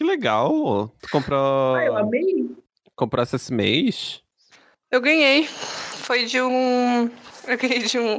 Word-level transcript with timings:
Que 0.00 0.04
legal. 0.04 0.90
Tu 1.02 1.10
comprou. 1.10 1.74
Ah, 1.74 1.84
eu 1.84 1.94
amei. 1.94 2.56
Comprasse 2.96 3.36
esse 3.36 3.52
mês? 3.52 4.22
Eu 4.90 4.98
ganhei. 4.98 5.46
Foi 5.46 6.24
de 6.24 6.40
um. 6.40 7.10
Eu 7.46 7.58
ganhei 7.58 7.80
de 7.80 7.98
um. 7.98 8.18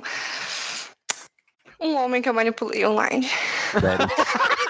Um 1.80 1.96
homem 1.96 2.22
que 2.22 2.30
eu 2.30 2.36
manipulei 2.36 2.86
online. 2.86 3.28
Sério. 3.72 4.08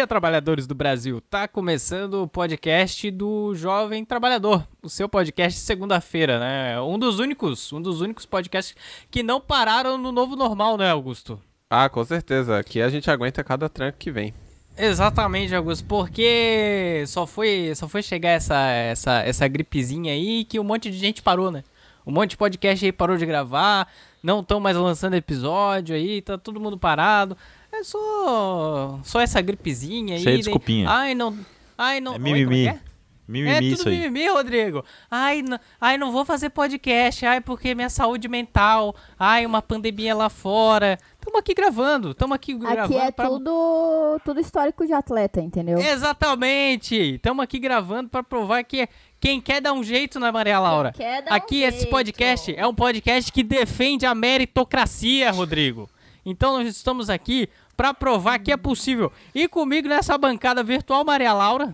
dia, 0.00 0.06
trabalhadores 0.06 0.66
do 0.66 0.74
Brasil. 0.74 1.20
Tá 1.20 1.46
começando 1.46 2.22
o 2.22 2.28
podcast 2.28 3.10
do 3.10 3.54
Jovem 3.54 4.02
Trabalhador, 4.02 4.66
o 4.82 4.88
seu 4.88 5.10
podcast 5.10 5.60
de 5.60 5.66
segunda-feira, 5.66 6.40
né? 6.40 6.80
Um 6.80 6.98
dos 6.98 7.18
únicos, 7.18 7.70
um 7.70 7.82
dos 7.82 8.00
únicos 8.00 8.24
podcasts 8.24 8.74
que 9.10 9.22
não 9.22 9.38
pararam 9.42 9.98
no 9.98 10.10
novo 10.10 10.36
normal, 10.36 10.78
né, 10.78 10.90
Augusto? 10.90 11.38
Ah, 11.68 11.86
com 11.90 12.02
certeza. 12.02 12.58
Aqui 12.58 12.80
a 12.80 12.88
gente 12.88 13.10
aguenta 13.10 13.44
cada 13.44 13.68
tranco 13.68 13.98
que 13.98 14.10
vem. 14.10 14.32
Exatamente, 14.78 15.54
Augusto, 15.54 15.84
porque 15.84 17.04
só 17.06 17.26
foi, 17.26 17.74
só 17.74 17.86
foi 17.86 18.02
chegar 18.02 18.30
essa, 18.30 18.56
essa, 18.70 19.20
essa 19.20 19.46
gripezinha 19.48 20.14
aí 20.14 20.44
que 20.44 20.58
um 20.58 20.64
monte 20.64 20.90
de 20.90 20.96
gente 20.96 21.20
parou, 21.20 21.50
né? 21.50 21.62
Um 22.06 22.12
monte 22.12 22.30
de 22.30 22.36
podcast 22.38 22.86
aí 22.86 22.90
parou 22.90 23.18
de 23.18 23.26
gravar, 23.26 23.86
não 24.22 24.40
estão 24.40 24.60
mais 24.60 24.78
lançando 24.78 25.14
episódio 25.14 25.94
aí, 25.94 26.22
tá 26.22 26.38
todo 26.38 26.58
mundo 26.58 26.78
parado. 26.78 27.36
É 27.72 27.82
só 27.84 29.00
só 29.04 29.20
essa 29.20 29.40
gripezinha 29.40 30.14
aí. 30.14 30.20
Isso 30.20 30.28
aí 30.28 30.34
é 30.34 30.36
daí- 30.36 30.42
desculpinha. 30.44 30.88
Ai, 30.90 31.14
não. 31.14 31.36
Ai, 31.78 32.00
não. 32.00 32.12
É 32.12 32.16
Oi, 32.16 32.20
mimimi. 32.20 32.62
que 32.64 32.68
é? 32.68 32.80
Mimimi 33.28 33.54
é 33.54 33.62
isso 33.62 33.84
tudo 33.84 33.90
aí. 33.90 33.98
mimimi, 34.00 34.28
Rodrigo. 34.28 34.84
Ai, 35.08 35.38
n- 35.38 35.58
ai, 35.80 35.96
não 35.96 36.10
vou 36.10 36.24
fazer 36.24 36.50
podcast. 36.50 37.24
Ai, 37.24 37.40
porque 37.40 37.76
minha 37.76 37.88
saúde 37.88 38.26
mental. 38.26 38.92
Ai, 39.16 39.46
uma 39.46 39.62
pandemia 39.62 40.12
lá 40.16 40.28
fora. 40.28 40.98
Tamo 41.20 41.38
aqui 41.38 41.54
gravando. 41.54 42.12
Tamo 42.12 42.34
aqui 42.34 42.54
gravando. 42.54 42.96
Aqui 42.98 43.06
é 43.06 43.12
pra- 43.12 43.28
tudo, 43.28 44.20
tudo 44.24 44.40
histórico 44.40 44.84
de 44.84 44.92
atleta, 44.92 45.40
entendeu? 45.40 45.78
Exatamente. 45.78 47.18
Tamo 47.22 47.40
aqui 47.40 47.60
gravando 47.60 48.08
pra 48.08 48.22
provar 48.24 48.64
que 48.64 48.88
quem 49.20 49.40
quer 49.40 49.60
dar 49.60 49.74
um 49.74 49.84
jeito 49.84 50.18
na 50.18 50.32
Maria 50.32 50.58
Laura. 50.58 50.90
quer 50.92 51.22
dar 51.22 51.30
um 51.30 51.34
Aqui 51.34 51.62
esse 51.62 51.78
jeito. 51.82 51.90
podcast 51.90 52.52
é 52.56 52.66
um 52.66 52.74
podcast 52.74 53.30
que 53.32 53.44
defende 53.44 54.04
a 54.06 54.14
meritocracia, 54.14 55.30
Rodrigo. 55.30 55.88
Então 56.24 56.52
nós 56.58 56.68
estamos 56.68 57.08
aqui 57.08 57.48
pra 57.76 57.94
provar 57.94 58.38
que 58.38 58.52
é 58.52 58.56
possível. 58.56 59.12
E 59.34 59.48
comigo 59.48 59.88
nessa 59.88 60.16
bancada 60.18 60.62
virtual, 60.62 61.04
Maria 61.04 61.32
Laura. 61.32 61.72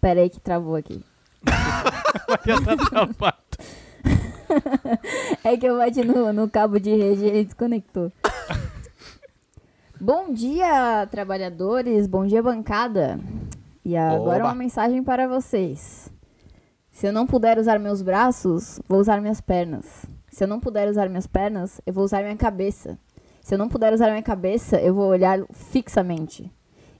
Pera 0.00 0.20
aí 0.20 0.30
que 0.30 0.40
travou 0.40 0.76
aqui. 0.76 1.04
Maria 2.28 2.62
tá 2.62 2.76
travada. 2.76 3.36
É 5.44 5.56
que 5.56 5.64
eu 5.64 5.78
bati 5.78 6.02
no, 6.04 6.32
no 6.32 6.50
cabo 6.50 6.80
de 6.80 6.90
rede 6.90 7.24
e 7.24 7.28
ele 7.28 7.44
desconectou. 7.44 8.10
bom 10.00 10.32
dia, 10.32 11.06
trabalhadores. 11.08 12.08
Bom 12.08 12.26
dia, 12.26 12.42
bancada. 12.42 13.20
E 13.84 13.96
agora 13.96 14.40
Oba. 14.40 14.48
uma 14.48 14.54
mensagem 14.54 15.02
para 15.02 15.28
vocês. 15.28 16.10
Se 16.90 17.06
eu 17.06 17.12
não 17.12 17.26
puder 17.26 17.58
usar 17.58 17.78
meus 17.78 18.02
braços, 18.02 18.80
vou 18.88 18.98
usar 18.98 19.20
minhas 19.20 19.40
pernas. 19.40 20.04
Se 20.28 20.44
eu 20.44 20.48
não 20.48 20.60
puder 20.60 20.88
usar 20.88 21.08
minhas 21.08 21.26
pernas, 21.26 21.80
eu 21.86 21.92
vou 21.92 22.04
usar 22.04 22.22
minha 22.22 22.36
cabeça. 22.36 22.98
Se 23.40 23.54
eu 23.54 23.58
não 23.58 23.68
puder 23.68 23.92
usar 23.92 24.10
minha 24.10 24.22
cabeça, 24.22 24.80
eu 24.80 24.94
vou 24.94 25.08
olhar 25.08 25.40
fixamente. 25.52 26.50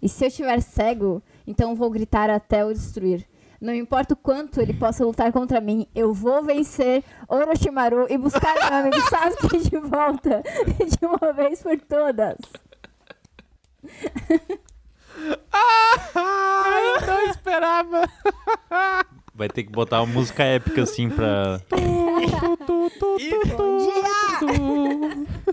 E 0.02 0.08
se 0.08 0.24
eu 0.24 0.28
estiver 0.28 0.60
cego, 0.60 1.22
então 1.46 1.74
vou 1.74 1.90
gritar 1.90 2.30
até 2.30 2.64
o 2.64 2.72
destruir. 2.72 3.26
Não 3.60 3.74
importa 3.74 4.14
o 4.14 4.16
quanto 4.16 4.60
ele 4.60 4.72
possa 4.72 5.04
lutar 5.04 5.30
contra 5.32 5.60
mim, 5.60 5.86
eu 5.94 6.14
vou 6.14 6.42
vencer 6.42 7.04
Orochimaru 7.28 8.06
e 8.08 8.16
buscar 8.16 8.54
meu 8.54 8.78
amigo 8.78 9.00
Sasuke 9.10 9.58
de 9.58 9.78
volta 9.78 10.42
de 10.98 11.06
uma 11.06 11.32
vez 11.32 11.62
por 11.62 11.78
todas. 11.82 12.38
Eu 17.02 17.06
não 17.06 17.20
esperava. 17.26 18.08
Vai 19.34 19.48
ter 19.48 19.64
que 19.64 19.70
botar 19.70 20.02
uma 20.02 20.12
música 20.12 20.42
épica 20.44 20.82
assim 20.82 21.08
pra. 21.08 21.60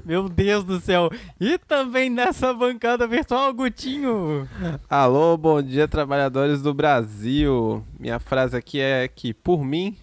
Meu 0.06 0.28
Deus 0.30 0.64
do 0.64 0.80
céu. 0.80 1.10
E 1.40 1.58
também 1.58 2.10
nessa 2.10 2.54
bancada 2.54 3.08
virtual, 3.08 3.54
Gutinho. 3.54 4.48
Alô, 4.90 5.38
bom 5.38 5.62
dia, 5.62 5.88
trabalhadores 5.88 6.62
do 6.62 6.74
Brasil. 6.74 7.84
Minha 8.00 8.20
frase 8.20 8.56
aqui 8.58 8.80
é 8.80 9.08
que, 9.08 9.34
por 9.34 9.64
mim, 9.64 9.96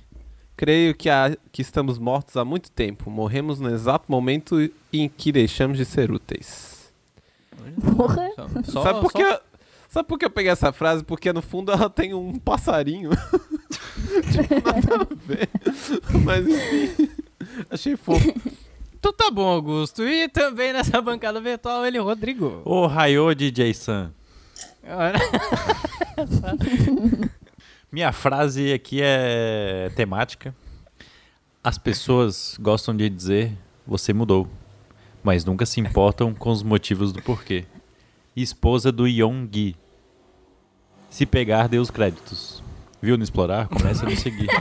creio 0.56 0.94
que, 0.94 1.10
há- 1.10 1.36
que 1.52 1.62
estamos 1.62 1.98
mortos 1.98 2.36
há 2.36 2.44
muito 2.44 2.70
tempo. 2.70 3.10
Morremos 3.10 3.60
no 3.60 3.70
exato 3.70 4.04
momento 4.10 4.56
em 4.92 5.08
que 5.08 5.32
deixamos 5.32 5.76
de 5.76 5.84
ser 5.84 6.10
úteis. 6.10 6.92
Porra. 7.96 8.30
Só, 8.64 8.82
sabe, 8.82 9.00
por 9.00 9.10
só- 9.12 9.18
que 9.18 9.24
eu, 9.24 9.38
sabe 9.88 10.08
por 10.08 10.18
que 10.18 10.24
eu 10.26 10.30
peguei 10.30 10.52
essa 10.52 10.72
frase? 10.72 11.02
Porque 11.02 11.32
no 11.32 11.42
fundo 11.42 11.72
ela 11.72 11.88
tem 11.90 12.12
um 12.14 12.38
passarinho. 12.38 13.10
Tipo, 14.04 14.54
nada 14.54 15.02
a 15.02 15.06
ver. 15.14 15.48
Mas 16.24 16.46
enfim, 16.46 17.10
achei 17.70 17.96
fofo. 17.96 18.32
Tu 19.00 19.12
tá 19.12 19.30
bom, 19.30 19.46
Augusto. 19.46 20.02
E 20.02 20.28
também 20.28 20.72
nessa 20.72 21.00
bancada 21.00 21.40
virtual, 21.40 21.84
ele, 21.84 21.98
Rodrigo. 21.98 22.62
Ô, 22.64 22.86
Raiô 22.86 23.34
DJ 23.34 23.74
Sam. 23.74 24.12
Minha 27.92 28.12
frase 28.12 28.72
aqui 28.72 29.00
é 29.02 29.90
temática. 29.94 30.54
As 31.62 31.78
pessoas 31.78 32.56
gostam 32.60 32.96
de 32.96 33.08
dizer 33.08 33.52
você 33.86 34.12
mudou, 34.12 34.48
mas 35.22 35.44
nunca 35.44 35.66
se 35.66 35.80
importam 35.80 36.34
com 36.34 36.50
os 36.50 36.62
motivos 36.62 37.12
do 37.12 37.22
porquê. 37.22 37.64
Esposa 38.34 38.90
do 38.90 39.06
Yonggi. 39.06 39.76
Se 41.10 41.26
pegar, 41.26 41.68
dê 41.68 41.78
os 41.78 41.90
créditos. 41.90 42.62
Viu 43.04 43.18
no 43.18 43.22
explorar? 43.22 43.68
Começa 43.68 44.06
a 44.06 44.08
me 44.08 44.16
seguir. 44.16 44.48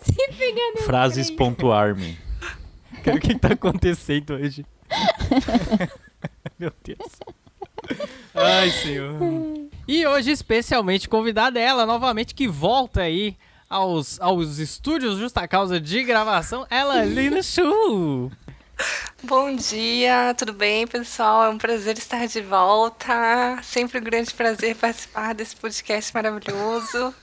Se 0.00 0.28
pegando. 0.38 0.84
Frases 0.86 1.32
pontuar-me. 1.32 2.16
Cara, 3.02 3.16
o 3.16 3.20
que 3.20 3.36
tá 3.36 3.54
acontecendo 3.54 4.34
hoje? 4.34 4.64
Meu 6.56 6.72
Deus. 6.84 7.18
Ai, 8.32 8.70
senhor. 8.70 9.16
E 9.88 10.06
hoje, 10.06 10.30
especialmente, 10.30 11.08
convidada 11.08 11.58
ela 11.58 11.84
novamente, 11.84 12.36
que 12.36 12.46
volta 12.46 13.00
aí 13.00 13.36
aos, 13.68 14.20
aos 14.20 14.58
estúdios 14.58 15.18
Justa 15.18 15.48
Causa 15.48 15.80
de 15.80 16.04
gravação, 16.04 16.64
ela, 16.70 17.04
Lina 17.04 17.42
Chu. 17.42 18.30
Bom 19.22 19.54
dia, 19.54 20.34
tudo 20.36 20.52
bem, 20.52 20.86
pessoal? 20.86 21.44
É 21.44 21.48
um 21.48 21.58
prazer 21.58 21.98
estar 21.98 22.26
de 22.26 22.40
volta. 22.40 23.58
Sempre 23.62 23.98
um 23.98 24.02
grande 24.02 24.32
prazer 24.32 24.76
participar 24.76 25.34
desse 25.34 25.56
podcast 25.56 26.14
maravilhoso. 26.14 27.14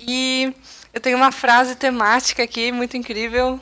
E 0.00 0.52
eu 0.92 1.00
tenho 1.00 1.16
uma 1.16 1.30
frase 1.30 1.76
temática 1.76 2.42
aqui 2.42 2.72
muito 2.72 2.96
incrível, 2.96 3.60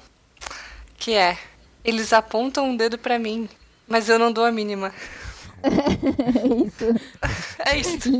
que 0.97 1.13
é: 1.13 1.39
eles 1.85 2.13
apontam 2.13 2.71
um 2.71 2.77
dedo 2.77 2.99
pra 2.99 3.19
mim, 3.19 3.49
mas 3.87 4.09
eu 4.09 4.19
não 4.19 4.33
dou 4.33 4.45
a 4.45 4.51
mínima. 4.51 4.93
Isso. 6.67 6.85
É 7.67 7.79
isso. 7.79 8.11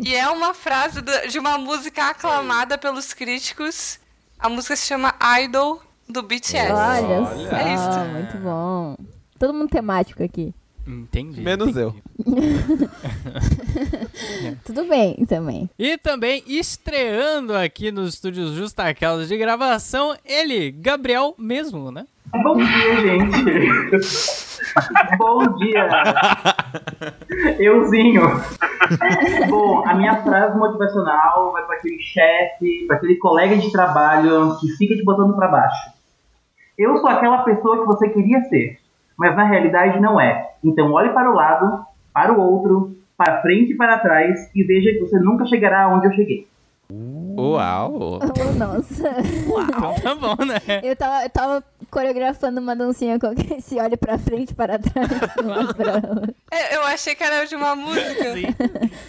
E 0.00 0.14
é 0.14 0.26
uma 0.28 0.54
frase 0.54 1.02
de 1.28 1.38
uma 1.38 1.58
música 1.58 2.08
aclamada 2.08 2.78
pelos 2.78 3.12
críticos. 3.12 3.98
A 4.38 4.48
música 4.48 4.74
se 4.74 4.86
chama 4.86 5.14
Idol 5.42 5.82
do 6.12 6.22
BTS. 6.22 6.70
Olha, 6.72 7.22
Olha. 7.22 7.48
só, 7.50 7.56
É 7.56 7.74
isso. 7.74 8.10
muito 8.12 8.36
bom. 8.38 8.96
Todo 9.38 9.52
mundo 9.54 9.68
temático 9.70 10.22
aqui. 10.22 10.54
Entendi. 10.86 11.40
Menos 11.40 11.76
eu. 11.76 11.94
Tudo 14.64 14.84
bem 14.88 15.14
também. 15.26 15.70
E 15.78 15.96
também 15.96 16.42
estreando 16.46 17.56
aqui 17.56 17.92
nos 17.92 18.14
estúdios 18.14 18.52
Justa 18.52 18.92
Causa 18.94 19.26
de 19.26 19.36
gravação, 19.36 20.16
ele, 20.24 20.70
Gabriel 20.72 21.34
mesmo, 21.38 21.90
né? 21.92 22.04
Bom 22.42 22.56
dia, 22.56 23.00
gente. 23.00 24.52
Bom 25.18 25.46
dia. 25.58 25.86
Euzinho. 27.58 28.22
Bom, 29.50 29.86
a 29.86 29.94
minha 29.94 30.22
frase 30.22 30.56
motivacional 30.58 31.52
vai 31.52 31.64
para 31.66 31.76
aquele 31.76 31.98
chefe, 32.00 32.86
para 32.86 32.96
aquele 32.96 33.16
colega 33.16 33.56
de 33.58 33.70
trabalho 33.70 34.56
que 34.60 34.68
fica 34.76 34.94
te 34.96 35.04
botando 35.04 35.34
para 35.34 35.48
baixo. 35.48 35.91
Eu 36.78 36.96
sou 36.98 37.08
aquela 37.08 37.42
pessoa 37.42 37.80
que 37.80 37.86
você 37.86 38.08
queria 38.08 38.40
ser, 38.44 38.78
mas 39.18 39.36
na 39.36 39.44
realidade 39.44 40.00
não 40.00 40.20
é. 40.20 40.52
Então 40.64 40.92
olhe 40.92 41.10
para 41.10 41.30
o 41.30 41.34
lado, 41.34 41.84
para 42.12 42.32
o 42.32 42.40
outro, 42.40 42.96
para 43.16 43.42
frente 43.42 43.72
e 43.72 43.76
para 43.76 43.98
trás 43.98 44.50
e 44.54 44.62
veja 44.64 44.92
que 44.92 45.00
você 45.00 45.18
nunca 45.18 45.46
chegará 45.46 45.88
onde 45.88 46.06
eu 46.06 46.12
cheguei. 46.12 46.46
Uau! 47.36 48.18
Oh, 48.20 48.52
nossa. 48.58 49.10
Então 49.20 49.94
tá 49.94 50.14
bom, 50.14 50.36
né? 50.44 50.60
Eu 50.82 50.94
tava, 50.94 51.24
eu 51.24 51.30
tava 51.30 51.64
coreografando 51.90 52.60
uma 52.60 52.76
dancinha 52.76 53.18
com 53.18 53.32
esse 53.56 53.76
olho 53.76 53.96
pra 53.96 54.18
frente, 54.18 54.54
para 54.54 54.78
trás, 54.78 55.08
outro. 55.38 56.34
É, 56.50 56.76
eu 56.76 56.82
achei 56.82 57.14
que 57.14 57.24
era 57.24 57.44
de 57.46 57.56
uma 57.56 57.74
música. 57.74 58.34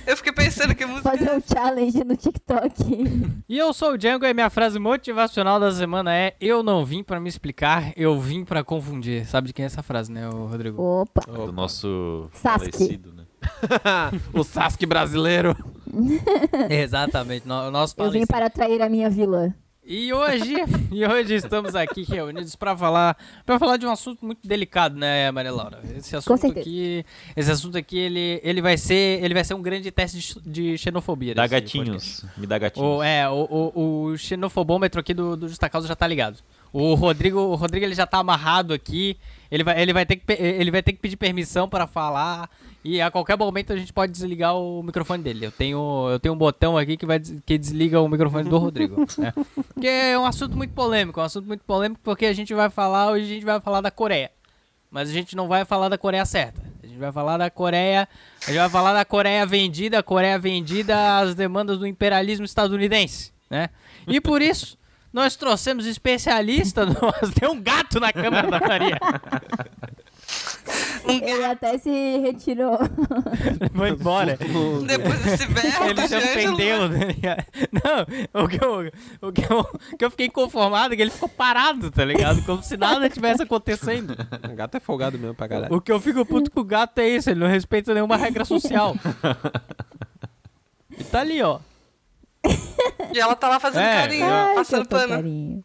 Eu 0.07 0.15
fiquei 0.17 0.31
pensando 0.31 0.73
que 0.73 0.85
música. 0.85 1.09
Fazer 1.11 1.31
um 1.31 1.41
challenge 1.41 2.03
no 2.03 2.15
TikTok. 2.15 3.43
E 3.47 3.57
eu 3.57 3.73
sou 3.73 3.93
o 3.93 3.97
Django 3.97 4.25
e 4.25 4.33
minha 4.33 4.49
frase 4.49 4.79
motivacional 4.79 5.59
da 5.59 5.71
semana 5.71 6.15
é 6.15 6.35
Eu 6.39 6.63
não 6.63 6.85
vim 6.85 7.03
pra 7.03 7.19
me 7.19 7.27
explicar, 7.27 7.91
eu 7.97 8.19
vim 8.19 8.45
pra 8.45 8.63
confundir. 8.63 9.25
Sabe 9.25 9.47
de 9.47 9.53
quem 9.53 9.63
é 9.63 9.65
essa 9.65 9.83
frase, 9.83 10.11
né, 10.11 10.27
Rodrigo? 10.27 10.81
Opa. 10.81 11.21
Do 11.29 11.51
nosso 11.51 12.29
Sasuke. 12.33 12.71
falecido, 12.71 13.13
né? 13.13 13.23
o 14.33 14.43
Sasuke 14.43 14.85
brasileiro. 14.85 15.55
Exatamente, 16.69 17.47
no- 17.47 17.71
nosso 17.71 17.95
Eu 17.97 18.11
vim 18.11 18.25
para 18.25 18.47
atrair 18.47 18.81
a 18.81 18.89
minha 18.89 19.09
vilã. 19.09 19.53
E 19.85 20.13
hoje, 20.13 20.55
e 20.93 21.05
hoje 21.05 21.35
estamos 21.35 21.75
aqui 21.75 22.03
reunidos 22.03 22.55
para 22.55 22.75
falar, 22.75 23.17
para 23.45 23.59
falar 23.59 23.75
de 23.75 23.85
um 23.85 23.91
assunto 23.91 24.25
muito 24.25 24.47
delicado, 24.47 24.97
né, 24.97 25.29
Maria 25.29 25.51
Laura? 25.51 25.81
Esse 25.97 26.15
assunto 26.15 26.47
aqui, 26.47 27.05
esse 27.35 27.51
assunto 27.51 27.77
aqui, 27.77 27.97
ele, 27.97 28.39
ele 28.43 28.61
vai 28.61 28.77
ser, 28.77 29.21
ele 29.21 29.33
vai 29.33 29.43
ser 29.43 29.53
um 29.55 29.61
grande 29.61 29.91
teste 29.91 30.39
de, 30.41 30.49
de 30.49 30.77
xenofobia. 30.77 31.35
Dá 31.35 31.45
gatinhos. 31.47 32.25
Me 32.37 32.47
dá 32.47 32.57
gatinhos. 32.57 32.89
O, 32.99 33.03
é, 33.03 33.29
o, 33.29 33.33
o, 33.75 34.03
o 34.11 34.17
xenofobômetro 34.17 35.01
aqui 35.01 35.13
do, 35.13 35.35
do 35.35 35.49
Justa 35.49 35.67
Causa 35.67 35.85
já 35.85 35.95
tá 35.97 36.07
ligado. 36.07 36.39
O 36.71 36.93
Rodrigo, 36.93 37.39
o 37.39 37.55
Rodrigo 37.55 37.85
ele 37.85 37.93
já 37.93 38.07
tá 38.07 38.19
amarrado 38.19 38.73
aqui. 38.73 39.17
Ele 39.51 39.65
vai, 39.65 39.81
ele 39.81 39.91
vai, 39.91 40.05
ter, 40.05 40.15
que, 40.15 40.23
ele 40.31 40.71
vai 40.71 40.81
ter 40.81 40.93
que 40.93 40.99
pedir 40.99 41.17
permissão 41.17 41.67
para 41.67 41.85
falar. 41.85 42.49
E 42.83 42.99
a 43.01 43.09
qualquer 43.09 43.37
momento 43.37 43.71
a 43.71 43.77
gente 43.77 43.93
pode 43.93 44.11
desligar 44.11 44.55
o 44.55 44.83
microfone 44.83 45.23
dele. 45.23 45.45
Eu 45.45 45.51
tenho, 45.51 46.09
eu 46.11 46.19
tenho 46.19 46.33
um 46.33 46.37
botão 46.37 46.77
aqui 46.77 46.97
que, 46.97 47.05
vai, 47.05 47.19
que 47.19 47.57
desliga 47.57 48.01
o 48.01 48.09
microfone 48.09 48.49
do 48.49 48.57
Rodrigo. 48.57 49.05
né? 49.17 49.33
Porque 49.73 49.87
é 49.87 50.19
um 50.19 50.25
assunto 50.25 50.57
muito 50.57 50.73
polêmico. 50.73 51.19
É 51.19 51.23
um 51.23 51.25
assunto 51.25 51.47
muito 51.47 51.63
polêmico 51.63 52.01
porque 52.03 52.25
a 52.25 52.33
gente 52.33 52.53
vai 52.53 52.69
falar, 52.69 53.11
hoje 53.11 53.23
a 53.23 53.27
gente 53.29 53.45
vai 53.45 53.61
falar 53.61 53.79
da 53.79 53.89
Coreia. 53.89 54.29
Mas 54.91 55.09
a 55.09 55.13
gente 55.13 55.33
não 55.33 55.47
vai 55.47 55.63
falar 55.63 55.87
da 55.87 55.97
Coreia 55.97 56.25
certa. 56.25 56.61
A 56.83 56.85
gente 56.85 56.99
vai 56.99 57.11
falar 57.11 57.37
da 57.37 57.49
Coreia. 57.49 58.07
A 58.41 58.45
gente 58.47 58.59
vai 58.59 58.69
falar 58.69 58.93
da 58.93 59.05
Coreia 59.05 59.45
vendida, 59.45 59.99
a 59.99 60.03
Coreia 60.03 60.37
vendida 60.37 61.19
às 61.19 61.33
demandas 61.33 61.79
do 61.79 61.87
imperialismo 61.87 62.45
estadunidense, 62.45 63.31
né? 63.49 63.69
E 64.05 64.19
por 64.19 64.41
isso, 64.41 64.77
nós 65.13 65.37
trouxemos 65.37 65.85
especialista. 65.85 66.85
No... 66.85 67.31
Tem 67.33 67.47
um 67.47 67.61
gato 67.61 67.99
na 67.99 68.11
câmera 68.11 68.51
da 68.51 68.59
Maria. 68.59 68.99
Ele 71.05 71.43
até 71.45 71.77
se 71.77 71.89
retirou. 72.19 72.79
Foi 73.75 73.89
embora. 73.89 74.37
Depois 74.87 75.19
desse 75.19 75.47
berro 75.47 75.85
Ele 75.85 76.07
se 76.07 76.15
Ângelo, 76.15 76.53
ofendeu, 76.53 76.89
né? 76.89 77.07
Não, 78.33 78.43
o 78.43 78.47
que, 78.47 78.63
eu, 78.63 78.91
o, 79.21 79.31
que 79.31 79.51
eu, 79.51 79.59
o 79.59 79.97
que 79.97 80.05
eu 80.05 80.11
fiquei 80.11 80.29
conformado 80.29 80.93
é 80.93 80.97
que 80.97 81.01
ele 81.01 81.11
ficou 81.11 81.27
parado, 81.27 81.91
tá 81.91 82.05
ligado? 82.05 82.41
Como 82.45 82.63
se 82.63 82.77
nada 82.77 83.09
tivesse 83.09 83.43
acontecendo. 83.43 84.15
O 84.49 84.55
gato 84.55 84.75
é 84.77 84.79
folgado 84.79 85.19
mesmo 85.19 85.35
pra 85.35 85.47
caralho. 85.49 85.75
O 85.75 85.81
que 85.81 85.91
eu 85.91 85.99
fico 85.99 86.25
puto 86.25 86.49
com 86.49 86.61
o 86.61 86.63
gato 86.65 86.97
é 86.99 87.09
isso, 87.09 87.29
ele 87.29 87.39
não 87.41 87.47
respeita 87.47 87.93
nenhuma 87.93 88.15
regra 88.15 88.45
social. 88.45 88.95
E 90.97 91.03
tá 91.03 91.19
ali, 91.19 91.41
ó. 91.41 91.59
E 93.13 93.19
ela 93.19 93.35
tá 93.35 93.49
lá 93.49 93.59
fazendo 93.59 93.83
É, 93.83 94.01
carinho, 94.01 94.25
Ai, 94.25 94.55
passando 94.55 94.87
pano. 94.87 95.09
carinho. 95.15 95.63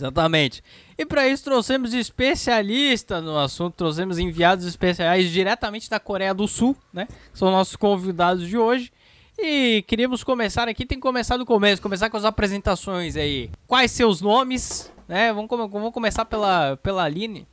Exatamente. 0.00 0.64
E 0.96 1.04
para 1.04 1.28
isso 1.28 1.44
trouxemos 1.44 1.92
especialistas 1.92 3.22
no 3.22 3.38
assunto, 3.38 3.74
trouxemos 3.74 4.18
enviados 4.18 4.64
especiais 4.64 5.30
diretamente 5.30 5.90
da 5.90 6.00
Coreia 6.00 6.32
do 6.32 6.48
Sul, 6.48 6.74
né? 6.92 7.06
São 7.34 7.50
nossos 7.50 7.76
convidados 7.76 8.48
de 8.48 8.56
hoje. 8.56 8.90
E 9.38 9.84
queríamos 9.86 10.24
começar 10.24 10.68
aqui, 10.68 10.86
tem 10.86 10.98
que 10.98 11.02
começar 11.02 11.36
do 11.36 11.46
começo, 11.46 11.80
começar 11.80 12.08
com 12.08 12.16
as 12.16 12.24
apresentações 12.24 13.16
aí. 13.16 13.50
Quais 13.66 13.90
seus 13.90 14.20
nomes, 14.20 14.90
né? 15.06 15.32
Vamos, 15.32 15.48
vamos 15.48 15.92
começar 15.92 16.24
pela, 16.24 16.76
pela 16.78 17.04
Aline. 17.04 17.46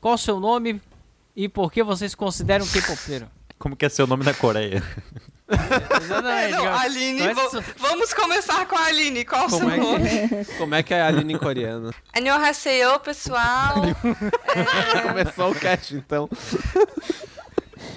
Qual 0.00 0.14
o 0.14 0.18
seu 0.18 0.40
nome 0.40 0.80
e 1.36 1.48
por 1.48 1.70
que 1.70 1.82
vocês 1.82 2.14
consideram 2.14 2.66
K-popeiro? 2.66 3.28
Como 3.58 3.76
que 3.76 3.84
é 3.84 3.88
seu 3.88 4.06
nome 4.06 4.24
na 4.24 4.34
Coreia? 4.34 4.82
Exatamente. 6.02 6.50
Não, 6.56 6.64
ó. 6.64 6.78
Aline, 6.78 7.32
vo- 7.34 7.64
vamos 7.78 8.14
começar 8.14 8.66
com 8.66 8.76
a 8.76 8.84
Aline. 8.86 9.24
Qual 9.24 9.46
o 9.46 9.50
seu 9.50 9.58
Como 9.60 9.70
é, 9.70 9.76
nome? 9.76 10.08
que, 10.28 10.44
como 10.56 10.74
é 10.74 10.82
que 10.82 10.94
é 10.94 11.00
a 11.02 11.06
Aline 11.08 11.34
em 11.34 11.38
coreano? 11.38 11.92
Annyeonghaseyo, 12.16 12.98
pessoal. 13.00 13.74
Começou 15.06 15.50
o 15.50 15.54
cast, 15.54 15.94
então. 15.94 16.28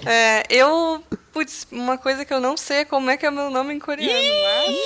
É, 0.04 0.42
eu. 0.50 1.02
Putz, 1.32 1.66
uma 1.70 1.98
coisa 1.98 2.24
que 2.24 2.32
eu 2.32 2.40
não 2.40 2.56
sei 2.56 2.78
é 2.78 2.84
como 2.86 3.10
é 3.10 3.16
que 3.16 3.26
é 3.26 3.30
meu 3.30 3.50
nome 3.50 3.74
em 3.74 3.78
coreano, 3.78 4.12
mas. 4.12 4.76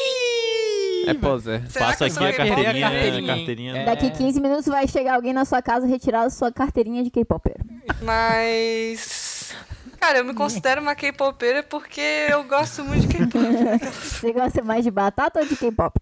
É 1.08 1.14
poser. 1.14 1.62
Passa 1.72 2.06
aqui 2.06 2.18
a 2.24 2.32
carteirinha. 2.32 2.82
carteirinha, 2.82 2.88
A 2.88 3.18
hein? 3.20 3.26
carteirinha. 3.26 3.76
É. 3.78 3.84
Daqui 3.84 4.10
15 4.10 4.40
minutos 4.40 4.66
vai 4.66 4.86
chegar 4.88 5.14
alguém 5.14 5.32
na 5.32 5.44
sua 5.44 5.62
casa 5.62 5.86
retirar 5.86 6.22
a 6.24 6.30
sua 6.30 6.50
carteirinha 6.52 7.02
de 7.02 7.10
K-Popper. 7.10 7.56
Mas. 8.02 9.54
Cara, 10.00 10.18
eu 10.18 10.24
me 10.24 10.32
considero 10.32 10.80
uma 10.80 10.94
K-popera 10.94 11.62
porque 11.62 12.00
eu 12.30 12.42
gosto 12.44 12.82
muito 12.82 13.06
de 13.06 13.18
K-pop. 13.18 13.84
Você 14.02 14.32
gosta 14.32 14.62
mais 14.62 14.82
de 14.82 14.90
batata 14.90 15.40
ou 15.40 15.46
de 15.46 15.54
K-pop? 15.54 16.00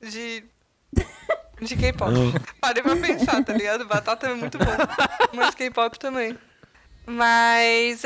De. 0.00 0.44
De 1.60 1.74
K-pop. 1.74 2.12
Parei 2.60 2.82
pra 2.82 2.94
pensar, 2.96 3.42
tá 3.42 3.54
ligado? 3.54 3.86
Batata 3.86 4.28
é 4.28 4.34
muito 4.34 4.58
bom. 4.58 4.64
Mas 5.32 5.54
K-pop 5.54 5.98
também. 5.98 6.38
Mas. 7.06 8.02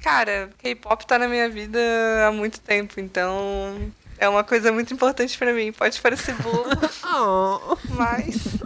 Cara, 0.00 0.50
K-pop 0.58 1.04
tá 1.04 1.18
na 1.18 1.26
minha 1.26 1.48
vida 1.48 1.80
há 2.26 2.30
muito 2.30 2.60
tempo, 2.60 3.00
então. 3.00 3.92
É 4.16 4.28
uma 4.28 4.44
coisa 4.44 4.70
muito 4.70 4.94
importante 4.94 5.36
pra 5.36 5.52
mim. 5.52 5.72
Pode 5.72 6.00
parecer 6.00 6.34
bobo, 6.36 6.70
mas. 7.90 8.62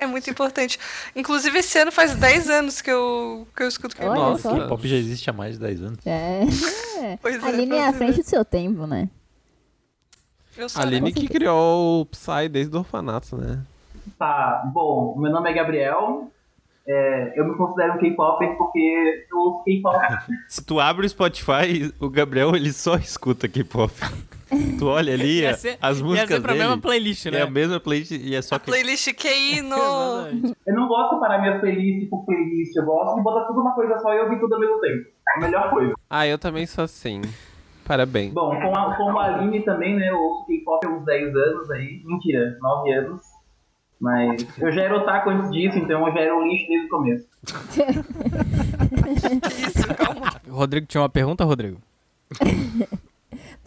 É 0.00 0.06
muito 0.06 0.30
importante. 0.30 0.78
Inclusive, 1.14 1.58
esse 1.58 1.78
ano 1.78 1.92
faz 1.92 2.16
10 2.16 2.48
anos 2.48 2.80
que 2.80 2.90
eu, 2.90 3.46
que 3.54 3.62
eu 3.62 3.68
escuto 3.68 3.94
K-pop. 3.94 4.18
Nossa. 4.18 4.48
só. 4.48 4.58
K-pop 4.58 4.88
já 4.88 4.96
existe 4.96 5.28
há 5.28 5.32
mais 5.32 5.56
de 5.56 5.60
10 5.60 5.82
anos. 5.82 6.06
É. 6.06 6.40
Pois 7.22 7.42
é, 7.42 7.46
A 7.46 7.48
Aline 7.48 7.76
é 7.76 7.86
à 7.86 7.92
você 7.92 7.98
frente 7.98 8.22
do 8.22 8.28
seu 8.28 8.44
tempo, 8.44 8.86
né? 8.86 9.08
Eu 10.54 10.68
sou 10.68 10.82
Aline 10.82 11.14
que 11.14 11.26
criou 11.26 12.02
o 12.02 12.06
Psy 12.06 12.46
desde 12.50 12.76
o 12.76 12.80
orfanato, 12.80 13.38
né? 13.38 13.62
Tá, 14.18 14.70
bom, 14.72 15.16
meu 15.18 15.30
nome 15.32 15.50
é 15.50 15.54
Gabriel. 15.54 16.30
É, 16.86 17.32
eu 17.36 17.46
me 17.46 17.56
considero 17.56 17.94
um 17.94 17.98
K-Popper 17.98 18.56
porque 18.58 19.26
eu 19.30 19.38
ouço 19.38 19.64
K-Pop. 19.64 19.98
Se 20.48 20.62
tu 20.62 20.78
abre 20.78 21.06
o 21.06 21.08
Spotify, 21.08 21.90
o 21.98 22.10
Gabriel 22.10 22.54
ele 22.54 22.72
só 22.72 22.96
escuta 22.96 23.48
K-pop. 23.48 23.92
tu 24.78 24.86
olha 24.88 25.14
ali, 25.14 25.40
Ia 25.42 25.54
ser- 25.54 25.78
as 25.80 25.98
ia 25.98 26.04
músicas 26.04 26.28
ser 26.36 26.40
pra 26.40 26.52
dele. 26.52 26.64
mesma 26.64 26.78
playlist, 26.80 27.26
né? 27.26 27.38
É 27.38 27.42
a 27.42 27.50
mesma 27.50 27.80
playlist 27.80 28.10
e 28.12 28.34
é 28.34 28.42
só 28.42 28.56
A 28.56 28.58
que 28.60 28.66
playlist 28.66 29.08
QI 29.14 29.62
no. 29.62 29.76
Exatamente. 29.76 30.56
Eu 30.66 30.74
não 30.74 30.88
gosto 30.88 31.14
de 31.14 31.20
parar 31.20 31.38
minhas 31.40 31.60
playlists 31.60 32.08
por 32.10 32.24
playlist, 32.24 32.74
eu 32.76 32.84
gosto 32.84 33.16
de 33.16 33.22
botar 33.22 33.44
tudo 33.46 33.60
uma 33.60 33.74
coisa 33.74 33.98
só 33.98 34.12
e 34.14 34.20
ouvir 34.20 34.38
tudo 34.40 34.54
ao 34.54 34.60
mesmo 34.60 34.78
tempo. 34.80 35.08
É 35.28 35.38
a 35.38 35.40
melhor 35.40 35.70
coisa. 35.70 35.94
Ah, 36.08 36.26
eu 36.26 36.38
também 36.38 36.66
sou 36.66 36.84
assim. 36.84 37.20
Parabéns. 37.86 38.32
Bom, 38.32 38.50
com 38.60 38.76
a, 38.76 38.94
com 38.96 39.18
a 39.18 39.24
Aline 39.24 39.62
também, 39.64 39.96
né, 39.96 40.08
eu 40.10 40.16
ouço 40.16 40.46
K-Pop 40.46 40.86
há 40.86 40.90
uns 40.90 41.04
10 41.04 41.34
anos 41.34 41.70
aí. 41.72 42.00
Mentira, 42.04 42.56
9 42.60 42.92
anos. 42.92 43.20
Mas 44.00 44.46
eu 44.58 44.72
já 44.72 44.82
era 44.82 44.96
otaku 44.96 45.28
antes 45.28 45.50
disso, 45.50 45.76
então 45.76 46.06
eu 46.06 46.12
já 46.14 46.20
era 46.20 46.34
um 46.36 46.46
lixo 46.48 46.66
desde 46.68 46.86
o 46.86 46.88
começo. 46.88 47.26
Isso, 49.68 49.86
calma. 49.94 50.40
Rodrigo 50.48 50.86
tinha 50.86 51.02
uma 51.02 51.08
pergunta, 51.08 51.44
Rodrigo? 51.44 51.78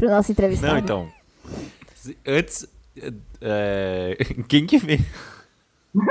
Pro 0.04 0.12
nosso 0.12 0.34
entrevistado. 0.34 0.74
Não, 0.74 0.80
então. 0.80 1.10
Antes. 2.28 2.68
é, 3.40 4.18
quem 4.50 4.66
que 4.66 4.78
vem? 4.78 5.00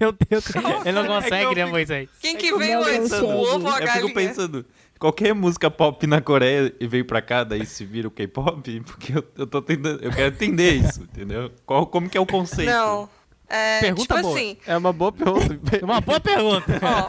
Meu 0.00 0.10
Deus, 0.28 0.44
ele 0.84 0.90
não 0.92 1.02
É 1.04 1.06
que 1.06 1.22
consegue, 1.22 1.44
eu 1.44 1.54
né, 1.54 1.64
Moisés? 1.66 2.08
Quem 2.20 2.36
que 2.36 2.48
Meu 2.50 2.58
veio 2.58 2.82
antes? 2.82 3.12
O 3.12 3.28
ovo 3.28 3.68
ou 3.68 3.72
a 3.72 3.78
Eu 3.78 3.86
galinha? 3.86 3.92
fico 4.08 4.12
pensando, 4.12 4.66
qualquer 4.98 5.32
música 5.32 5.70
pop 5.70 6.04
na 6.04 6.20
Coreia 6.20 6.74
e 6.80 6.86
veio 6.88 7.04
pra 7.04 7.22
cá, 7.22 7.44
daí 7.44 7.64
se 7.64 7.84
vira 7.84 8.08
o 8.08 8.10
K-pop, 8.10 8.80
porque 8.82 9.16
eu, 9.16 9.24
eu 9.36 9.46
tô 9.46 9.62
tentando. 9.62 10.02
Eu 10.02 10.10
quero 10.10 10.34
entender 10.34 10.72
isso, 10.72 11.02
entendeu? 11.02 11.52
Qual, 11.64 11.86
como 11.86 12.10
que 12.10 12.18
é 12.18 12.20
o 12.20 12.26
conceito? 12.26 12.68
Não. 12.72 13.08
É, 13.48 13.78
Pergunta 13.80 14.02
tipo 14.16 14.20
boa. 14.20 14.34
assim, 14.34 14.56
É 14.66 14.76
uma 14.76 14.92
boa 14.92 15.12
pergunta. 15.12 15.84
Uma 15.84 16.00
boa 16.00 16.18
pergunta. 16.18 16.72
ó. 16.82 17.08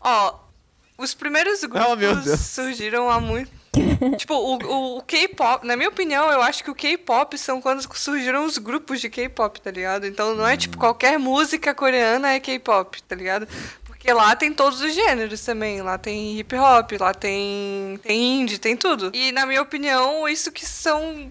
ó, 0.00 0.47
os 0.98 1.14
primeiros 1.14 1.62
Oh, 1.62 1.68
meu 1.96 1.96
grupos 1.96 2.24
Deus. 2.24 2.40
surgiram 2.40 3.08
há 3.08 3.20
muito. 3.20 3.50
tipo, 4.18 4.34
o, 4.34 4.56
o, 4.56 4.98
o 4.98 5.02
K-pop, 5.02 5.64
na 5.66 5.76
minha 5.76 5.88
opinião, 5.88 6.30
eu 6.30 6.42
acho 6.42 6.64
que 6.64 6.70
o 6.70 6.74
K-pop 6.74 7.38
são 7.38 7.60
quando 7.60 7.80
surgiram 7.96 8.44
os 8.44 8.58
grupos 8.58 9.00
de 9.00 9.08
K-pop, 9.08 9.60
tá 9.60 9.70
ligado? 9.70 10.06
Então 10.06 10.34
não 10.34 10.46
é 10.46 10.56
tipo 10.56 10.76
qualquer 10.76 11.18
música 11.18 11.72
coreana 11.72 12.32
é 12.32 12.40
K-pop, 12.40 13.00
tá 13.04 13.14
ligado? 13.14 13.46
Porque 13.84 14.12
lá 14.12 14.34
tem 14.34 14.52
todos 14.52 14.80
os 14.80 14.92
gêneros 14.94 15.44
também. 15.44 15.80
Lá 15.82 15.96
tem 15.98 16.38
hip 16.38 16.54
hop, 16.56 16.92
lá 16.98 17.14
tem, 17.14 17.98
tem 18.02 18.40
indie, 18.40 18.58
tem 18.58 18.76
tudo. 18.76 19.10
E 19.14 19.30
na 19.32 19.46
minha 19.46 19.62
opinião, 19.62 20.28
isso 20.28 20.50
que 20.50 20.66
são 20.66 21.30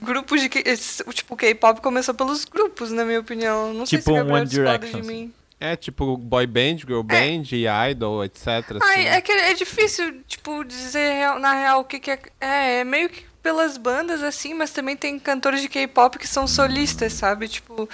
grupos 0.00 0.40
de 0.40 0.48
tipo 0.48 1.34
o 1.34 1.36
K-pop 1.36 1.80
começou 1.80 2.14
pelos 2.14 2.44
grupos, 2.44 2.90
na 2.90 3.04
minha 3.04 3.20
opinião. 3.20 3.74
Não 3.74 3.84
sei 3.84 3.98
Tipo 3.98 4.10
se 4.10 4.10
o 4.10 4.14
um 4.14 4.26
Gabriel 4.26 4.44
discorda 4.44 4.78
Direction, 4.78 5.00
de 5.00 5.06
mim. 5.06 5.34
É 5.58 5.74
tipo 5.74 6.16
boy 6.18 6.46
band, 6.46 6.78
girl 6.78 7.00
band, 7.02 7.44
idol, 7.90 8.22
etc. 8.24 8.46
Ai, 8.82 9.06
assim. 9.06 9.16
é 9.16 9.20
que 9.22 9.32
é 9.32 9.54
difícil, 9.54 10.22
tipo, 10.26 10.62
dizer 10.64 11.14
real- 11.14 11.38
na 11.38 11.52
real 11.54 11.80
o 11.80 11.84
que, 11.84 11.98
que 11.98 12.10
é. 12.10 12.18
É, 12.40 12.80
é 12.80 12.84
meio 12.84 13.08
que 13.08 13.24
pelas 13.42 13.78
bandas, 13.78 14.22
assim, 14.22 14.52
mas 14.52 14.70
também 14.70 14.96
tem 14.96 15.18
cantores 15.18 15.62
de 15.62 15.68
K-pop 15.68 16.18
que 16.18 16.26
são 16.28 16.46
solistas, 16.46 17.12
sabe? 17.14 17.48
Tipo. 17.48 17.88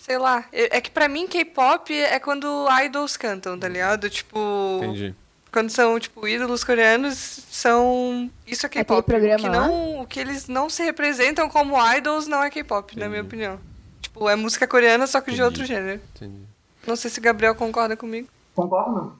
Sei 0.00 0.18
lá. 0.18 0.44
É 0.52 0.78
é 0.78 0.80
que 0.80 0.90
pra 0.90 1.06
mim 1.08 1.28
K-pop 1.28 1.92
é 1.94 2.18
quando 2.18 2.66
idols 2.84 3.16
cantam, 3.16 3.58
tá 3.58 3.68
ligado? 3.68 4.10
Tipo. 4.10 4.80
Entendi. 4.82 5.14
Quando 5.52 5.70
são, 5.70 6.00
tipo, 6.00 6.26
ídolos 6.26 6.64
coreanos, 6.64 7.14
são. 7.48 8.28
Isso 8.44 8.66
é 8.66 8.68
K-pop. 8.68 8.98
O 8.98 9.02
programa 9.04 9.38
que 9.38 9.48
não, 9.48 10.00
o 10.00 10.06
que 10.06 10.18
eles 10.18 10.48
não 10.48 10.68
se 10.68 10.82
representam 10.82 11.48
como 11.48 11.76
idols 11.94 12.26
não 12.26 12.42
é 12.42 12.50
K-pop, 12.50 12.98
na 12.98 13.08
minha 13.08 13.22
opinião. 13.22 13.60
Tipo, 14.02 14.28
é 14.28 14.34
música 14.34 14.66
coreana, 14.66 15.06
só 15.06 15.20
que 15.20 15.30
de 15.30 15.40
Entendi. 15.40 15.42
outro 15.60 15.64
gênero. 15.64 16.00
Entendi. 16.16 16.42
Não 16.86 16.96
sei 16.96 17.10
se 17.10 17.18
o 17.18 17.22
Gabriel 17.22 17.54
concorda 17.54 17.96
comigo. 17.96 18.28
Concordo? 18.54 19.18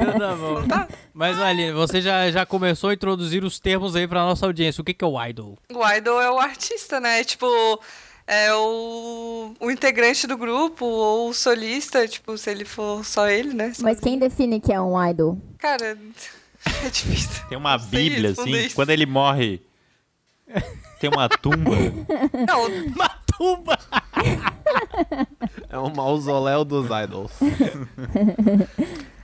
Então 0.00 0.18
tá 0.18 0.36
bom. 0.36 0.62
Mas, 1.12 1.40
Aline, 1.40 1.72
você 1.72 2.00
já, 2.00 2.30
já 2.30 2.46
começou 2.46 2.90
a 2.90 2.94
introduzir 2.94 3.42
os 3.44 3.58
termos 3.58 3.96
aí 3.96 4.06
pra 4.06 4.20
nossa 4.20 4.46
audiência. 4.46 4.80
O 4.80 4.84
que, 4.84 4.94
que 4.94 5.04
é 5.04 5.08
o 5.08 5.24
idol? 5.26 5.58
O 5.72 5.88
idol 5.88 6.20
é 6.20 6.30
o 6.30 6.38
artista, 6.38 7.00
né? 7.00 7.24
Tipo, 7.24 7.46
é 8.26 8.54
o, 8.54 9.54
o 9.58 9.70
integrante 9.70 10.26
do 10.26 10.36
grupo 10.36 10.84
ou 10.84 11.30
o 11.30 11.34
solista, 11.34 12.06
tipo, 12.06 12.36
se 12.38 12.50
ele 12.50 12.64
for 12.64 13.04
só 13.04 13.28
ele, 13.28 13.52
né? 13.52 13.72
Mas 13.80 13.98
quem 13.98 14.18
define 14.18 14.60
que 14.60 14.72
é 14.72 14.80
um 14.80 15.02
idol? 15.08 15.40
Cara, 15.58 15.98
é 16.84 16.90
difícil. 16.90 17.42
Tem 17.48 17.58
uma 17.58 17.76
bíblia, 17.78 18.30
assim, 18.30 18.50
isso. 18.50 18.74
quando 18.76 18.90
ele 18.90 19.06
morre, 19.06 19.60
tem 21.00 21.10
uma 21.10 21.28
tumba. 21.28 21.70
Não, 22.46 22.68
Matuba! 23.38 23.78
É 25.70 25.78
um 25.78 25.90
mausoléu 25.94 26.64
dos 26.64 26.86
idols. 26.86 27.30
é 27.40 27.46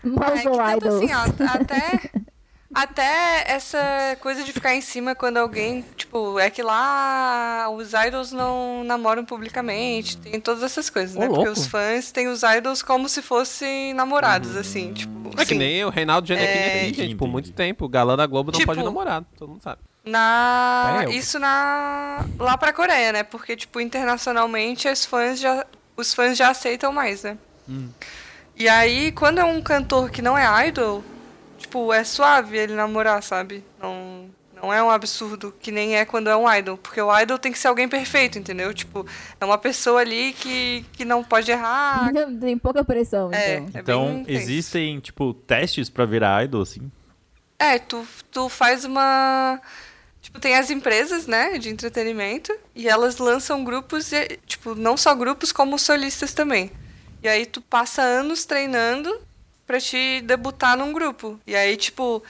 que, 0.03 0.43
tipo 0.43 0.71
idols. 0.77 0.95
assim, 1.05 1.15
ó, 1.15 1.25
até, 1.55 2.11
até 2.75 3.45
essa 3.53 4.17
coisa 4.21 4.43
de 4.43 4.53
ficar 4.53 4.75
em 4.75 4.81
cima 4.81 5.15
quando 5.15 5.37
alguém, 5.39 5.85
tipo, 5.97 6.39
é 6.39 6.49
que 6.51 6.63
lá 6.63 7.69
os 7.71 7.93
idols 7.93 8.33
não 8.33 8.83
namoram 8.85 9.25
publicamente, 9.25 10.17
tem 10.19 10.41
todas 10.41 10.63
essas 10.63 10.89
coisas, 10.91 11.15
né? 11.17 11.27
Ô, 11.27 11.29
Porque 11.31 11.45
louco. 11.47 11.61
os 11.61 11.67
fãs 11.67 12.11
têm 12.11 12.29
os 12.29 12.43
idols 12.43 12.83
como 12.83 13.09
se 13.09 13.21
fossem 13.23 13.93
namorados, 13.95 14.57
assim, 14.57 14.93
tipo... 14.93 15.29
É 15.31 15.37
que 15.37 15.43
assim, 15.43 15.59
nem 15.59 15.85
o 15.85 15.91
Reinaldo 15.91 16.27
Giannettini 16.27 16.59
É, 16.59 16.67
é, 16.67 16.83
entendi, 16.89 17.03
gente, 17.09 17.17
por 17.17 17.29
muito 17.29 17.53
tempo. 17.53 17.85
O 17.87 17.89
galã 17.89 18.17
da 18.17 18.27
Globo 18.27 18.51
não 18.53 18.59
Tipo- 18.59 18.73
pode 18.73 18.83
namorar, 18.85 19.25
todo 19.37 19.49
mundo 19.51 19.63
sabe. 19.63 19.81
Na... 20.05 20.99
É, 21.03 21.05
eu- 21.07 21.11
Isso 21.13 21.39
na... 21.39 22.25
lá 22.39 22.59
pra 22.59 22.73
Coreia, 22.73 23.13
né? 23.13 23.23
Porque, 23.23 23.57
tipo, 23.57 23.81
internacionalmente 23.81 24.87
os 24.89 25.05
fãs 25.07 25.41
já, 25.41 25.65
os 25.97 26.13
fãs 26.13 26.37
já 26.37 26.49
aceitam 26.51 26.93
mais, 26.93 27.23
né? 27.23 27.39
E 28.57 28.69
aí, 28.69 29.11
quando 29.13 29.39
é 29.39 29.45
um 29.45 29.63
cantor 29.63 30.11
que 30.11 30.21
não 30.23 30.37
é 30.37 30.69
idol, 30.69 31.03
tipo, 31.59 31.93
é 31.93 32.05
suave 32.05 32.57
ele 32.57 32.75
namorar, 32.75 33.23
sabe? 33.23 33.65
Não, 33.81 34.29
não 34.55 34.73
é 34.73 34.83
um 34.83 34.91
absurdo 34.91 35.53
que 35.61 35.73
nem 35.73 35.97
é 35.97 36.05
quando 36.05 36.29
é 36.29 36.37
um 36.37 36.53
idol. 36.53 36.77
Porque 36.77 37.01
o 37.01 37.19
idol 37.19 37.39
tem 37.39 37.51
que 37.51 37.59
ser 37.59 37.69
alguém 37.69 37.89
perfeito, 37.89 38.39
entendeu? 38.39 38.73
Tipo, 38.75 39.07
é 39.41 39.45
uma 39.45 39.59
pessoa 39.59 40.01
ali 40.03 40.35
que, 40.35 40.85
que 40.93 41.05
não 41.05 41.25
pode 41.25 41.51
errar. 41.51 42.13
Tem 42.41 42.57
pouca 42.59 42.85
pressão, 42.85 43.33
É, 43.33 43.57
então. 43.57 43.75
é 43.75 43.81
Então, 43.81 44.25
existem, 44.29 45.01
tipo, 45.01 45.33
testes 45.35 45.89
pra 45.89 46.05
virar 46.05 46.45
idol, 46.45 46.63
assim? 46.63 46.93
É, 47.59 47.79
tu, 47.79 48.07
tu 48.31 48.49
faz 48.49 48.85
uma. 48.85 49.61
Tipo, 50.25 50.41
tem 50.41 50.57
as 50.57 50.71
empresas, 50.71 51.27
né, 51.27 51.59
de 51.59 51.69
entretenimento, 51.69 52.51
e 52.75 52.89
elas 52.89 53.19
lançam 53.19 53.63
grupos, 53.63 54.11
tipo, 54.47 54.75
não 54.75 54.97
só 54.97 55.15
grupos, 55.15 55.53
como 55.53 55.79
solistas 55.79 56.33
também. 56.33 56.73
E 57.23 57.29
aí 57.29 57.45
tu 57.45 57.61
passa 57.61 58.01
anos 58.01 58.47
treinando 58.47 59.21
pra 59.67 59.79
te 59.79 60.23
debutar 60.23 60.79
num 60.79 60.95
grupo. 60.95 61.39
E 61.47 61.55
aí, 61.55 61.77
tipo, 61.77 62.23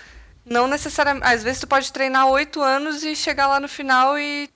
não 0.44 0.66
necessariamente. 0.66 1.24
Às 1.24 1.44
vezes 1.44 1.60
tu 1.60 1.68
pode 1.68 1.92
treinar 1.92 2.26
oito 2.26 2.60
anos 2.60 3.04
e 3.04 3.14
chegar 3.14 3.46
lá 3.46 3.60
no 3.60 3.68
final 3.68 4.18
e. 4.18 4.50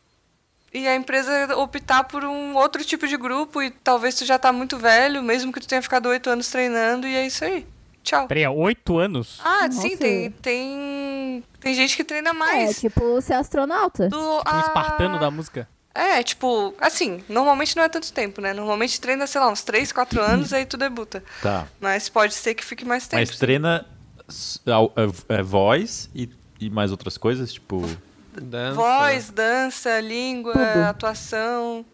E 0.75 0.87
a 0.89 0.97
empresa 0.97 1.57
optar 1.57 2.05
por 2.05 2.25
um 2.25 2.57
outro 2.57 2.85
tipo 2.85 3.07
de 3.07 3.17
grupo, 3.17 3.63
e 3.63 3.71
talvez 3.71 4.17
tu 4.17 4.25
já 4.27 4.37
tá 4.37 4.53
muito 4.53 4.77
velho, 4.77 5.23
mesmo 5.23 5.53
que 5.53 5.61
tu 5.61 5.69
tenha 5.69 5.81
ficado 5.81 6.09
oito 6.09 6.29
anos 6.29 6.49
treinando, 6.49 7.07
e 7.07 7.15
é 7.15 7.25
isso 7.25 7.45
aí. 7.45 7.65
Tchau. 8.09 8.27
Peraí, 8.27 8.45
há 8.45 8.51
oito 8.51 8.97
anos? 8.99 9.39
Ah, 9.45 9.67
Nossa. 9.67 9.83
sim, 9.83 9.97
tem, 9.97 10.31
tem. 10.31 11.45
Tem 11.61 11.75
gente 11.75 11.95
que 11.95 12.03
treina 12.03 12.31
É, 12.31 12.33
mais. 12.33 12.81
tipo 12.81 13.21
ser 13.21 13.35
astronauta. 13.35 14.09
do, 14.09 14.19
Um 14.19 14.41
a- 14.47 14.61
espartano 14.61 15.19
da 15.21 15.31
música? 15.31 15.69
É, 15.95 16.23
tipo, 16.23 16.75
assim, 16.81 17.23
normalmente 17.29 17.77
não 17.77 17.83
é 17.83 17.89
tanto 17.89 18.11
tempo, 18.13 18.41
né? 18.41 18.55
Normalmente 18.55 19.01
treina, 19.01 19.27
sei 19.27 19.41
lá, 19.41 19.49
uns 19.49 19.63
3, 19.63 19.91
4 19.93 20.23
anos, 20.23 20.53
aí 20.55 20.65
tu 20.65 20.77
debuta. 20.77 21.23
Tá. 21.43 21.67
Mas 21.81 22.09
pode 22.09 22.33
ser 22.35 22.55
que 22.55 22.65
fique 22.65 22.85
mais 22.85 23.07
tempo. 23.09 23.21
Mas 23.21 23.37
treina 23.37 23.85
é, 24.67 25.35
é, 25.35 25.43
voz 25.43 26.09
e, 26.15 26.31
e 26.61 26.71
mais 26.71 26.91
outras 26.93 27.19
coisas, 27.19 27.53
tipo... 27.53 27.83
Dança. 28.41 28.75
Voz, 28.77 29.31
dança, 29.31 29.99
língua, 30.01 30.53
Tudo. 30.53 30.85
atuação, 30.85 31.85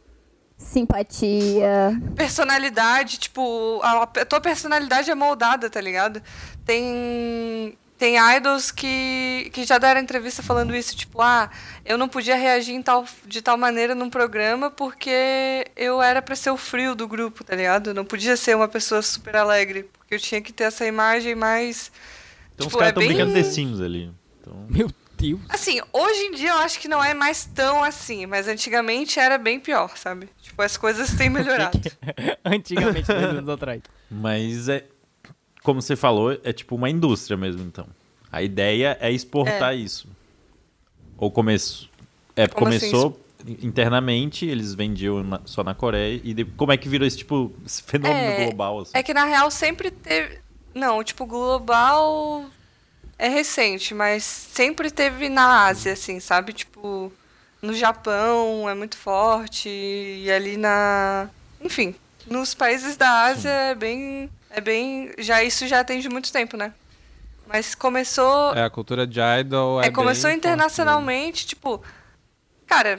Simpatia. 0.64 2.00
personalidade, 2.16 3.18
tipo, 3.18 3.80
a, 3.83 4.02
a 4.02 4.06
tua 4.25 4.40
personalidade 4.40 5.11
é 5.11 5.14
moldada, 5.14 5.68
tá 5.71 5.80
ligado? 5.80 6.23
Tem 6.64 7.76
tem 7.97 8.16
idols 8.37 8.73
que, 8.73 9.49
que 9.52 9.64
já 9.64 9.78
deram 9.78 10.00
entrevista 10.00 10.42
falando 10.42 10.75
isso, 10.75 10.97
tipo, 10.97 11.23
ah, 11.23 11.49
eu 11.87 11.97
não 11.97 12.09
podia 12.09 12.35
reagir 12.35 12.75
em 12.75 12.83
tal, 12.83 13.04
de 13.25 13.40
tal 13.40 13.56
maneira 13.56 13.94
num 13.94 14.11
programa 14.11 14.68
porque 14.68 15.64
eu 15.76 16.02
era 16.02 16.21
pra 16.21 16.35
ser 16.35 16.50
o 16.50 16.56
frio 16.56 16.94
do 16.97 17.06
grupo, 17.06 17.44
tá 17.44 17.54
ligado? 17.54 17.90
Eu 17.90 17.94
não 17.94 18.04
podia 18.04 18.37
ser 18.37 18.56
uma 18.56 18.66
pessoa 18.66 19.00
super 19.00 19.37
alegre, 19.37 19.85
porque 19.97 20.16
eu 20.16 20.18
tinha 20.18 20.40
que 20.42 20.52
ter 20.52 20.64
essa 20.64 20.85
imagem 20.85 21.35
mais 21.37 21.90
Então 22.54 22.66
Tipo, 22.66 22.76
os 22.78 22.83
caras 22.83 22.87
é 22.88 22.88
estão 22.90 23.00
bem- 23.02 23.09
brincando 23.16 23.33
The 23.33 23.42
Sims 23.44 23.80
ali. 23.80 24.11
Então, 24.40 24.66
Meu 24.68 24.90
Deus. 25.16 25.40
Assim, 25.49 25.80
hoje 25.92 26.21
em 26.25 26.33
dia 26.33 26.50
eu 26.50 26.59
acho 26.59 26.80
que 26.80 26.88
não 26.88 27.02
é 27.02 27.14
mais 27.14 27.44
tão 27.54 27.83
assim, 27.85 28.26
mas 28.26 28.49
antigamente 28.49 29.21
era 29.21 29.38
bem 29.38 29.61
pior, 29.61 29.97
sabe? 29.97 30.28
Tipo, 30.54 30.62
as 30.62 30.76
coisas 30.76 31.11
têm 31.14 31.28
melhorado. 31.30 31.80
Antigamente, 32.44 33.08
10 33.08 33.23
anos 33.25 33.49
atrás. 33.49 33.82
mas 34.08 34.68
é... 34.68 34.84
Como 35.64 35.80
você 35.82 35.96
falou, 35.96 36.38
é 36.44 36.52
tipo 36.52 36.76
uma 36.76 36.88
indústria 36.88 37.37
mesmo, 37.37 37.62
então. 37.62 37.87
A 38.30 38.42
ideia 38.42 38.96
é 39.00 39.11
exportar 39.11 39.75
isso. 39.76 40.06
Ou 41.18 41.30
começou... 41.30 41.88
É, 42.37 42.46
Como 42.46 42.68
assim, 42.68 42.90
começou 42.90 43.20
internamente, 43.62 44.44
eles 44.46 44.75
vendiam 44.75 45.23
na- 45.25 45.40
só 45.44 45.64
na 45.64 45.75
Coreia. 45.75 46.20
E 46.23 46.34
de- 46.34 46.44
como 46.44 46.70
é 46.73 46.76
que 46.76 46.88
virou 46.88 47.06
esse 47.06 47.16
tipo, 47.18 47.52
esse 47.64 47.82
fenômeno 47.82 48.18
É, 48.20 48.44
global, 48.44 48.80
assim? 48.80 48.92
É 48.94 49.02
que 49.02 49.14
na 49.14 49.25
real 49.25 49.50
sempre 49.50 49.90
teve. 49.90 50.38
Não, 50.75 51.02
tipo, 51.02 51.25
global 51.26 52.44
é 53.18 53.28
recente, 53.28 53.94
mas 53.94 54.23
sempre 54.25 54.90
teve 54.90 55.28
na 55.28 55.66
Ásia, 55.66 55.92
assim, 55.94 56.20
sabe? 56.20 56.52
Tipo, 56.52 57.11
no 57.64 57.75
Japão 57.75 58.68
é 58.68 58.75
muito 58.75 58.97
forte, 58.97 59.68
e 59.68 60.30
ali 60.30 60.56
na. 60.56 61.28
Enfim, 61.61 61.94
nos 62.26 62.54
países 62.54 62.97
da 62.97 63.23
Ásia 63.23 63.50
é 63.50 63.75
bem. 63.75 64.30
É 64.50 64.61
bem. 64.61 65.12
Já 65.18 65.42
isso 65.42 65.66
já 65.66 65.83
tem 65.83 66.00
de 66.00 66.09
muito 66.09 66.30
tempo, 66.30 66.56
né? 66.56 66.73
Mas 67.47 67.75
começou. 67.75 68.54
É, 68.54 68.64
a 68.64 68.71
cultura 68.71 69.06
de 69.06 69.21
idol 69.40 69.83
é 69.83 69.87
É, 69.87 69.90
começou 69.90 70.30
internacionalmente, 70.30 71.47
tipo. 71.47 71.83
Cara, 72.66 72.99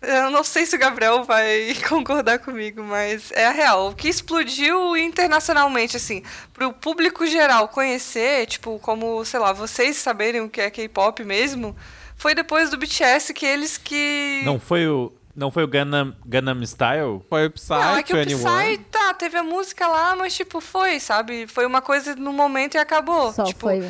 eu 0.00 0.30
não 0.30 0.44
sei 0.44 0.64
se 0.64 0.76
o 0.76 0.78
Gabriel 0.78 1.24
vai 1.24 1.74
concordar 1.88 2.38
comigo, 2.38 2.82
mas 2.82 3.32
é 3.32 3.46
a 3.46 3.50
real. 3.50 3.90
O 3.90 3.94
que 3.94 4.08
explodiu 4.08 4.96
internacionalmente, 4.96 5.96
assim, 5.96 6.22
pro 6.54 6.72
público 6.72 7.26
geral 7.26 7.68
conhecer, 7.68 8.46
tipo, 8.46 8.78
como, 8.78 9.24
sei 9.24 9.40
lá, 9.40 9.52
vocês 9.52 9.96
saberem 9.96 10.40
o 10.40 10.48
que 10.48 10.60
é 10.60 10.70
K-pop 10.70 11.24
mesmo, 11.24 11.76
foi 12.18 12.34
depois 12.34 12.68
do 12.70 12.76
BTS 12.76 13.32
que 13.32 13.46
eles 13.46 13.78
que. 13.78 14.42
Não 14.44 14.58
foi 14.58 14.86
o, 14.88 15.12
não 15.34 15.52
foi 15.52 15.62
o 15.62 15.68
Gangnam, 15.68 16.14
Gangnam 16.26 16.62
Style? 16.64 17.22
Foi 17.28 17.46
o 17.46 17.50
Psy, 17.50 17.70
Não, 17.70 17.96
é 17.96 18.02
que 18.02 18.12
o 18.12 18.16
21. 18.16 18.38
Psy, 18.38 18.78
tá, 18.90 19.14
teve 19.14 19.38
a 19.38 19.42
música 19.42 19.86
lá, 19.86 20.16
mas, 20.16 20.34
tipo, 20.34 20.60
foi, 20.60 20.98
sabe? 20.98 21.46
Foi 21.46 21.64
uma 21.64 21.80
coisa 21.80 22.16
no 22.16 22.32
momento 22.32 22.74
e 22.74 22.78
acabou. 22.78 23.32
Só 23.32 23.44
tipo, 23.44 23.60
foi. 23.60 23.88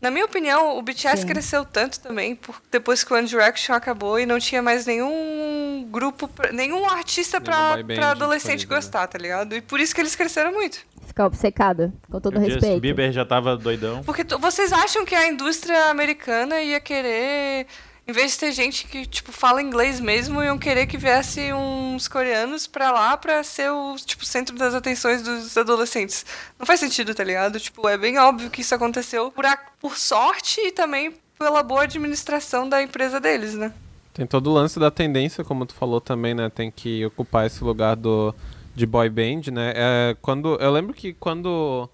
Na 0.00 0.10
minha 0.12 0.24
opinião, 0.24 0.78
o 0.78 0.82
BTS 0.82 1.22
Sim. 1.22 1.26
cresceu 1.26 1.64
tanto 1.64 1.98
também 1.98 2.36
por, 2.36 2.54
depois 2.70 3.02
que 3.02 3.12
o 3.12 3.16
One 3.16 3.26
Direction 3.26 3.74
acabou 3.74 4.18
e 4.20 4.24
não 4.26 4.38
tinha 4.38 4.62
mais 4.62 4.86
nenhum 4.86 5.88
grupo, 5.90 6.28
pra- 6.28 6.52
nenhum 6.52 6.88
artista 6.88 7.40
pra, 7.40 7.78
adolescente 8.10 8.68
né? 8.68 8.74
gostar, 8.76 9.06
tá 9.08 9.18
ligado? 9.18 9.56
E 9.56 9.60
por 9.60 9.80
isso 9.80 9.92
que 9.94 10.00
eles 10.00 10.14
cresceram 10.14 10.52
muito. 10.52 10.78
Ficar 11.06 11.26
obcecada, 11.26 11.92
com 12.08 12.20
todo 12.20 12.36
o 12.36 12.40
Justin 12.40 12.54
respeito. 12.54 12.80
Bieber 12.80 13.10
já 13.10 13.24
tava 13.24 13.56
doidão. 13.56 14.04
Porque 14.04 14.22
vocês 14.38 14.72
acham 14.72 15.04
que 15.04 15.16
a 15.16 15.26
indústria 15.26 15.86
americana 15.86 16.60
ia 16.62 16.78
querer, 16.78 17.66
em 18.08 18.12
vez 18.12 18.32
de 18.32 18.38
ter 18.38 18.52
gente 18.52 18.86
que, 18.86 19.04
tipo, 19.04 19.30
fala 19.30 19.60
inglês 19.60 20.00
mesmo, 20.00 20.42
iam 20.42 20.56
querer 20.58 20.86
que 20.86 20.96
viesse 20.96 21.52
uns 21.52 22.08
coreanos 22.08 22.66
pra 22.66 22.90
lá 22.90 23.16
pra 23.18 23.44
ser 23.44 23.70
o, 23.70 23.96
tipo, 23.96 24.24
centro 24.24 24.56
das 24.56 24.74
atenções 24.74 25.20
dos 25.22 25.54
adolescentes. 25.58 26.24
Não 26.58 26.64
faz 26.66 26.80
sentido, 26.80 27.14
tá 27.14 27.22
ligado? 27.22 27.60
Tipo, 27.60 27.86
é 27.86 27.98
bem 27.98 28.16
óbvio 28.18 28.48
que 28.48 28.62
isso 28.62 28.74
aconteceu 28.74 29.30
por, 29.30 29.44
a- 29.44 29.58
por 29.78 29.98
sorte 29.98 30.58
e 30.60 30.72
também 30.72 31.14
pela 31.38 31.62
boa 31.62 31.82
administração 31.82 32.66
da 32.66 32.82
empresa 32.82 33.20
deles, 33.20 33.54
né? 33.54 33.72
Tem 34.14 34.26
todo 34.26 34.48
o 34.50 34.54
lance 34.54 34.80
da 34.80 34.90
tendência, 34.90 35.44
como 35.44 35.66
tu 35.66 35.74
falou 35.74 36.00
também, 36.00 36.34
né? 36.34 36.48
Tem 36.48 36.70
que 36.70 37.04
ocupar 37.04 37.46
esse 37.46 37.62
lugar 37.62 37.94
do, 37.94 38.34
de 38.74 38.86
boy 38.86 39.08
band, 39.10 39.52
né? 39.52 39.72
É, 39.76 40.16
quando, 40.22 40.56
eu 40.56 40.72
lembro 40.72 40.92
que 40.94 41.12
quando, 41.12 41.88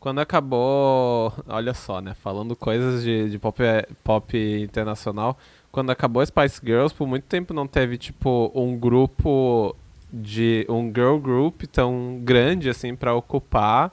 quando 0.00 0.18
acabou. 0.18 1.32
Olha 1.48 1.72
só, 1.72 2.00
né? 2.02 2.14
Falando 2.22 2.54
coisas 2.54 3.02
de, 3.02 3.30
de 3.30 3.38
pop, 3.38 3.62
pop 4.04 4.36
internacional. 4.62 5.38
Quando 5.72 5.90
acabou 5.90 6.24
Spice 6.24 6.60
Girls, 6.64 6.94
por 6.94 7.06
muito 7.06 7.24
tempo 7.24 7.54
não 7.54 7.66
teve, 7.66 7.96
tipo, 7.96 8.50
um 8.54 8.76
grupo 8.76 9.76
de. 10.12 10.66
um 10.68 10.86
girl 10.88 11.16
group 11.18 11.62
tão 11.70 12.20
grande 12.24 12.68
assim 12.68 12.96
pra 12.96 13.14
ocupar 13.14 13.92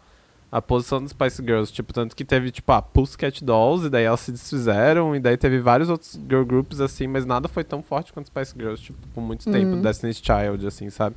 a 0.51 0.61
posição 0.61 1.01
dos 1.01 1.11
Spice 1.11 1.43
Girls. 1.43 1.71
Tipo, 1.71 1.93
tanto 1.93 2.15
que 2.15 2.25
teve, 2.25 2.51
tipo, 2.51 2.71
a 2.71 2.81
Pussycat 2.81 3.43
Dolls, 3.43 3.85
e 3.85 3.89
daí 3.89 4.05
elas 4.05 4.21
se 4.21 4.31
desfizeram, 4.31 5.15
e 5.15 5.19
daí 5.19 5.37
teve 5.37 5.59
vários 5.59 5.89
outros 5.89 6.13
girl 6.27 6.43
groups, 6.43 6.79
assim, 6.79 7.07
mas 7.07 7.25
nada 7.25 7.47
foi 7.47 7.63
tão 7.63 7.83
forte 7.83 8.11
quanto 8.13 8.27
Spice 8.27 8.53
Girls, 8.57 8.81
tipo, 8.81 8.97
por 9.13 9.21
muito 9.21 9.49
tempo, 9.51 9.75
Destiny's 9.77 10.17
Child, 10.17 10.65
assim, 10.65 10.89
sabe? 10.89 11.15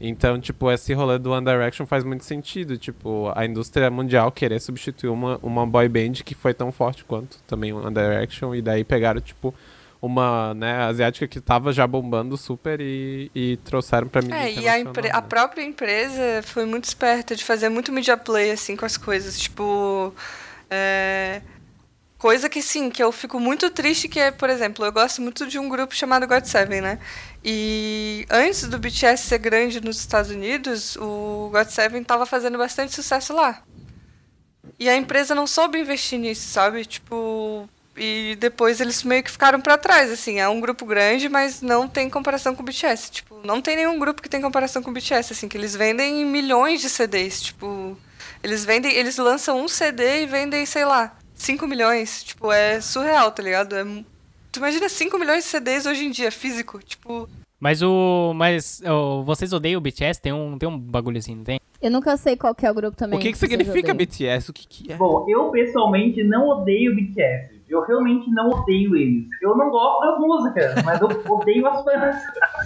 Então, 0.00 0.40
tipo, 0.40 0.70
esse 0.70 0.92
rolê 0.94 1.18
do 1.18 1.30
One 1.30 1.44
Direction 1.44 1.86
faz 1.86 2.02
muito 2.02 2.24
sentido, 2.24 2.76
tipo, 2.76 3.30
a 3.36 3.44
indústria 3.46 3.88
mundial 3.90 4.32
querer 4.32 4.60
substituir 4.60 5.10
uma, 5.10 5.38
uma 5.42 5.66
boy 5.66 5.88
band 5.88 6.12
que 6.24 6.34
foi 6.34 6.52
tão 6.52 6.72
forte 6.72 7.04
quanto 7.04 7.38
também 7.46 7.72
o 7.72 7.76
One 7.76 7.94
Direction, 7.94 8.54
e 8.54 8.62
daí 8.62 8.82
pegaram, 8.82 9.20
tipo, 9.20 9.54
uma, 10.02 10.54
né, 10.54 10.78
asiática 10.84 11.28
que 11.28 11.40
tava 11.40 11.72
já 11.72 11.86
bombando 11.86 12.36
super 12.36 12.80
e, 12.80 13.30
e 13.34 13.58
trouxeram 13.58 14.08
pra 14.08 14.22
mídia 14.22 14.36
É, 14.36 14.52
e 14.52 14.68
a, 14.68 14.78
empre- 14.78 15.10
a 15.10 15.20
né? 15.20 15.20
própria 15.20 15.62
empresa 15.62 16.42
foi 16.44 16.64
muito 16.64 16.84
esperta 16.84 17.36
de 17.36 17.44
fazer 17.44 17.68
muito 17.68 17.92
media 17.92 18.16
play, 18.16 18.50
assim, 18.50 18.76
com 18.76 18.84
as 18.84 18.96
coisas. 18.96 19.38
Tipo. 19.38 20.14
é, 20.70 21.42
Coisa 22.18 22.48
que, 22.48 22.62
sim, 22.62 22.90
que 22.90 23.02
eu 23.02 23.12
fico 23.12 23.40
muito 23.40 23.70
triste, 23.70 24.08
que 24.08 24.20
é, 24.20 24.30
por 24.30 24.50
exemplo, 24.50 24.84
eu 24.84 24.92
gosto 24.92 25.22
muito 25.22 25.46
de 25.46 25.58
um 25.58 25.68
grupo 25.68 25.94
chamado 25.94 26.26
God 26.26 26.44
Seven, 26.44 26.80
né? 26.80 27.00
E 27.44 28.26
antes 28.30 28.68
do 28.68 28.78
BTS 28.78 29.24
ser 29.26 29.38
grande 29.38 29.80
nos 29.80 29.98
Estados 30.00 30.30
Unidos, 30.30 30.96
o 30.96 31.50
God 31.52 31.68
Seven 31.68 32.04
tava 32.04 32.26
fazendo 32.26 32.58
bastante 32.58 32.94
sucesso 32.94 33.34
lá. 33.34 33.62
E 34.78 34.88
a 34.88 34.96
empresa 34.96 35.34
não 35.34 35.46
soube 35.46 35.78
investir 35.78 36.18
nisso, 36.18 36.48
sabe? 36.48 36.84
Tipo. 36.84 37.68
E 37.96 38.36
depois 38.40 38.80
eles 38.80 39.02
meio 39.02 39.22
que 39.22 39.30
ficaram 39.30 39.60
pra 39.60 39.76
trás, 39.76 40.10
assim. 40.10 40.40
É 40.40 40.48
um 40.48 40.60
grupo 40.60 40.86
grande, 40.86 41.28
mas 41.28 41.60
não 41.60 41.86
tem 41.86 42.08
comparação 42.08 42.54
com 42.54 42.62
o 42.62 42.64
BTS. 42.64 43.10
Tipo, 43.10 43.40
não 43.44 43.60
tem 43.60 43.76
nenhum 43.76 43.98
grupo 43.98 44.22
que 44.22 44.28
tem 44.28 44.40
comparação 44.40 44.82
com 44.82 44.90
o 44.90 44.94
BTS, 44.94 45.32
assim, 45.32 45.48
que 45.48 45.56
eles 45.56 45.76
vendem 45.76 46.24
milhões 46.24 46.80
de 46.80 46.88
CDs. 46.88 47.42
Tipo, 47.42 47.96
eles 48.42 48.64
vendem. 48.64 48.92
Eles 48.92 49.18
lançam 49.18 49.62
um 49.62 49.68
CD 49.68 50.22
e 50.22 50.26
vendem, 50.26 50.64
sei 50.64 50.84
lá, 50.84 51.16
5 51.34 51.66
milhões. 51.66 52.22
Tipo, 52.24 52.50
é 52.50 52.80
surreal, 52.80 53.30
tá 53.30 53.42
ligado? 53.42 53.76
É, 53.76 53.84
tu 54.50 54.58
imagina 54.58 54.88
5 54.88 55.18
milhões 55.18 55.44
de 55.44 55.50
CDs 55.50 55.84
hoje 55.84 56.06
em 56.06 56.10
dia, 56.10 56.32
físico. 56.32 56.80
Tipo. 56.82 57.28
Mas 57.60 57.82
o. 57.82 58.32
Mas 58.34 58.82
ó, 58.86 59.22
vocês 59.22 59.52
odeiam 59.52 59.78
o 59.78 59.82
BTS? 59.82 60.20
Tem 60.20 60.32
um, 60.32 60.58
tem 60.58 60.68
um 60.68 60.78
bagulho 60.78 61.18
assim, 61.18 61.36
não 61.36 61.44
tem? 61.44 61.60
Eu 61.82 61.90
nunca 61.90 62.16
sei 62.16 62.36
qual 62.36 62.54
que 62.54 62.64
é 62.64 62.70
o 62.70 62.74
grupo 62.74 62.96
também. 62.96 63.18
O 63.18 63.20
que, 63.20 63.32
que 63.32 63.36
vocês 63.36 63.50
significa. 63.50 63.92
BTS? 63.92 64.50
O 64.50 64.52
que, 64.54 64.66
que 64.66 64.92
é? 64.92 64.96
Bom, 64.96 65.26
eu 65.28 65.50
pessoalmente 65.50 66.22
não 66.22 66.48
odeio 66.48 66.94
BTS. 66.94 67.51
Eu 67.72 67.80
realmente 67.86 68.30
não 68.30 68.50
odeio 68.50 68.94
eles. 68.94 69.26
Eu 69.40 69.56
não 69.56 69.70
gosto 69.70 70.00
das 70.00 70.18
músicas, 70.18 70.84
mas 70.84 71.00
eu 71.00 71.08
odeio 71.32 71.66
as 71.66 71.82
fãs. 71.82 72.16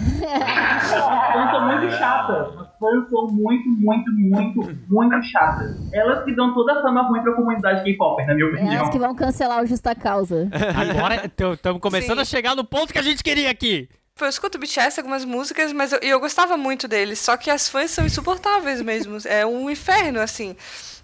as 0.01 0.91
fãs 0.91 1.51
são 1.51 1.67
muito 1.67 1.91
chatas. 1.97 2.47
As 2.59 2.77
fãs 2.79 3.09
são 3.09 3.27
muito, 3.27 3.69
muito, 3.69 4.11
muito, 4.11 4.77
muito 4.89 5.23
chatas. 5.31 5.75
Elas 5.93 6.23
que 6.25 6.35
dão 6.35 6.53
toda 6.53 6.73
a 6.79 6.81
fama 6.81 7.03
ruim 7.03 7.21
pra 7.21 7.33
comunidade 7.33 7.83
K-pop, 7.83 8.25
na 8.25 8.33
minha 8.35 8.47
É 8.47 8.49
opinião. 8.53 8.83
as 8.83 8.89
que 8.89 8.99
vão 8.99 9.15
cancelar 9.15 9.63
o 9.63 9.65
Justa 9.65 9.95
Causa. 9.95 10.49
Agora 10.75 11.25
estamos 11.53 11.81
começando 11.81 12.17
Sim. 12.17 12.21
a 12.21 12.25
chegar 12.25 12.55
no 12.55 12.63
ponto 12.65 12.91
que 12.91 12.99
a 12.99 13.03
gente 13.03 13.23
queria 13.23 13.49
aqui. 13.49 13.89
Eu 14.19 14.27
escuto 14.27 14.57
BTS, 14.57 14.99
algumas 14.99 15.23
músicas, 15.23 15.71
mas 15.71 15.93
eu, 15.93 15.99
e 16.01 16.09
eu 16.09 16.19
gostava 16.19 16.57
muito 16.57 16.87
deles. 16.87 17.19
Só 17.19 17.37
que 17.37 17.51
as 17.51 17.69
fãs 17.69 17.91
são 17.91 18.03
insuportáveis 18.05 18.81
mesmo. 18.81 19.17
É 19.25 19.45
um 19.45 19.69
inferno, 19.69 20.19
assim. 20.19 20.55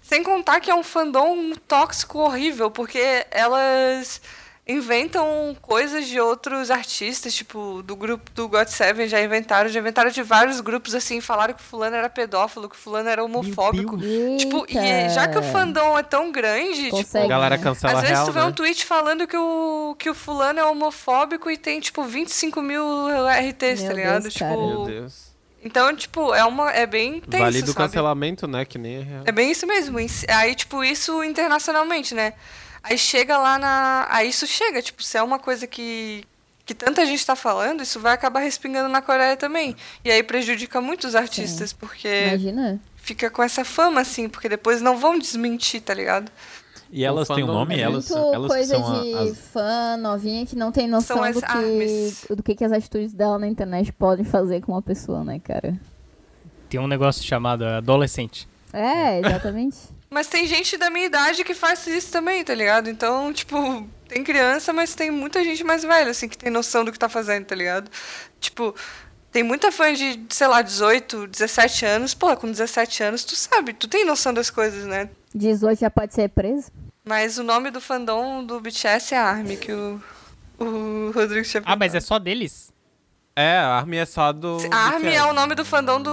Sem 0.04 0.22
contar 0.22 0.60
que 0.60 0.70
é 0.70 0.74
um 0.74 0.82
fandom 0.82 1.54
tóxico 1.66 2.18
horrível, 2.18 2.70
porque 2.70 3.24
elas 3.30 4.20
inventam 4.68 5.56
coisas 5.62 6.06
de 6.06 6.20
outros 6.20 6.70
artistas, 6.70 7.34
tipo, 7.34 7.82
do 7.82 7.96
grupo 7.96 8.30
do 8.32 8.46
God 8.46 8.68
Seven 8.68 9.08
já 9.08 9.18
inventaram, 9.22 9.70
já 9.70 9.80
inventaram 9.80 10.10
de 10.10 10.22
vários 10.22 10.60
grupos, 10.60 10.94
assim, 10.94 11.22
falaram 11.22 11.54
que 11.54 11.62
fulano 11.62 11.96
era 11.96 12.10
pedófilo, 12.10 12.68
que 12.68 12.76
fulano 12.76 13.08
era 13.08 13.24
homofóbico. 13.24 13.96
Tipo, 14.36 14.66
e 14.68 15.08
já 15.08 15.26
que 15.26 15.38
o 15.38 15.42
fandom 15.42 15.98
é 15.98 16.02
tão 16.02 16.30
grande, 16.30 16.84
tipo, 16.84 16.96
Consegue, 16.98 17.24
A 17.24 17.28
galera 17.28 17.56
né? 17.56 17.62
cancela 17.62 17.94
às 17.94 18.00
vezes 18.00 18.14
real, 18.14 18.26
tu 18.26 18.32
vê 18.32 18.40
né? 18.40 18.46
um 18.46 18.52
tweet 18.52 18.84
falando 18.84 19.26
que 19.26 19.36
o, 19.38 19.96
que 19.98 20.10
o 20.10 20.14
fulano 20.14 20.60
é 20.60 20.64
homofóbico 20.66 21.50
e 21.50 21.56
tem, 21.56 21.80
tipo, 21.80 22.02
25 22.02 22.60
mil 22.60 22.84
RTs, 23.26 23.80
Meu 23.80 23.88
tá 23.88 23.94
ligado? 23.94 24.22
Deus, 24.24 24.34
tipo, 24.34 24.44
cara. 24.44 24.66
Meu 24.66 24.84
Deus. 24.84 25.33
Então, 25.64 25.96
tipo, 25.96 26.34
é, 26.34 26.44
uma, 26.44 26.70
é 26.70 26.86
bem 26.86 27.20
tenso, 27.20 27.42
Vale 27.42 27.62
do 27.62 27.72
sabe? 27.72 27.78
cancelamento, 27.78 28.46
né? 28.46 28.66
Que 28.66 28.76
nem 28.76 28.96
é 28.96 29.02
real. 29.02 29.22
É 29.24 29.32
bem 29.32 29.50
isso 29.50 29.66
mesmo. 29.66 29.98
Aí, 30.28 30.54
tipo, 30.54 30.84
isso 30.84 31.24
internacionalmente, 31.24 32.14
né? 32.14 32.34
Aí 32.82 32.98
chega 32.98 33.38
lá 33.38 33.58
na... 33.58 34.06
Aí 34.10 34.28
isso 34.28 34.46
chega, 34.46 34.82
tipo, 34.82 35.02
se 35.02 35.16
é 35.16 35.22
uma 35.22 35.38
coisa 35.38 35.66
que... 35.66 36.22
Que 36.66 36.74
tanta 36.74 37.04
gente 37.04 37.24
tá 37.26 37.36
falando, 37.36 37.82
isso 37.82 38.00
vai 38.00 38.14
acabar 38.14 38.40
respingando 38.40 38.88
na 38.88 39.02
Coreia 39.02 39.36
também. 39.36 39.76
E 40.02 40.10
aí 40.10 40.22
prejudica 40.22 40.80
muito 40.80 41.06
os 41.06 41.14
artistas, 41.14 41.74
porque 41.74 42.08
Imagina. 42.28 42.80
fica 42.96 43.28
com 43.28 43.42
essa 43.42 43.66
fama, 43.66 44.00
assim, 44.00 44.30
porque 44.30 44.48
depois 44.48 44.80
não 44.80 44.96
vão 44.96 45.18
desmentir, 45.18 45.82
tá 45.82 45.92
ligado? 45.92 46.32
E 46.96 47.04
elas 47.04 47.26
têm 47.26 47.42
um 47.42 47.48
nome? 47.48 47.74
é 47.74 47.80
Elas, 47.80 48.08
elas 48.08 48.46
coisa 48.46 48.76
são 48.78 48.94
a- 48.96 49.02
de 49.02 49.14
as... 49.14 49.38
fã 49.52 49.96
novinha 49.96 50.46
que 50.46 50.54
não 50.54 50.70
tem 50.70 50.86
noção 50.86 51.16
do 51.32 51.42
que, 51.42 52.34
do 52.36 52.40
que, 52.40 52.54
que 52.54 52.64
as 52.64 52.70
atitudes 52.70 53.12
dela 53.12 53.36
na 53.36 53.48
internet 53.48 53.92
podem 53.92 54.24
fazer 54.24 54.60
com 54.60 54.70
uma 54.70 54.80
pessoa, 54.80 55.24
né, 55.24 55.40
cara? 55.40 55.76
Tem 56.68 56.78
um 56.78 56.86
negócio 56.86 57.24
chamado 57.24 57.64
adolescente. 57.64 58.46
É, 58.72 59.18
exatamente. 59.18 59.76
Mas 60.08 60.28
tem 60.28 60.46
gente 60.46 60.76
da 60.76 60.88
minha 60.88 61.06
idade 61.06 61.42
que 61.42 61.52
faz 61.54 61.84
isso 61.88 62.12
também, 62.12 62.44
tá 62.44 62.54
ligado? 62.54 62.88
Então, 62.88 63.32
tipo, 63.32 63.84
tem 64.06 64.22
criança, 64.22 64.72
mas 64.72 64.94
tem 64.94 65.10
muita 65.10 65.42
gente 65.42 65.64
mais 65.64 65.82
velha, 65.82 66.12
assim, 66.12 66.28
que 66.28 66.38
tem 66.38 66.52
noção 66.52 66.84
do 66.84 66.92
que 66.92 66.98
tá 66.98 67.08
fazendo, 67.08 67.44
tá 67.46 67.54
ligado? 67.56 67.90
Tipo, 68.38 68.72
tem 69.32 69.42
muita 69.42 69.72
fã 69.72 69.92
de, 69.92 70.20
sei 70.30 70.46
lá, 70.46 70.62
18, 70.62 71.26
17 71.26 71.84
anos. 71.84 72.14
Pô, 72.14 72.36
com 72.36 72.46
17 72.48 73.02
anos, 73.02 73.24
tu 73.24 73.34
sabe, 73.34 73.72
tu 73.72 73.88
tem 73.88 74.04
noção 74.04 74.32
das 74.32 74.50
coisas, 74.50 74.84
né? 74.84 75.10
18 75.34 75.80
já 75.80 75.90
pode 75.90 76.14
ser 76.14 76.28
preso? 76.28 76.70
Mas 77.04 77.38
o 77.38 77.42
nome 77.44 77.70
do 77.70 77.80
fandom 77.80 78.44
do 78.44 78.60
BTS 78.60 79.14
é 79.14 79.18
ARMY, 79.18 79.56
que 79.58 79.72
o, 79.72 80.00
o 80.58 81.10
Rodrigo 81.14 81.46
tinha 81.46 81.62
Ah, 81.66 81.76
mas 81.76 81.94
é 81.94 82.00
só 82.00 82.18
deles? 82.18 82.72
É, 83.36 83.58
a 83.58 83.78
Army 83.78 83.96
é 83.96 84.06
só 84.06 84.32
do. 84.32 84.58
ARMY 84.70 85.06
BTS. 85.06 85.16
é 85.16 85.24
o 85.24 85.32
nome 85.32 85.56
do 85.56 85.64
fandom 85.64 86.00
do, 86.00 86.04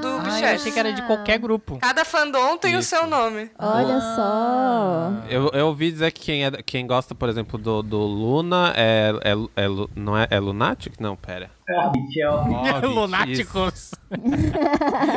do 0.00 0.08
Ah, 0.08 0.20
BTS. 0.22 0.42
eu 0.42 0.48
achei 0.54 0.72
que 0.72 0.78
era 0.78 0.92
de 0.92 1.02
qualquer 1.02 1.40
grupo. 1.40 1.76
Cada 1.80 2.04
fandom 2.04 2.56
tem 2.56 2.70
Isso. 2.78 2.78
o 2.96 2.98
seu 3.00 3.06
nome. 3.08 3.50
Olha 3.58 4.00
só. 4.00 5.10
Eu, 5.28 5.50
eu 5.52 5.66
ouvi 5.66 5.90
dizer 5.90 6.12
que 6.12 6.20
quem, 6.20 6.44
é, 6.46 6.50
quem 6.62 6.86
gosta, 6.86 7.16
por 7.16 7.28
exemplo, 7.28 7.58
do, 7.58 7.82
do 7.82 7.98
Luna 7.98 8.72
é, 8.76 9.12
é, 9.24 9.64
é 9.64 9.68
Não 9.96 10.16
é, 10.16 10.28
é 10.30 10.38
Lunatic? 10.38 10.94
Não, 11.00 11.16
pera. 11.16 11.50
É. 11.68 12.86
Lunáticos. 12.86 13.90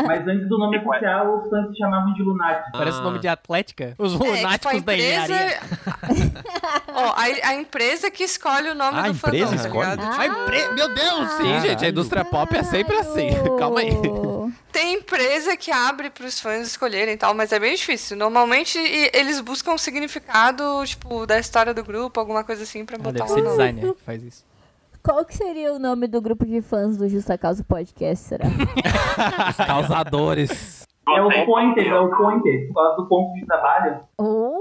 Mas 0.08 0.28
antes 0.28 0.50
do 0.50 0.58
nome 0.58 0.78
oficial, 0.80 1.38
os 1.44 1.50
fãs 1.50 1.68
se 1.70 1.78
chamavam 1.78 2.14
de 2.14 2.24
Lunatic. 2.24 2.72
Parece 2.72 3.00
o 3.00 3.04
nome 3.04 3.20
de 3.20 3.28
Atlética. 3.28 3.94
Os 4.00 4.14
É, 4.14 4.18
tipo, 4.18 4.26
a 4.32 4.36
lunáticos 4.36 4.82
da 4.82 4.96
engenharia. 4.96 5.60
Ó, 6.94 7.14
a, 7.16 7.50
a 7.50 7.54
empresa 7.56 8.10
que 8.10 8.24
escolhe 8.24 8.70
o 8.70 8.76
nome 8.76 8.98
Ah, 8.98 9.02
a 9.02 9.04
do 9.04 9.10
empresa 9.12 9.46
fandom, 9.48 9.58
tá 9.62 9.68
escolhe? 9.68 9.90
ligado? 9.92 10.20
A 10.20 10.26
empre... 10.26 10.68
Meu 10.74 10.94
Deus! 10.96 11.30
Sim, 11.34 11.60
gente, 11.62 11.86
a 11.86 11.90
indústria 11.90 12.26
pop 12.26 12.56
é 12.56 12.64
sempre 12.64 12.96
assim. 12.98 13.30
Calma 13.60 13.80
aí. 13.82 13.92
Tem 14.72 14.96
empresa 14.96 15.56
que 15.56 15.72
abre 15.72 16.10
pros 16.10 16.40
fãs 16.40 16.68
escolherem 16.68 17.14
e 17.14 17.18
tal, 17.18 17.34
mas 17.34 17.52
é 17.52 17.60
bem 17.60 17.76
difícil. 17.76 18.18
Normalmente 18.18 18.78
eles 19.14 19.40
buscam 19.40 19.74
um 19.74 19.78
significado, 19.78 20.64
tipo, 20.86 21.26
da 21.28 21.38
história 21.40 21.74
do 21.74 21.84
grupo, 21.84 22.20
alguma 22.20 22.44
coisa 22.44 22.64
assim, 22.64 22.86
pra 22.86 22.96
Ah, 22.96 23.00
botar 23.00 23.20
deve 23.26 23.32
um 23.32 23.36
ser 23.36 23.42
nome. 23.44 23.58
designer 23.58 23.94
que 23.94 24.04
faz 24.04 24.24
isso. 24.24 24.50
Qual 25.04 25.24
que 25.26 25.36
seria 25.36 25.74
o 25.74 25.80
nome 25.80 26.08
do 26.08 26.22
grupo 26.22 26.46
de 26.46 26.62
fãs 26.62 26.98
do 26.98 27.08
Justa 27.08 27.38
Causa 27.38 27.64
Podcast, 27.64 28.26
será? 28.26 28.46
Os 29.50 29.58
causadores. 29.66 30.86
É 31.08 31.22
o 31.22 31.46
pointer, 31.46 31.88
é 31.88 32.00
o 32.00 32.10
pointer, 32.16 32.68
por 32.68 32.74
causa 32.76 32.96
do 32.98 33.08
ponto 33.08 33.34
de 33.34 33.46
trabalho. 33.46 34.00
oh, 34.18 34.60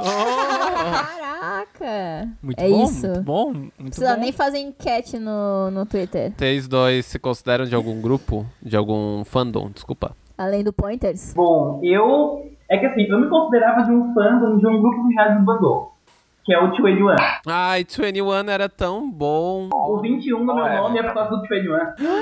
Oh! 0.00 1.08
caraca. 1.18 2.28
Muito 2.42 2.60
é 2.60 2.68
bom, 2.68 2.84
isso. 2.84 3.06
muito 3.06 3.22
bom, 3.22 3.52
muito 3.52 3.72
Não 3.78 3.86
precisa 3.86 4.14
bom. 4.14 4.20
nem 4.20 4.32
fazer 4.32 4.58
enquete 4.58 5.18
no, 5.18 5.70
no 5.70 5.86
Twitter. 5.86 6.32
Vocês 6.36 6.66
dois 6.66 7.06
se 7.06 7.18
consideram 7.18 7.64
de 7.64 7.74
algum 7.74 8.00
grupo? 8.00 8.44
De 8.60 8.76
algum 8.76 9.24
fandom, 9.24 9.70
desculpa. 9.70 10.16
Além 10.36 10.62
do 10.64 10.72
Pointers. 10.72 11.32
Bom, 11.34 11.80
eu. 11.82 12.50
É 12.68 12.76
que 12.76 12.86
assim, 12.86 13.02
eu 13.08 13.18
me 13.20 13.28
considerava 13.28 13.82
de 13.84 13.92
um 13.92 14.12
fandom 14.12 14.58
de 14.58 14.66
um 14.66 14.80
grupo 14.82 15.08
que 15.08 15.14
já 15.14 15.28
desbandou. 15.28 15.94
Que 16.48 16.54
é 16.54 16.58
o 16.58 16.70
21. 16.70 17.08
Ai, 17.46 17.84
21 17.84 18.48
era 18.48 18.70
tão 18.70 19.10
bom. 19.10 19.68
O 19.70 20.00
21 20.00 20.42
no 20.42 20.54
meu 20.54 20.64
nome 20.64 20.98
é 20.98 21.02
por 21.02 21.12
causa 21.12 21.36
do 21.36 21.42
21. 21.42 21.74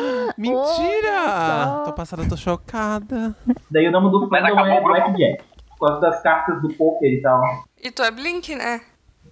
Mentira! 0.37 1.83
Tô 1.85 1.93
passada, 1.93 2.29
tô 2.29 2.37
chocada. 2.37 3.37
Daí 3.71 3.87
o 3.87 3.93
nome 3.93 4.11
do 4.11 4.25
acabou 4.35 4.67
é. 4.67 4.81
Blackjack. 4.81 5.45
Por 5.79 5.87
causa 5.87 6.01
das 6.01 6.21
cartas 6.25 6.61
do 6.61 6.75
poker 6.75 7.09
e 7.09 7.23
tal. 7.23 7.41
E 7.81 7.89
tu 7.93 8.03
é 8.03 8.11
Blink, 8.11 8.53
né? 8.57 8.81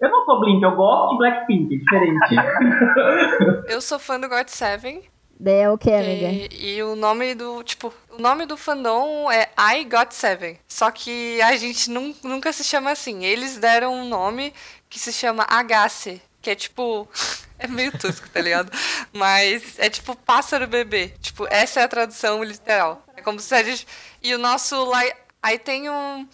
Eu 0.01 0.11
não 0.11 0.25
sou 0.25 0.39
Blink, 0.39 0.63
eu 0.63 0.77
gosto 0.77 1.11
de 1.11 1.19
Blackpink, 1.19 1.75
é 1.75 1.79
diferente. 1.79 3.65
Eu 3.67 3.81
sou 3.81 3.99
fã 3.99 4.21
do 4.21 4.29
God 4.29 4.47
Seven. 4.47 5.03
Daí 5.39 5.61
é 5.63 5.71
o 5.71 5.77
que, 5.77 5.91
amiga? 5.93 6.29
E, 6.29 6.77
e 6.77 6.83
o 6.83 6.95
nome 6.95 7.35
do, 7.35 7.63
tipo, 7.65 7.93
o 8.17 8.23
nome 8.23 8.47
do 8.47 8.57
fandom 8.57 9.31
é 9.31 9.49
I 9.59 9.85
Got 9.85 10.13
Seven. 10.15 10.57
Só 10.69 10.91
que 10.91 11.41
a 11.43 11.57
gente 11.57 11.91
nun- 11.91 12.15
nunca 12.23 12.53
se 12.53 12.63
chama 12.63 12.93
assim. 12.93 13.25
Eles 13.25 13.59
deram 13.59 13.93
um 13.93 14.09
nome 14.09 14.53
que 14.95 15.01
se 15.01 15.13
chama 15.13 15.45
Agace, 15.51 16.23
que 16.41 16.51
é 16.51 16.55
tipo. 16.55 17.09
É 17.57 17.69
meio 17.69 17.97
tosco, 17.97 18.29
tá 18.31 18.41
ligado? 18.41 18.71
Mas 19.13 19.79
é 19.79 19.89
tipo 19.89 20.15
pássaro 20.17 20.67
bebê. 20.67 21.15
Tipo, 21.21 21.47
essa 21.49 21.81
é 21.81 21.85
a 21.85 21.89
tradução 21.89 22.43
literal. 22.43 23.03
É 23.17 23.23
como 23.23 23.39
se 23.39 23.55
a 23.55 23.63
gente. 23.63 23.87
E 24.21 24.35
o 24.35 24.39
nosso. 24.39 24.75
li- 24.93 25.15
Aí 25.41 25.57
tem 25.59 25.89
um. 25.89 26.29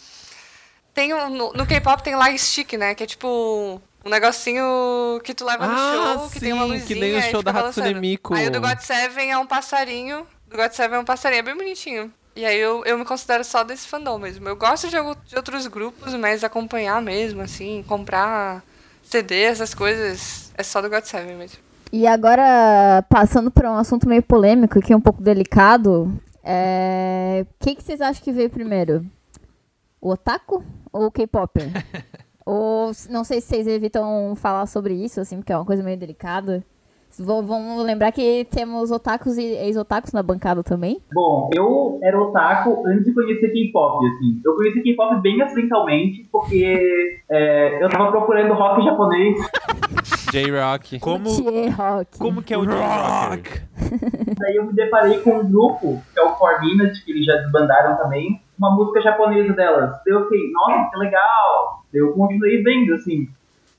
Tem 0.94 1.12
um. 1.12 1.28
No, 1.28 1.52
no 1.52 1.66
K-pop 1.66 2.02
tem 2.02 2.16
light 2.16 2.38
stick, 2.40 2.72
né? 2.72 2.94
Que 2.94 3.04
é 3.04 3.06
tipo. 3.06 3.80
Um 4.02 4.08
negocinho 4.08 5.20
que 5.22 5.34
tu 5.34 5.44
leva 5.44 5.66
no 5.66 5.72
Ah, 5.74 6.14
show, 6.16 6.30
que 6.30 6.40
tem 6.40 6.54
uma 6.54 6.64
sim, 6.64 6.70
luzinha. 6.72 6.86
que 6.86 6.94
nem 6.94 7.18
o 7.18 7.22
show 7.30 7.42
da 7.42 7.50
Hatsune. 7.52 7.94
Miku. 7.94 8.34
Aí 8.34 8.46
o 8.46 8.50
do 8.50 8.60
God 8.60 8.78
Seven 8.80 9.30
é 9.30 9.36
um 9.38 9.46
passarinho. 9.46 10.26
Do 10.48 10.56
God 10.56 10.72
Seven 10.72 10.96
é 10.96 11.00
um 11.00 11.04
passarinho, 11.04 11.40
é 11.40 11.42
bem 11.42 11.54
bonitinho. 11.56 12.12
E 12.40 12.44
aí 12.46 12.58
eu, 12.58 12.82
eu 12.86 12.96
me 12.96 13.04
considero 13.04 13.44
só 13.44 13.62
desse 13.62 13.86
fandom 13.86 14.16
mesmo. 14.16 14.48
Eu 14.48 14.56
gosto 14.56 14.88
de, 14.88 14.96
de 15.26 15.36
outros 15.36 15.66
grupos, 15.66 16.14
mas 16.14 16.42
acompanhar 16.42 17.02
mesmo, 17.02 17.42
assim, 17.42 17.84
comprar 17.86 18.64
CD, 19.02 19.42
essas 19.42 19.74
coisas, 19.74 20.50
é 20.56 20.62
só 20.62 20.80
do 20.80 20.88
God 20.88 21.04
Seven 21.04 21.36
mesmo. 21.36 21.58
E 21.92 22.06
agora, 22.06 23.04
passando 23.10 23.50
para 23.50 23.70
um 23.70 23.76
assunto 23.76 24.08
meio 24.08 24.22
polêmico, 24.22 24.80
que 24.80 24.90
é 24.90 24.96
um 24.96 25.02
pouco 25.02 25.20
delicado, 25.20 26.18
é... 26.42 27.44
o 27.44 27.62
que, 27.62 27.74
que 27.74 27.84
vocês 27.84 28.00
acham 28.00 28.24
que 28.24 28.32
veio 28.32 28.48
primeiro? 28.48 29.04
O 30.00 30.08
otaku 30.08 30.64
ou 30.90 31.08
o 31.08 31.10
K-pop? 31.10 31.60
ou 32.46 32.90
não 33.10 33.22
sei 33.22 33.42
se 33.42 33.48
vocês 33.48 33.66
evitam 33.66 34.34
falar 34.34 34.64
sobre 34.64 34.94
isso, 34.94 35.20
assim, 35.20 35.36
porque 35.36 35.52
é 35.52 35.56
uma 35.58 35.66
coisa 35.66 35.82
meio 35.82 35.98
delicada. 35.98 36.64
Vou- 37.20 37.42
Vamos 37.42 37.84
lembrar 37.84 38.12
que 38.12 38.46
temos 38.50 38.90
otakus 38.90 39.36
e 39.38 39.42
ex-otakus 39.42 40.12
na 40.12 40.22
bancada 40.22 40.62
também. 40.62 41.00
Bom, 41.12 41.50
eu 41.54 41.98
era 42.02 42.20
otaku 42.20 42.82
antes 42.86 43.04
de 43.04 43.12
conhecer 43.14 43.48
K-pop, 43.52 44.04
assim. 44.06 44.40
Eu 44.44 44.54
conheci 44.56 44.82
K-pop 44.82 45.20
bem 45.20 45.40
acidentalmente, 45.42 46.28
porque 46.32 47.20
é, 47.28 47.82
eu 47.82 47.88
tava 47.88 48.10
procurando 48.10 48.54
rock 48.54 48.82
japonês. 48.84 49.36
J-Rock. 50.30 51.00
Como, 51.00 51.28
como 52.18 52.42
que 52.42 52.54
é 52.54 52.58
o 52.58 52.64
J-Rocker? 52.64 53.64
Daí 54.38 54.56
eu 54.56 54.66
me 54.66 54.72
deparei 54.72 55.18
com 55.20 55.38
um 55.40 55.50
grupo, 55.50 56.00
que 56.14 56.20
é 56.20 56.22
o 56.22 56.36
Four 56.36 56.60
Minutes, 56.60 57.02
que 57.02 57.10
eles 57.10 57.26
já 57.26 57.34
desbandaram 57.36 57.96
também, 57.96 58.40
uma 58.56 58.70
música 58.76 59.00
japonesa 59.02 59.52
delas. 59.52 59.90
Daí 60.06 60.14
eu 60.14 60.22
fiquei, 60.24 60.50
nossa, 60.52 60.90
que 60.90 60.96
legal. 60.98 61.82
Daí 61.92 62.00
eu 62.00 62.12
continuei 62.12 62.62
vendo, 62.62 62.94
assim. 62.94 63.28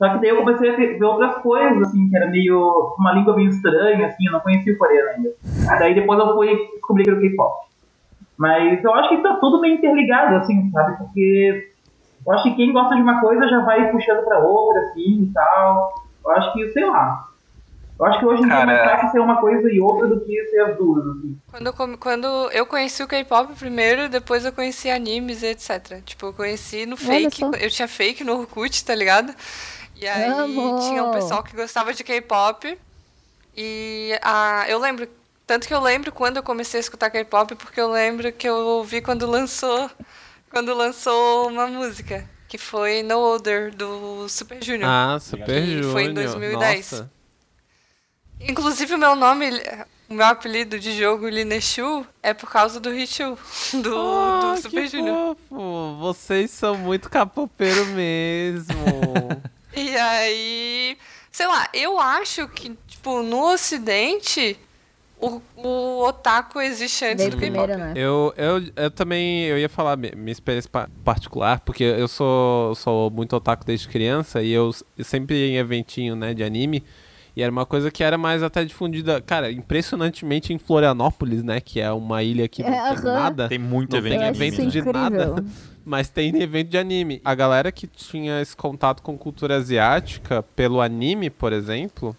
Só 0.02 0.10
que 0.10 0.18
daí 0.22 0.30
eu 0.30 0.38
comecei 0.38 0.68
a 0.74 0.76
ver 0.76 1.04
outras 1.04 1.36
coisas, 1.44 1.80
assim, 1.88 2.10
que 2.10 2.16
era 2.18 2.26
meio. 2.28 2.96
uma 2.98 3.12
língua 3.14 3.36
meio 3.36 3.50
estranha, 3.50 4.08
assim, 4.08 4.26
eu 4.26 4.32
não 4.32 4.40
conhecia 4.40 4.74
o 4.74 4.78
coreano 4.80 5.10
ainda. 5.12 5.30
Daí 5.78 5.94
depois 5.94 6.18
eu 6.20 6.34
fui 6.34 6.48
descobrir 6.74 7.04
que 7.04 7.10
era 7.12 7.20
o 7.20 7.22
K-pop. 7.22 7.68
Mas 8.36 8.84
eu 8.84 8.96
acho 8.96 9.10
que 9.10 9.18
tá 9.22 9.36
tudo 9.36 9.62
bem 9.62 9.76
interligado, 9.76 10.38
assim, 10.38 10.72
sabe? 10.72 10.98
Porque 10.98 11.70
eu 12.26 12.34
acho 12.34 12.44
que 12.46 12.56
quem 12.56 12.74
gosta 12.74 12.96
de 12.96 13.02
uma 13.04 13.22
coisa 13.22 13.48
já 13.48 13.60
vai 13.60 13.92
puxando 13.92 14.24
pra 14.26 14.40
outra, 14.40 14.82
assim, 14.82 15.24
e 15.30 15.32
tal. 15.32 15.94
Eu 16.26 16.32
acho 16.32 16.52
que, 16.54 16.68
sei 16.70 16.86
lá. 16.86 17.28
Eu 18.00 18.06
acho 18.08 18.18
que 18.20 18.26
hoje 18.26 18.42
em 18.42 18.46
dia 18.48 18.56
é 18.56 18.66
mais 18.66 18.80
fácil 18.90 19.12
ser 19.12 19.20
uma 19.20 19.40
coisa 19.40 19.72
e 19.72 19.80
outra 19.80 20.08
do 20.08 20.22
que 20.22 20.44
ser 20.46 20.62
as 20.62 20.76
duas, 20.78 21.06
assim. 21.06 21.38
Quando 21.52 21.68
eu, 21.68 21.74
come- 21.74 21.98
quando 21.98 22.26
eu 22.52 22.66
conheci 22.66 23.04
o 23.04 23.08
K-pop 23.08 23.54
primeiro, 23.54 24.10
depois 24.10 24.44
eu 24.44 24.52
conheci 24.52 24.90
animes 24.90 25.44
e 25.44 25.48
etc. 25.52 26.02
Tipo, 26.04 26.26
eu 26.28 26.34
conheci 26.34 26.88
no 26.88 26.98
fake. 26.98 27.44
Eu 27.64 27.70
tinha 27.70 27.88
fake 27.88 28.24
no 28.24 28.40
Orkut, 28.40 28.84
tá 28.84 28.96
ligado? 28.96 29.32
E 30.02 30.08
aí 30.08 30.26
Amo! 30.32 30.80
tinha 30.80 31.04
um 31.04 31.12
pessoal 31.12 31.44
que 31.44 31.56
gostava 31.56 31.94
de 31.94 32.04
K-pop. 32.04 32.78
E 33.56 34.18
ah, 34.24 34.66
eu 34.68 34.80
lembro. 34.80 35.08
Tanto 35.46 35.68
que 35.68 35.74
eu 35.74 35.82
lembro 35.82 36.12
quando 36.12 36.38
eu 36.38 36.44
comecei 36.44 36.80
a 36.80 36.82
escutar 36.82 37.10
K-pop, 37.12 37.56
porque 37.56 37.80
eu 37.80 37.92
lembro 37.92 38.32
que 38.32 38.48
eu 38.50 38.56
ouvi 38.56 39.02
quando 39.02 39.28
lançou. 39.30 39.90
Quando 40.50 40.74
lançou 40.74 41.48
uma 41.50 41.68
música. 41.68 42.28
Que 42.48 42.58
foi 42.58 43.04
No 43.04 43.20
Older, 43.20 43.74
do 43.76 44.28
Super 44.28 44.62
Junior. 44.64 44.90
Ah, 44.90 45.18
Super 45.22 45.46
Que 45.64 45.66
Junior. 45.76 45.92
foi 45.92 46.04
em 46.06 46.14
2010. 46.14 46.92
Nossa. 46.92 47.12
Inclusive, 48.42 48.96
o 48.96 48.98
meu 48.98 49.16
nome, 49.16 49.50
o 50.10 50.14
meu 50.16 50.26
apelido 50.26 50.80
de 50.80 50.98
jogo, 50.98 51.30
Lineshu, 51.30 52.06
é 52.24 52.34
por 52.34 52.50
causa 52.50 52.80
do 52.80 52.90
Richu, 52.92 53.38
do, 53.82 53.96
Ah, 53.98 54.54
do 54.56 54.62
Super 54.64 54.82
que 54.82 54.88
Junior. 54.98 55.38
fofo. 55.48 55.98
Vocês 56.00 56.50
são 56.52 56.76
muito 56.76 57.10
capopeiro 57.10 57.86
mesmo. 57.88 58.74
E 59.76 59.96
aí, 59.96 60.98
sei 61.32 61.48
lá, 61.48 61.70
eu 61.74 62.00
acho 62.00 62.48
que, 62.50 62.78
tipo, 62.88 63.22
no 63.24 63.54
Ocidente, 63.54 64.58
o, 65.20 65.42
o 65.56 66.04
otaku 66.04 66.60
existe 66.60 67.06
antes 67.06 67.18
Veio 67.18 67.32
do 67.32 67.38
K-pop. 67.38 67.52
primeiro, 67.68 67.78
né? 67.78 67.94
eu, 67.96 68.34
eu, 68.36 68.64
eu 68.76 68.92
também 68.92 69.44
eu 69.46 69.58
ia 69.58 69.70
falar 69.70 69.96
mi- 69.96 70.12
minha 70.16 70.32
experiência 70.32 70.70
pa- 70.70 70.90
particular, 71.06 71.60
porque 71.62 71.84
eu 71.84 72.08
sou, 72.08 72.74
sou 72.76 73.10
muito 73.12 73.36
otaku 73.36 73.64
desde 73.66 73.88
criança 73.88 74.42
e 74.42 74.52
eu, 74.52 74.72
sempre 75.04 75.50
em 75.52 75.58
eventinho 75.58 76.16
né, 76.16 76.34
de 76.34 76.44
anime. 76.44 76.84
E 77.42 77.44
era 77.44 77.52
uma 77.52 77.66
coisa 77.66 77.90
que 77.90 78.04
era 78.04 78.20
mais 78.20 78.44
até 78.44 78.64
difundida, 78.64 79.20
cara, 79.20 79.52
impressionantemente 79.52 80.54
em 80.54 80.60
Florianópolis, 80.60 81.44
né? 81.44 81.60
Que 81.60 81.80
é 81.82 81.92
uma 81.92 82.22
ilha 82.22 82.48
que 82.48 82.62
não 82.62 82.70
É, 82.70 82.90
tem 82.94 82.98
aham. 83.00 83.14
nada. 83.14 83.50
Tem 83.50 83.58
muito 83.58 83.92
Não 83.94 83.98
evento 83.98 84.12
tem 84.12 84.20
de 84.20 84.26
evento 84.38 84.54
isso 84.54 84.62
anime, 84.62 84.72
de 84.72 84.82
né? 84.82 84.90
incrível. 85.08 85.34
nada. 85.36 85.46
Mas 85.84 86.08
tem 86.10 86.40
evento 86.40 86.70
de 86.70 86.78
anime. 86.78 87.20
A 87.26 87.34
galera 87.34 87.72
que 87.72 87.88
tinha 87.88 88.40
esse 88.40 88.56
contato 88.56 89.02
com 89.02 89.18
cultura 89.18 89.56
asiática 89.56 90.44
pelo 90.56 90.80
anime, 90.80 91.32
por 91.32 91.52
exemplo, 91.52 92.16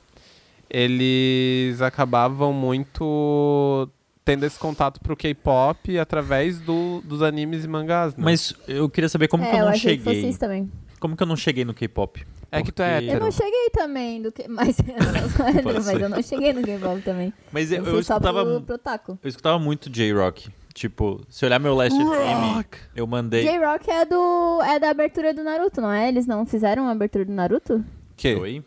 eles 0.69 1.81
acabavam 1.81 2.53
muito 2.53 3.89
tendo 4.25 4.45
esse 4.45 4.59
contato 4.59 5.01
pro 5.01 5.17
K-pop 5.17 5.99
através 5.99 6.59
do- 6.61 7.01
dos 7.05 7.23
animes 7.23 7.65
e 7.65 7.69
mangás, 7.69 8.17
né? 8.17 8.25
Mas 8.25 8.55
eu 8.67 8.89
queria 8.89 9.09
saber 9.09 9.29
como 9.29 9.45
que 9.45 9.51
é, 9.51 9.55
eu 9.55 9.59
eu 9.59 9.65
não 9.67 9.73
achei 9.73 9.97
que 9.97 10.03
fosse 10.03 10.17
cheguei. 10.17 10.31
isso 10.31 10.39
também. 10.41 10.71
Como 10.99 11.17
que 11.17 11.23
eu 11.23 11.27
não 11.27 11.37
cheguei 11.37 11.65
no 11.65 11.75
K-pop? 11.75 12.25
É 12.53 12.63
que 12.63 12.71
tu 12.71 12.83
é 12.83 12.93
Porque- 12.93 13.05
Eu 13.07 13.09
hétero. 13.09 13.25
não 13.25 13.33
cheguei 13.33 13.71
também 13.71 14.23
do 14.23 14.31
que. 14.31 14.47
Mas, 14.47 14.77
mas 15.75 15.85
ser. 15.87 16.03
eu 16.03 16.09
não 16.11 16.23
cheguei 16.23 16.53
no 16.53 16.63
K-pop 16.63 17.01
também. 17.03 17.33
Mas 17.51 17.73
Eu, 17.73 17.79
eu, 17.79 17.85
eu 17.87 17.93
fui 17.95 18.03
só 18.03 18.15
escutava, 18.15 18.45
pro, 18.45 18.61
pro 18.61 18.79
taco. 18.79 19.19
eu 19.23 19.29
escutava 19.29 19.59
muito 19.59 19.89
J-Rock. 19.91 20.51
Tipo, 20.75 21.21
se 21.29 21.45
olhar 21.45 21.59
meu 21.59 21.75
Last 21.75 21.99
FM, 21.99 22.65
eu 22.95 23.07
mandei. 23.07 23.43
J-Rock 23.43 23.91
é, 23.91 24.05
do, 24.07 24.61
é 24.65 24.79
da 24.79 24.91
abertura 24.91 25.35
do 25.35 25.43
Naruto, 25.43 25.81
não 25.81 25.91
é? 25.91 26.09
Eles 26.09 26.27
não 26.27 26.47
fizeram 26.47 26.87
a 26.89 26.93
abertura 26.93 27.25
do 27.25 27.33
Naruto? 27.33 27.85
Que? 28.17 28.35
Oi? 28.35 28.65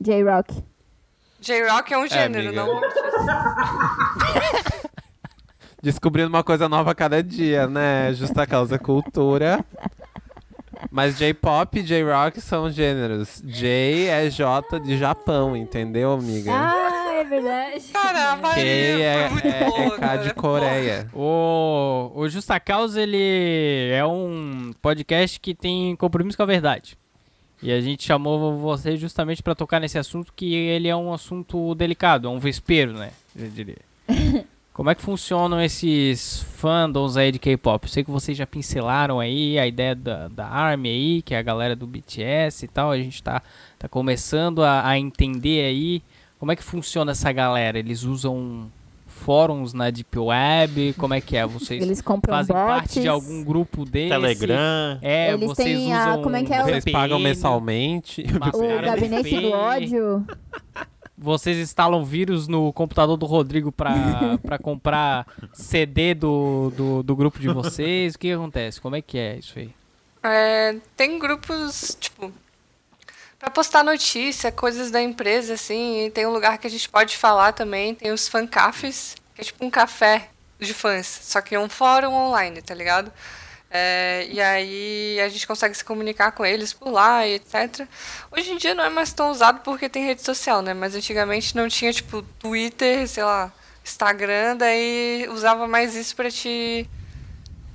J-Rock. 0.00 0.62
J-Rock 1.40 1.94
é 1.94 1.98
um 1.98 2.06
gênero, 2.08 2.48
amiga. 2.48 2.64
não 2.64 2.76
um. 2.76 2.80
Descobrindo 5.82 6.28
uma 6.28 6.42
coisa 6.42 6.68
nova 6.68 6.90
a 6.90 6.94
cada 6.94 7.22
dia, 7.22 7.68
né? 7.68 8.12
Justa 8.12 8.46
causa 8.46 8.78
cultura. 8.78 9.64
Mas 10.90 11.18
J-pop 11.18 11.78
e 11.78 11.82
J-rock 11.82 12.40
são 12.40 12.70
gêneros. 12.70 13.42
J 13.44 14.06
é 14.08 14.30
J 14.30 14.78
de 14.80 14.96
Japão, 14.96 15.56
entendeu, 15.56 16.12
amiga? 16.12 16.50
Ah, 16.52 17.12
é 17.14 17.24
verdade. 17.24 17.84
Cara, 17.92 18.32
a 18.32 18.36
K 18.36 18.60
é, 18.60 19.00
é- 19.00 19.30
é 19.44 19.64
boa, 19.70 19.98
K 19.98 20.16
de 20.18 20.34
Coreia. 20.34 21.08
O, 21.12 22.12
o 22.14 22.28
Justa 22.28 22.58
Causa, 22.60 23.02
ele 23.02 23.90
é 23.92 24.04
um 24.06 24.72
podcast 24.80 25.38
que 25.40 25.54
tem 25.54 25.94
compromisso 25.96 26.36
com 26.36 26.42
a 26.44 26.46
verdade. 26.46 26.96
E 27.62 27.72
a 27.72 27.80
gente 27.80 28.04
chamou 28.04 28.56
você 28.56 28.96
justamente 28.96 29.42
para 29.42 29.54
tocar 29.54 29.80
nesse 29.80 29.98
assunto, 29.98 30.32
que 30.34 30.54
ele 30.54 30.86
é 30.86 30.94
um 30.94 31.12
assunto 31.12 31.74
delicado, 31.74 32.28
é 32.28 32.30
um 32.30 32.38
vespeiro, 32.38 32.92
né? 32.92 33.10
Eu 33.36 33.48
diria. 33.48 33.78
Como 34.78 34.90
é 34.90 34.94
que 34.94 35.02
funcionam 35.02 35.60
esses 35.60 36.40
fandoms 36.54 37.16
aí 37.16 37.32
de 37.32 37.40
K-pop? 37.40 37.84
Eu 37.84 37.88
sei 37.90 38.04
que 38.04 38.12
vocês 38.12 38.38
já 38.38 38.46
pincelaram 38.46 39.18
aí 39.18 39.58
a 39.58 39.66
ideia 39.66 39.92
da, 39.92 40.28
da 40.28 40.46
ARMY 40.46 40.88
aí, 40.88 41.22
que 41.22 41.34
é 41.34 41.38
a 41.38 41.42
galera 41.42 41.74
do 41.74 41.84
BTS 41.84 42.64
e 42.64 42.68
tal. 42.68 42.92
A 42.92 42.96
gente 42.96 43.20
tá, 43.20 43.42
tá 43.76 43.88
começando 43.88 44.62
a, 44.62 44.86
a 44.86 44.96
entender 44.96 45.64
aí 45.64 46.00
como 46.38 46.52
é 46.52 46.54
que 46.54 46.62
funciona 46.62 47.10
essa 47.10 47.32
galera. 47.32 47.76
Eles 47.76 48.04
usam 48.04 48.70
fóruns 49.04 49.72
na 49.72 49.90
Deep 49.90 50.16
Web? 50.16 50.92
Como 50.96 51.12
é 51.12 51.20
que 51.20 51.36
é? 51.36 51.44
Vocês 51.44 51.82
Eles 51.82 52.00
compram 52.00 52.36
fazem 52.36 52.54
parte 52.54 53.00
de 53.00 53.08
bots. 53.08 53.08
algum 53.08 53.42
grupo 53.42 53.84
desse? 53.84 54.10
Telegram. 54.10 54.98
É, 55.02 55.32
Eles 55.32 55.44
vocês 55.48 55.76
têm 55.76 55.92
a- 55.92 56.10
usam 56.10 56.22
como 56.22 56.36
é 56.36 56.44
que 56.44 56.54
é 56.54 56.62
o- 56.62 56.66
Vocês 56.66 56.84
pagam 56.84 57.18
mensalmente. 57.18 58.24
O 58.54 58.80
gabinete 58.86 59.40
do 59.40 59.50
ódio. 59.50 60.24
Vocês 61.18 61.58
instalam 61.58 62.04
vírus 62.04 62.46
no 62.46 62.72
computador 62.72 63.16
do 63.16 63.26
Rodrigo 63.26 63.72
pra, 63.72 63.92
pra 64.42 64.58
comprar 64.58 65.26
CD 65.52 66.14
do, 66.14 66.72
do, 66.76 67.02
do 67.02 67.16
grupo 67.16 67.38
de 67.38 67.48
vocês? 67.48 68.14
O 68.14 68.18
que 68.18 68.30
acontece? 68.32 68.80
Como 68.80 68.94
é 68.94 69.02
que 69.02 69.18
é 69.18 69.36
isso 69.36 69.58
aí? 69.58 69.74
É, 70.22 70.76
tem 70.96 71.18
grupos, 71.18 71.96
tipo, 72.00 72.32
pra 73.38 73.50
postar 73.50 73.84
notícia, 73.84 74.50
coisas 74.50 74.90
da 74.90 75.00
empresa, 75.00 75.54
assim, 75.54 76.06
e 76.06 76.10
tem 76.10 76.26
um 76.26 76.32
lugar 76.32 76.58
que 76.58 76.66
a 76.66 76.70
gente 76.70 76.88
pode 76.88 77.16
falar 77.16 77.52
também, 77.52 77.94
tem 77.94 78.10
os 78.12 78.28
fancafes, 78.28 79.14
que 79.34 79.40
é 79.40 79.44
tipo 79.44 79.64
um 79.64 79.70
café 79.70 80.30
de 80.58 80.74
fãs, 80.74 81.06
só 81.06 81.40
que 81.40 81.54
é 81.54 81.60
um 81.60 81.68
fórum 81.68 82.12
online, 82.12 82.60
tá 82.62 82.74
ligado? 82.74 83.12
É, 83.70 84.26
e 84.30 84.40
aí 84.40 85.20
a 85.20 85.28
gente 85.28 85.46
consegue 85.46 85.74
se 85.74 85.84
comunicar 85.84 86.32
com 86.32 86.44
eles 86.44 86.72
por 86.72 86.90
lá 86.90 87.26
e 87.26 87.34
etc. 87.34 87.86
Hoje 88.30 88.50
em 88.50 88.56
dia 88.56 88.74
não 88.74 88.84
é 88.84 88.88
mais 88.88 89.12
tão 89.12 89.30
usado 89.30 89.60
porque 89.60 89.88
tem 89.88 90.06
rede 90.06 90.22
social, 90.22 90.62
né? 90.62 90.72
Mas 90.72 90.94
antigamente 90.94 91.54
não 91.54 91.68
tinha, 91.68 91.92
tipo, 91.92 92.22
Twitter, 92.38 93.06
sei 93.06 93.24
lá, 93.24 93.52
Instagram, 93.84 94.56
daí 94.56 95.28
usava 95.30 95.66
mais 95.66 95.94
isso 95.94 96.16
pra 96.16 96.30
te. 96.30 96.88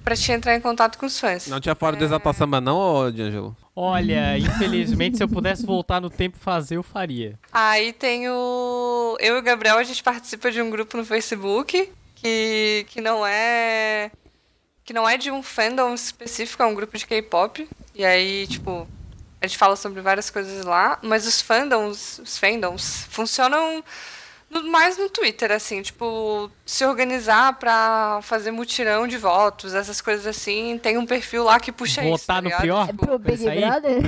pra 0.03 0.15
te 0.15 0.31
entrar 0.31 0.55
em 0.55 0.61
contato 0.61 0.97
com 0.97 1.05
os 1.05 1.19
fãs. 1.19 1.47
Não 1.47 1.59
tinha 1.59 1.75
fora 1.75 1.95
do 1.95 2.03
Exalta 2.03 2.33
Samba 2.33 2.59
não, 2.59 2.77
ô 2.77 3.11
D'Angelo? 3.11 3.55
Olha, 3.75 4.37
infelizmente, 4.37 5.17
se 5.17 5.23
eu 5.23 5.27
pudesse 5.27 5.65
voltar 5.65 5.99
no 5.99 6.09
tempo 6.09 6.37
e 6.37 6.43
fazer, 6.43 6.77
eu 6.77 6.83
faria. 6.83 7.39
Aí 7.51 7.91
tem 7.93 8.29
o. 8.29 9.17
Eu 9.19 9.35
e 9.35 9.39
o 9.39 9.43
Gabriel, 9.43 9.77
a 9.77 9.83
gente 9.83 10.01
participa 10.03 10.51
de 10.51 10.61
um 10.61 10.69
grupo 10.69 10.95
no 10.97 11.05
Facebook 11.05 11.91
que, 12.15 12.85
que 12.89 13.01
não 13.01 13.25
é. 13.25 14.11
Que 14.85 14.93
não 14.93 15.07
é 15.07 15.17
de 15.17 15.31
um 15.31 15.41
fandom 15.41 15.93
específico, 15.93 16.61
é 16.61 16.65
um 16.65 16.73
grupo 16.75 16.97
de 16.97 17.05
K-pop. 17.05 17.67
E 17.95 18.03
aí, 18.03 18.45
tipo, 18.47 18.87
a 19.41 19.47
gente 19.47 19.57
fala 19.57 19.75
sobre 19.75 20.01
várias 20.01 20.29
coisas 20.29 20.65
lá, 20.65 20.99
mas 21.01 21.25
os 21.25 21.41
fandoms, 21.41 22.19
os 22.19 22.37
fandoms, 22.37 23.07
funcionam 23.09 23.83
no- 24.49 24.69
mais 24.69 24.97
no 24.97 25.09
Twitter, 25.09 25.51
assim, 25.51 25.81
tipo, 25.81 26.51
se 26.65 26.85
organizar 26.85 27.53
pra 27.59 28.19
fazer 28.23 28.51
mutirão 28.51 29.07
de 29.07 29.17
votos, 29.17 29.73
essas 29.73 30.01
coisas 30.01 30.27
assim, 30.27 30.77
tem 30.77 30.97
um 30.97 31.05
perfil 31.05 31.43
lá 31.45 31.59
que 31.59 31.71
puxa 31.71 32.01
isso. 32.01 32.09
Votar 32.11 32.35
tá 32.37 32.41
no 32.41 32.47
ligado? 32.49 32.61
pior? 32.61 32.89
É 32.89 32.93
pro 32.93 33.17
Big? 33.19 33.43
Brother? 33.45 34.01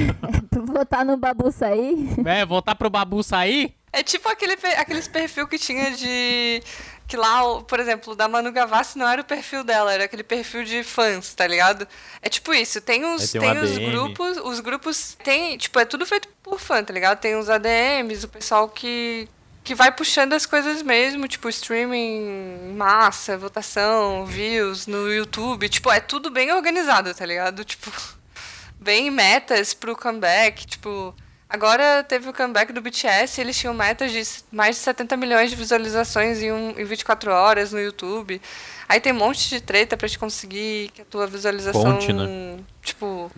Votar 0.65 1.05
no 1.05 1.15
Babu 1.15 1.51
sair? 1.51 2.09
É, 2.25 2.45
voltar 2.45 2.75
pro 2.75 2.89
Babu 2.89 3.23
sair? 3.23 3.73
É 3.93 4.03
tipo 4.03 4.27
aquele, 4.27 4.57
aqueles 4.77 5.07
perfil 5.07 5.47
que 5.47 5.57
tinha 5.57 5.91
de. 5.91 6.61
Que 7.07 7.15
lá, 7.15 7.61
por 7.61 7.79
exemplo, 7.79 8.13
o 8.13 8.15
da 8.15 8.27
Manu 8.27 8.51
Gavassi 8.51 8.97
não 8.97 9.07
era 9.07 9.21
o 9.21 9.25
perfil 9.25 9.63
dela, 9.63 9.93
era 9.93 10.05
aquele 10.05 10.23
perfil 10.23 10.63
de 10.63 10.83
fãs, 10.83 11.33
tá 11.35 11.45
ligado? 11.45 11.87
É 12.21 12.29
tipo 12.29 12.53
isso, 12.53 12.81
tem 12.81 13.05
os, 13.05 13.35
Aí 13.35 13.41
tem 13.41 13.51
um 13.51 13.53
tem 13.53 13.63
os 13.63 13.77
grupos, 13.77 14.37
os 14.37 14.59
grupos 14.59 15.17
tem, 15.23 15.57
tipo, 15.57 15.79
é 15.79 15.85
tudo 15.85 16.05
feito 16.05 16.27
por 16.41 16.59
fã, 16.59 16.83
tá 16.83 16.91
ligado? 16.91 17.19
Tem 17.19 17.35
os 17.35 17.49
ADMs, 17.49 18.25
o 18.25 18.29
pessoal 18.29 18.67
que 18.67 19.29
que 19.65 19.73
vai 19.73 19.91
puxando 19.91 20.33
as 20.33 20.45
coisas 20.45 20.83
mesmo, 20.83 21.27
tipo 21.27 21.49
streaming, 21.49 22.73
massa, 22.77 23.35
votação, 23.35 24.23
views 24.23 24.85
no 24.85 25.11
YouTube, 25.11 25.67
tipo, 25.67 25.91
é 25.91 25.99
tudo 25.99 26.29
bem 26.29 26.53
organizado, 26.53 27.11
tá 27.15 27.25
ligado? 27.25 27.65
Tipo, 27.65 27.91
bem 28.79 29.09
metas 29.09 29.73
pro 29.73 29.95
comeback, 29.95 30.67
tipo, 30.67 31.15
agora 31.49 32.03
teve 32.03 32.29
o 32.29 32.33
comeback 32.33 32.71
do 32.73 32.81
BTS, 32.81 33.39
eles 33.39 33.57
tinham 33.57 33.73
metas 33.73 34.11
de 34.11 34.21
mais 34.51 34.75
de 34.75 34.81
70 34.81 35.17
milhões 35.17 35.49
de 35.49 35.55
visualizações 35.55 36.41
em, 36.41 36.51
um, 36.51 36.71
em 36.79 36.83
24 36.83 37.31
horas 37.31 37.71
no 37.71 37.79
YouTube. 37.79 38.41
Aí 38.87 38.99
tem 38.99 39.13
um 39.13 39.17
monte 39.17 39.49
de 39.49 39.59
treta 39.61 39.97
pra 39.97 40.07
te 40.07 40.17
conseguir 40.19 40.91
que 40.93 41.01
a 41.01 41.05
tua 41.05 41.25
visualização, 41.27 41.93
Conte, 41.93 42.13
né? 42.13 42.57
tipo, 42.83 43.31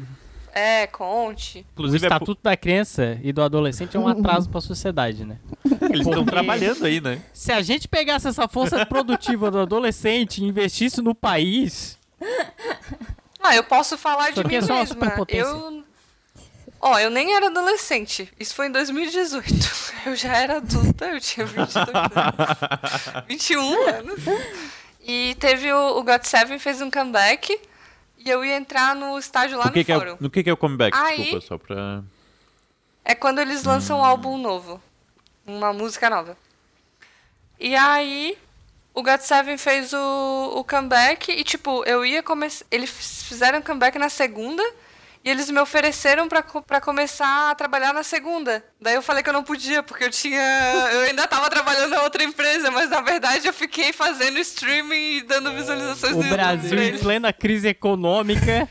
é, 0.54 0.88
conte. 0.88 1.60
O 1.60 1.66
Inclusive, 1.74 2.06
é 2.06 2.08
estatuto 2.08 2.42
da 2.42 2.58
criança 2.58 3.20
e 3.24 3.32
do 3.32 3.42
adolescente 3.44 3.96
é 3.96 4.00
um 4.00 4.08
atraso 4.08 4.50
pra 4.50 4.60
sociedade, 4.60 5.24
né? 5.24 5.38
eles 5.90 6.08
estão 6.08 6.26
trabalhando 6.26 6.86
aí, 6.86 7.00
né? 7.00 7.22
Se 7.32 7.52
a 7.52 7.62
gente 7.62 7.88
pegasse 7.88 8.28
essa 8.28 8.48
força 8.48 8.86
produtiva 8.86 9.52
do 9.52 9.60
adolescente 9.60 10.40
e 10.40 10.46
investisse 10.46 11.02
no 11.02 11.14
país, 11.14 11.98
Ah, 13.40 13.56
eu 13.56 13.64
posso 13.64 13.98
falar 13.98 14.32
de 14.32 14.44
mim 14.44 14.56
é 14.56 14.62
mesma. 14.62 15.14
Eu. 15.30 15.84
Ó, 16.88 17.00
eu 17.00 17.10
nem 17.10 17.36
era 17.36 17.48
adolescente. 17.48 18.32
Isso 18.40 18.56
foi 18.56 18.68
em 18.68 18.72
2018. 18.72 19.48
Eu 20.06 20.16
já 20.16 20.38
era 20.38 20.58
adulta, 20.58 21.06
eu 21.08 21.20
tinha 21.20 21.46
22 21.46 21.76
anos. 21.76 21.88
21 23.28 23.88
anos. 23.90 24.20
E 25.04 25.36
teve 25.40 25.72
o, 25.74 25.98
o 26.00 26.04
GOT7 26.04 26.58
fez 26.60 26.82
um 26.82 26.90
comeback. 26.90 27.60
E 28.18 28.30
eu 28.30 28.44
ia 28.46 28.56
entrar 28.56 28.96
no 28.96 29.18
estágio 29.20 29.58
lá 29.58 29.66
O 29.68 29.72
que 29.72 29.80
no 29.80 29.86
que 29.86 29.92
é, 29.92 29.96
fórum. 29.96 30.14
o- 30.14 30.18
no 30.22 30.30
que, 30.30 30.44
que 30.44 30.50
é 30.50 30.54
o 30.54 30.58
comeback? 30.58 30.96
Aí- 30.98 31.18
Desculpa, 31.18 31.46
só 31.46 31.58
pra. 31.58 32.04
É 33.04 33.14
quando 33.16 33.40
eles 33.40 33.64
lançam 33.66 34.00
um 34.00 34.04
álbum 34.04 34.38
novo. 34.38 34.82
Uma 35.46 35.74
música 35.74 36.10
nova. 36.10 36.38
E 37.60 37.76
aí, 37.76 38.38
o 38.94 39.02
GOT7 39.04 39.58
fez 39.58 39.92
o, 39.94 40.54
o 40.56 40.64
comeback 40.64 41.32
e, 41.32 41.44
tipo, 41.44 41.84
eu 41.86 42.06
ia 42.06 42.24
começar. 42.24 42.66
Eles 42.72 42.90
fizeram 43.24 43.62
comeback 43.62 43.98
na 44.00 44.10
segunda 44.10 44.64
e 45.28 45.30
eles 45.30 45.52
me 45.52 45.60
ofereceram 45.60 46.26
pra 46.30 46.80
começar 46.80 47.52
a 47.52 47.56
trabalhar 47.56 47.94
na 47.94 48.02
segunda. 48.02 48.64
Daí 48.80 48.96
eu 48.96 49.02
falei 49.02 49.22
que 49.22 49.28
eu 49.28 49.34
não 49.34 49.44
podia, 49.44 49.84
porque 49.84 50.06
eu 50.06 50.10
tinha. 50.10 50.40
Eu 50.94 51.02
ainda 51.02 51.28
tava 51.28 51.50
trabalhando 51.50 51.90
na 51.90 52.04
outra 52.04 52.24
empresa, 52.24 52.72
mas 52.72 52.90
na 52.90 53.02
verdade 53.02 53.46
eu 53.46 53.52
fiquei 53.52 53.92
fazendo 53.92 54.40
streaming 54.40 55.18
e 55.18 55.22
dando 55.24 55.52
visualizações 55.52 56.16
o 56.16 56.24
Brasil 56.24 56.82
em 56.82 56.98
plena 56.98 57.34
crise 57.34 57.68
econômica, 57.68 58.70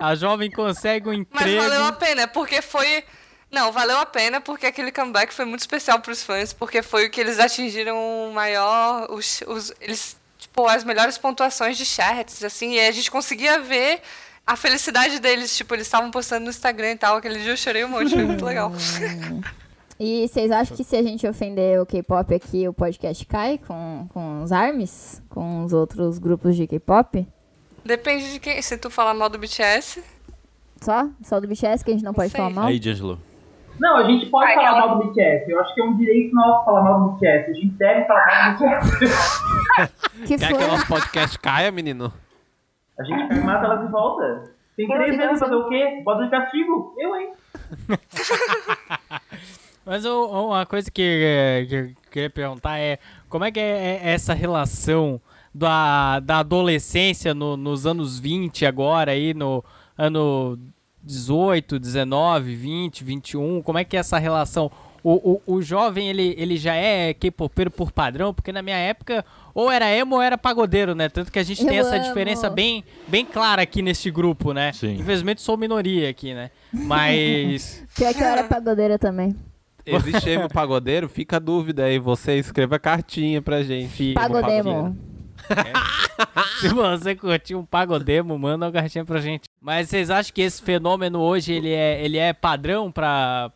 a 0.00 0.14
jovem 0.14 0.50
consegue 0.50 1.10
um 1.10 1.26
Mas 1.30 1.42
emprego. 1.42 1.60
valeu 1.60 1.84
a 1.84 1.92
pena, 1.92 2.26
porque 2.26 2.62
foi. 2.62 3.04
Não, 3.50 3.70
valeu 3.70 3.98
a 3.98 4.06
pena 4.06 4.40
porque 4.40 4.64
aquele 4.64 4.90
comeback 4.90 5.34
foi 5.34 5.44
muito 5.44 5.60
especial 5.60 6.00
pros 6.00 6.22
fãs, 6.22 6.54
porque 6.54 6.80
foi 6.80 7.04
o 7.04 7.10
que 7.10 7.20
eles 7.20 7.38
atingiram 7.38 7.98
o 7.98 8.32
maior. 8.32 9.08
Os, 9.10 9.42
os, 9.46 9.74
eles, 9.78 10.16
tipo, 10.38 10.66
as 10.66 10.84
melhores 10.84 11.18
pontuações 11.18 11.76
de 11.76 11.84
chats, 11.84 12.42
assim, 12.42 12.76
e 12.76 12.80
a 12.80 12.90
gente 12.92 13.10
conseguia 13.10 13.60
ver 13.60 14.00
a 14.46 14.56
felicidade 14.56 15.18
deles. 15.20 15.56
Tipo, 15.56 15.74
eles 15.74 15.86
estavam 15.86 16.10
postando 16.10 16.44
no 16.44 16.50
Instagram 16.50 16.92
e 16.92 16.96
tal. 16.96 17.16
Aquele 17.16 17.38
dia 17.40 17.52
eu 17.52 17.56
chorei 17.56 17.84
um 17.84 17.88
monte, 17.88 18.10
foi 18.14 18.24
muito 18.24 18.44
legal. 18.44 18.72
E 19.98 20.28
vocês 20.28 20.50
acham 20.50 20.76
que 20.76 20.84
se 20.84 20.94
a 20.94 21.02
gente 21.02 21.26
ofender 21.26 21.80
o 21.80 21.86
K-pop 21.86 22.34
aqui, 22.34 22.68
o 22.68 22.72
podcast 22.74 23.24
cai 23.24 23.58
com, 23.66 24.06
com 24.12 24.42
os 24.42 24.52
ARMYs? 24.52 25.22
Com 25.30 25.64
os 25.64 25.72
outros 25.72 26.18
grupos 26.18 26.54
de 26.54 26.66
K-pop? 26.66 27.26
Depende 27.82 28.30
de 28.30 28.38
quem. 28.38 28.60
Se 28.60 28.76
tu 28.76 28.90
falar 28.90 29.14
mal 29.14 29.30
do 29.30 29.38
BTS. 29.38 30.04
Só? 30.82 31.08
Só 31.22 31.40
do 31.40 31.48
BTS 31.48 31.82
que 31.82 31.92
a 31.92 31.94
gente 31.94 32.04
não 32.04 32.12
pode 32.12 32.28
sei. 32.28 32.36
falar 32.38 32.50
mal? 32.52 32.66
Aí, 32.66 32.78
D'Angelo. 32.78 33.18
Não, 33.80 33.96
a 33.96 34.04
gente 34.04 34.26
pode 34.26 34.50
Ai, 34.50 34.54
falar 34.56 34.68
ela- 34.68 34.86
mal 34.86 34.98
do 34.98 35.06
BTS. 35.06 35.50
Eu 35.50 35.60
acho 35.60 35.74
que 35.74 35.80
é 35.80 35.84
um 35.84 35.96
direito 35.96 36.34
nosso 36.34 36.64
falar 36.66 36.82
mal 36.82 37.00
do 37.00 37.12
BTS. 37.14 37.50
A 37.50 37.54
gente 37.54 37.72
deve 37.76 38.04
falar 38.06 38.58
mal 38.58 38.80
do 38.80 38.90
BTS. 38.90 39.40
Que 40.26 40.36
Quer 40.36 40.50
foi? 40.50 40.58
que 40.58 40.64
o 40.64 40.68
nosso 40.68 40.86
podcast 40.86 41.38
caia, 41.38 41.72
menino? 41.72 42.12
A 42.98 43.04
gente 43.04 43.34
mata 43.40 43.66
elas 43.66 43.80
de 43.86 43.92
volta. 43.92 44.50
Tem 44.76 44.86
três 44.86 45.16
sei. 45.16 45.36
fazer 45.38 45.54
o 45.54 45.68
quê? 45.68 46.02
Bota 46.04 46.24
de 46.24 46.30
castigo. 46.30 46.94
Eu, 46.98 47.16
hein? 47.16 47.32
Mas 49.84 50.04
o- 50.04 50.46
uma 50.48 50.66
coisa 50.66 50.90
que, 50.90 51.02
eh, 51.02 51.66
que 51.68 51.74
eu 51.74 51.90
queria 52.10 52.30
perguntar 52.30 52.78
é 52.78 52.98
como 53.28 53.44
é 53.44 53.52
que 53.52 53.60
é 53.60 54.00
é 54.02 54.10
essa 54.12 54.34
relação 54.34 55.20
da, 55.54 56.18
da 56.20 56.38
adolescência 56.40 57.32
no- 57.32 57.56
nos 57.56 57.86
anos 57.86 58.18
20 58.18 58.66
agora 58.66 59.12
aí, 59.12 59.32
no 59.32 59.64
ano 59.96 60.58
18, 61.02 61.78
19, 61.78 62.54
20, 62.56 63.04
21, 63.04 63.62
como 63.62 63.78
é 63.78 63.84
que 63.84 63.96
é 63.96 64.00
essa 64.00 64.18
relação? 64.18 64.70
O, 65.08 65.40
o, 65.46 65.54
o 65.54 65.62
jovem, 65.62 66.08
ele, 66.08 66.34
ele 66.36 66.56
já 66.56 66.74
é 66.74 67.14
K-popeiro 67.14 67.70
por 67.70 67.92
padrão, 67.92 68.34
porque 68.34 68.50
na 68.50 68.60
minha 68.60 68.76
época 68.76 69.24
ou 69.54 69.70
era 69.70 69.88
emo 69.88 70.16
ou 70.16 70.20
era 70.22 70.36
pagodeiro, 70.36 70.96
né? 70.96 71.08
Tanto 71.08 71.30
que 71.30 71.38
a 71.38 71.44
gente 71.44 71.64
tem 71.64 71.76
Eu 71.76 71.86
essa 71.86 71.94
amo. 71.94 72.04
diferença 72.06 72.50
bem, 72.50 72.82
bem 73.06 73.24
clara 73.24 73.62
aqui 73.62 73.82
neste 73.82 74.10
grupo, 74.10 74.52
né? 74.52 74.72
Sim. 74.72 74.94
Infelizmente 74.98 75.40
sou 75.42 75.56
minoria 75.56 76.10
aqui, 76.10 76.34
né? 76.34 76.50
Mas... 76.72 77.84
Pior 77.94 78.12
que 78.12 78.20
eu 78.20 78.26
era 78.26 78.42
pagodeira 78.42 78.98
também. 78.98 79.36
Existe 79.86 80.28
emo 80.28 80.48
pagodeiro? 80.48 81.08
Fica 81.08 81.36
a 81.36 81.38
dúvida 81.38 81.84
aí. 81.84 82.00
Você 82.00 82.36
escreva 82.36 82.76
cartinha 82.76 83.40
pra 83.40 83.62
gente. 83.62 83.88
Fi- 83.90 84.14
Se 86.60 86.68
você 86.68 87.14
curtiu 87.14 87.58
um 87.60 87.64
pagodemo, 87.64 88.38
manda 88.38 88.66
uma 88.66 88.72
cartinha 88.72 89.04
pra 89.04 89.20
gente. 89.20 89.44
Mas 89.60 89.88
vocês 89.88 90.10
acham 90.10 90.32
que 90.32 90.40
esse 90.42 90.62
fenômeno 90.62 91.20
hoje 91.20 91.52
ele 91.52 91.72
é, 91.72 92.02
ele 92.04 92.18
é 92.18 92.32
padrão 92.32 92.90
para 92.90 93.50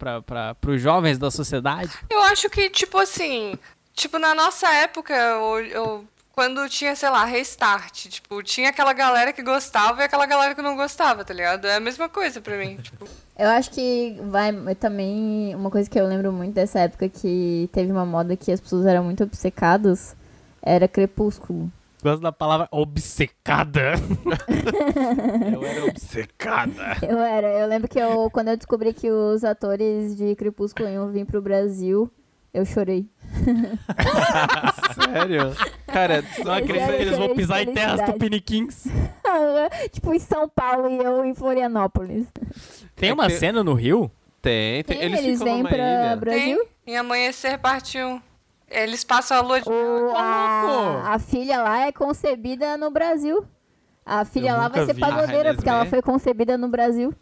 os 0.66 0.80
jovens 0.80 1.18
da 1.18 1.30
sociedade? 1.30 1.90
Eu 2.10 2.22
acho 2.24 2.48
que, 2.50 2.68
tipo 2.70 2.98
assim, 2.98 3.54
tipo, 3.94 4.18
na 4.18 4.34
nossa 4.34 4.68
época, 4.74 5.14
eu, 5.14 5.60
eu- 5.66 6.04
quando 6.32 6.66
tinha, 6.68 6.94
sei 6.96 7.10
lá, 7.10 7.24
restart, 7.24 8.06
tipo, 8.08 8.42
tinha 8.42 8.70
aquela 8.70 8.92
galera 8.92 9.32
que 9.32 9.42
gostava 9.42 10.00
e 10.00 10.04
aquela 10.04 10.24
galera 10.26 10.54
que 10.54 10.62
não 10.62 10.74
gostava, 10.76 11.24
tá 11.24 11.34
ligado? 11.34 11.66
É 11.66 11.76
a 11.76 11.80
mesma 11.80 12.08
coisa 12.08 12.40
pra 12.40 12.56
mim. 12.56 12.76
Tipo, 12.76 13.06
Eu 13.38 13.48
acho 13.50 13.70
que 13.70 14.16
vai 14.24 14.52
também. 14.74 15.54
Uma 15.54 15.70
coisa 15.70 15.88
que 15.88 15.98
eu 16.00 16.06
lembro 16.06 16.32
muito 16.32 16.54
dessa 16.54 16.80
época 16.80 17.08
que 17.08 17.68
teve 17.72 17.90
uma 17.92 18.06
moda 18.06 18.36
que 18.36 18.52
as 18.52 18.60
pessoas 18.60 18.86
eram 18.86 19.04
muito 19.04 19.22
obcecadas 19.24 20.16
era 20.62 20.86
crepúsculo. 20.88 21.70
Gosto 22.02 22.22
da 22.22 22.32
palavra 22.32 22.66
obcecada. 22.70 23.92
Eu 25.52 25.64
era 25.64 25.84
obcecada. 25.86 26.96
Eu 27.06 27.18
era, 27.18 27.48
eu 27.60 27.66
lembro 27.68 27.88
que 27.88 27.98
eu, 27.98 28.30
quando 28.30 28.48
eu 28.48 28.56
descobri 28.56 28.92
que 28.92 29.10
os 29.10 29.44
atores 29.44 30.16
de 30.16 30.34
Crepúsculo 30.36 30.88
iam 30.88 31.10
vir 31.10 31.26
pro 31.26 31.42
Brasil, 31.42 32.10
eu 32.54 32.64
chorei. 32.64 33.06
Sério? 34.94 35.54
Cara, 35.86 36.24
Não 36.44 36.52
acredito 36.52 36.86
que 36.86 37.02
eles 37.02 37.18
vão 37.18 37.34
pisar 37.34 37.62
em 37.62 37.72
terras 37.72 38.00
tupiniquins. 38.02 38.84
tipo, 39.92 40.14
em 40.14 40.18
São 40.18 40.48
Paulo 40.48 40.88
e 40.90 40.98
eu 41.04 41.24
em 41.24 41.34
Florianópolis. 41.34 42.26
Tem 42.96 43.10
É 43.10 43.12
uma 43.12 43.26
que- 43.26 43.34
cena 43.38 43.62
no 43.62 43.74
Rio? 43.74 44.10
tem, 44.42 44.82
tem. 44.84 45.02
Eles, 45.02 45.18
eles 45.20 45.38
ficam 45.38 45.54
vêm 45.54 45.62
pra 45.64 45.76
ilha. 45.76 46.16
Brasil. 46.16 46.58
tem, 46.84 46.94
em 46.94 46.96
Amanhecer 46.96 47.58
Parte 47.58 47.98
1. 48.02 48.20
Eles 48.70 49.02
passam 49.04 49.36
a 49.36 49.40
lua 49.40 49.60
de 49.60 49.68
O, 49.68 50.12
a, 50.16 51.14
a 51.14 51.18
filha 51.18 51.60
lá 51.62 51.80
é 51.86 51.92
concebida 51.92 52.76
no 52.76 52.90
Brasil. 52.90 53.44
A 54.06 54.24
filha 54.24 54.50
Eu 54.50 54.56
lá 54.56 54.68
vai 54.68 54.86
ser 54.86 54.94
pagodeira, 54.94 55.54
porque 55.54 55.68
ela 55.68 55.84
foi 55.86 56.00
concebida 56.00 56.56
no 56.56 56.68
Brasil. 56.68 57.12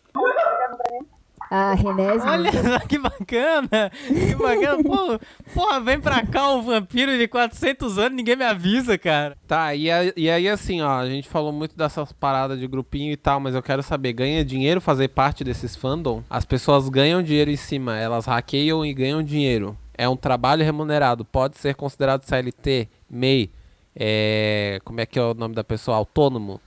A 1.50 1.72
Renesme. 1.72 2.28
Olha 2.30 2.50
que 2.86 2.98
bacana! 2.98 3.90
Que 4.06 4.34
bacana! 4.34 4.82
Pô, 4.84 5.18
porra, 5.54 5.80
vem 5.80 5.98
pra 5.98 6.24
cá 6.26 6.50
um 6.52 6.60
vampiro 6.62 7.16
de 7.16 7.26
400 7.26 7.96
anos, 7.98 8.12
ninguém 8.16 8.36
me 8.36 8.44
avisa, 8.44 8.98
cara. 8.98 9.34
Tá, 9.46 9.74
e, 9.74 9.90
a- 9.90 10.12
e 10.14 10.28
aí 10.30 10.46
assim, 10.46 10.82
ó, 10.82 10.98
a 10.98 11.06
gente 11.08 11.26
falou 11.26 11.50
muito 11.50 11.74
dessas 11.74 12.12
paradas 12.12 12.58
de 12.60 12.66
grupinho 12.66 13.12
e 13.12 13.16
tal, 13.16 13.40
mas 13.40 13.54
eu 13.54 13.62
quero 13.62 13.82
saber, 13.82 14.12
ganha 14.12 14.44
dinheiro 14.44 14.78
fazer 14.78 15.08
parte 15.08 15.42
desses 15.42 15.74
fandom? 15.74 16.22
As 16.28 16.44
pessoas 16.44 16.86
ganham 16.90 17.22
dinheiro 17.22 17.50
em 17.50 17.56
cima, 17.56 17.96
elas 17.96 18.26
hackeiam 18.26 18.84
e 18.84 18.92
ganham 18.92 19.22
dinheiro. 19.22 19.74
É 19.98 20.08
um 20.08 20.16
trabalho 20.16 20.64
remunerado, 20.64 21.24
pode 21.24 21.58
ser 21.58 21.74
considerado 21.74 22.22
CLT, 22.22 22.88
MEI, 23.10 23.50
é... 23.96 24.78
como 24.84 25.00
é 25.00 25.06
que 25.06 25.18
é 25.18 25.22
o 25.22 25.34
nome 25.34 25.54
da 25.56 25.64
pessoa? 25.64 25.96
Autônomo? 25.96 26.60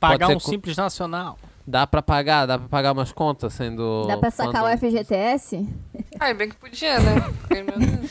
Pagar 0.00 0.28
ser 0.28 0.36
um 0.36 0.40
co- 0.40 0.48
simples 0.48 0.76
nacional. 0.78 1.38
Dá 1.66 1.86
pra 1.86 2.00
pagar, 2.00 2.46
dá 2.46 2.58
pra 2.58 2.68
pagar 2.68 2.92
umas 2.92 3.12
contas 3.12 3.52
sendo 3.52 4.06
Dá 4.08 4.16
pra 4.16 4.30
sacar 4.30 4.62
fandom? 4.62 4.74
o 4.74 4.78
FGTS? 4.78 5.68
Ai, 6.18 6.32
bem 6.34 6.48
que 6.48 6.56
podia, 6.56 6.98
né? 6.98 7.20
Porque, 7.42 7.62
meu 7.62 7.78
Deus, 7.78 8.10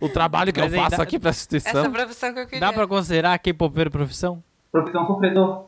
O 0.00 0.08
trabalho 0.10 0.52
que 0.52 0.60
Mas 0.60 0.72
eu 0.72 0.78
aí 0.78 0.84
faço 0.84 0.96
dá- 0.98 1.02
aqui 1.02 1.18
pra 1.18 1.30
essa 1.30 1.40
instituição. 1.40 1.90
profissão 1.90 2.32
que 2.34 2.40
eu 2.40 2.44
queria. 2.46 2.60
Dá 2.60 2.72
pra 2.72 2.86
considerar 2.86 3.38
K-popeiro 3.38 3.90
profissão? 3.90 4.42
Profissão 4.70 5.06
sofredor. 5.06 5.66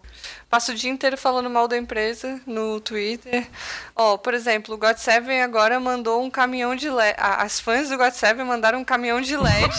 Passo 0.52 0.72
o 0.72 0.74
dia 0.74 0.90
inteiro 0.90 1.16
falando 1.16 1.48
mal 1.48 1.66
da 1.66 1.78
empresa 1.78 2.38
no 2.46 2.78
Twitter. 2.78 3.48
Ó, 3.96 4.18
por 4.18 4.34
exemplo, 4.34 4.74
o 4.74 4.78
God7 4.78 5.42
agora 5.42 5.80
mandou 5.80 6.22
um 6.22 6.28
caminhão 6.28 6.76
de 6.76 6.90
LED. 6.90 7.16
As 7.16 7.58
fãs 7.58 7.88
do 7.88 7.96
God7 7.96 8.44
mandaram 8.44 8.78
um 8.80 8.84
caminhão 8.84 9.18
de 9.22 9.34
LED. 9.34 9.74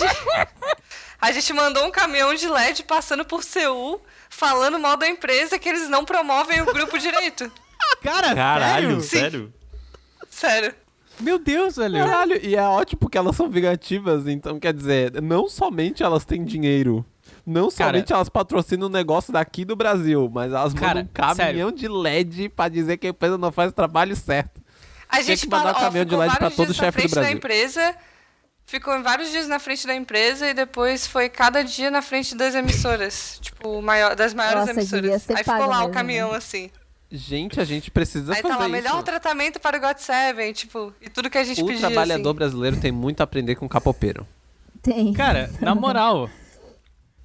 A 1.21 1.31
gente 1.31 1.53
mandou 1.53 1.85
um 1.85 1.91
caminhão 1.91 2.33
de 2.33 2.47
LED 2.49 2.85
passando 2.85 3.23
por 3.23 3.43
Seul, 3.43 4.01
falando 4.31 4.79
mal 4.79 4.97
da 4.97 5.07
empresa 5.07 5.59
que 5.59 5.69
eles 5.69 5.87
não 5.89 6.03
promovem 6.03 6.59
o 6.61 6.65
grupo 6.65 6.97
direito. 6.97 7.51
Cara, 8.01 8.33
Caralho, 8.33 8.99
sério? 8.99 9.01
sério? 9.03 9.53
Sério. 10.27 10.75
Meu 11.19 11.37
Deus, 11.37 11.75
velho. 11.75 12.03
Caralho, 12.03 12.43
e 12.43 12.55
é 12.55 12.63
ótimo 12.63 12.99
porque 12.99 13.19
elas 13.19 13.35
são 13.35 13.47
vingativas, 13.47 14.27
então 14.27 14.59
quer 14.59 14.73
dizer, 14.73 15.21
não 15.21 15.47
somente 15.47 16.01
elas 16.01 16.25
têm 16.25 16.43
dinheiro, 16.43 17.05
não 17.45 17.69
Cara- 17.69 17.91
somente 17.91 18.13
elas 18.13 18.29
patrocinam 18.29 18.87
um 18.87 18.91
negócio 18.91 19.31
daqui 19.33 19.65
do 19.65 19.75
Brasil, 19.75 20.29
mas 20.33 20.51
elas 20.53 20.73
Cara, 20.73 20.87
mandam 20.87 21.03
um 21.03 21.07
caminhão 21.35 21.71
de 21.71 21.87
LED 21.87 22.49
pra 22.49 22.69
dizer 22.69 22.97
que 22.97 23.07
a 23.07 23.09
empresa 23.09 23.37
não 23.37 23.51
faz 23.51 23.69
o 23.71 23.73
trabalho 23.73 24.15
certo. 24.15 24.61
A 25.09 25.17
Tem 25.17 25.25
gente 25.25 25.41
que 25.41 25.49
mandar 25.49 25.73
um 25.73 25.77
ó, 25.77 25.79
caminhão 25.79 26.05
de 26.05 26.15
LED 26.15 26.29
pra 26.31 26.39
vários 26.39 26.55
todo 26.55 26.65
dias 26.67 26.77
na 26.77 26.83
chefe 26.85 26.97
do 26.97 27.01
frente 27.01 27.15
da 27.15 27.21
Brasil. 27.21 27.37
empresa. 27.37 27.95
Ficou 28.65 29.03
vários 29.03 29.29
dias 29.29 29.47
na 29.47 29.59
frente 29.59 29.85
da 29.85 29.93
empresa 29.93 30.47
e 30.49 30.53
depois 30.53 31.05
foi 31.05 31.27
cada 31.29 31.63
dia 31.63 31.91
na 31.91 32.01
frente 32.01 32.33
das 32.33 32.55
emissoras. 32.55 33.37
tipo, 33.43 33.81
maior, 33.81 34.15
das 34.15 34.33
maiores 34.33 34.61
Nossa, 34.61 34.71
emissoras. 34.71 35.29
Aí 35.29 35.37
ficou 35.43 35.65
lá 35.67 35.77
o 35.79 35.79
mesmo, 35.81 35.93
caminhão 35.93 36.31
né? 36.31 36.37
assim. 36.37 36.71
Gente, 37.11 37.59
a 37.59 37.65
gente 37.65 37.91
precisa 37.91 38.33
Aí 38.33 38.41
fazer 38.41 38.53
tá 38.53 38.59
lá, 38.61 38.65
isso. 38.65 38.71
melhor 38.71 39.03
tratamento 39.03 39.59
para 39.59 39.77
o 39.77 39.81
God7, 39.81 40.53
tipo, 40.53 40.91
e 40.99 41.09
tudo 41.09 41.29
que 41.29 41.37
a 41.37 41.43
gente 41.43 41.61
o 41.61 41.65
pedia, 41.67 41.81
trabalhador 41.81 42.29
assim. 42.29 42.35
brasileiro 42.37 42.77
tem 42.77 42.91
muito 42.91 43.21
a 43.21 43.25
aprender 43.25 43.53
com 43.55 43.67
o 43.67 43.69
capopeiro. 43.69 44.25
Tem. 44.81 45.13
Cara, 45.13 45.51
na 45.61 45.75
moral. 45.75 46.27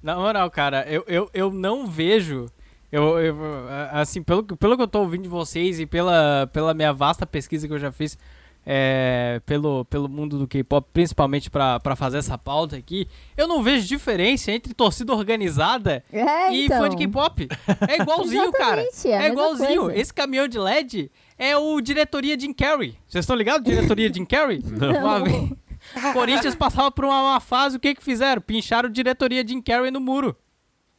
Na 0.01 0.15
moral, 0.15 0.49
cara, 0.49 0.85
eu, 0.89 1.03
eu, 1.07 1.29
eu 1.33 1.51
não 1.51 1.85
vejo. 1.87 2.45
Eu, 2.91 3.19
eu, 3.19 3.35
assim, 3.91 4.23
pelo, 4.23 4.43
que- 4.43 4.55
pelo 4.55 4.75
que 4.75 4.81
eu 4.83 4.87
tô 4.87 4.99
ouvindo 5.01 5.23
de 5.23 5.29
vocês 5.29 5.79
e 5.79 5.85
pela, 5.85 6.49
pela 6.51 6.73
minha 6.73 6.91
vasta 6.91 7.25
pesquisa 7.25 7.67
que 7.67 7.73
eu 7.73 7.77
já 7.79 7.91
fiz 7.91 8.17
é, 8.65 9.41
pelo, 9.45 9.85
pelo 9.85 10.07
mundo 10.09 10.37
do 10.39 10.47
K-pop, 10.47 10.87
principalmente 10.93 11.49
pra, 11.51 11.79
pra 11.79 11.95
fazer 11.95 12.17
essa 12.17 12.37
pauta 12.37 12.75
aqui, 12.75 13.07
eu 13.37 13.47
não 13.47 13.61
vejo 13.63 13.87
diferença 13.87 14.51
entre 14.51 14.73
torcida 14.73 15.13
organizada 15.13 16.03
É, 16.11 16.51
e 16.51 16.65
então. 16.65 16.79
fã 16.81 16.89
de 16.89 16.95
K-pop. 16.97 17.47
É 17.87 18.01
igualzinho, 18.01 18.51
cara. 18.57 18.81
É 19.05 19.09
É 19.11 19.27
igualzinho. 19.27 19.81
coisa. 19.83 19.99
Esse 19.99 20.13
caminhão 20.13 20.47
de 20.47 20.57
LED 20.57 21.11
é 21.37 21.55
o 21.57 21.79
diretoria 21.81 22.39
Jim 22.39 22.53
Carrey. 22.53 22.95
Vocês 23.07 23.23
estão 23.23 23.35
ligados? 23.35 23.63
Diretoria 23.63 24.11
Jim 24.13 24.25
Carrey? 24.25 24.61
Uma 25.01 25.19
vez. 25.23 25.51
Corinthians 26.13 26.55
passava 26.55 26.91
por 26.91 27.05
uma, 27.05 27.21
uma 27.31 27.39
fase, 27.39 27.77
o 27.77 27.79
que 27.79 27.95
que 27.95 28.03
fizeram? 28.03 28.41
Pincharam 28.41 28.89
diretoria 28.89 29.45
Jim 29.47 29.61
Carrey 29.61 29.91
no 29.91 29.99
muro. 29.99 30.35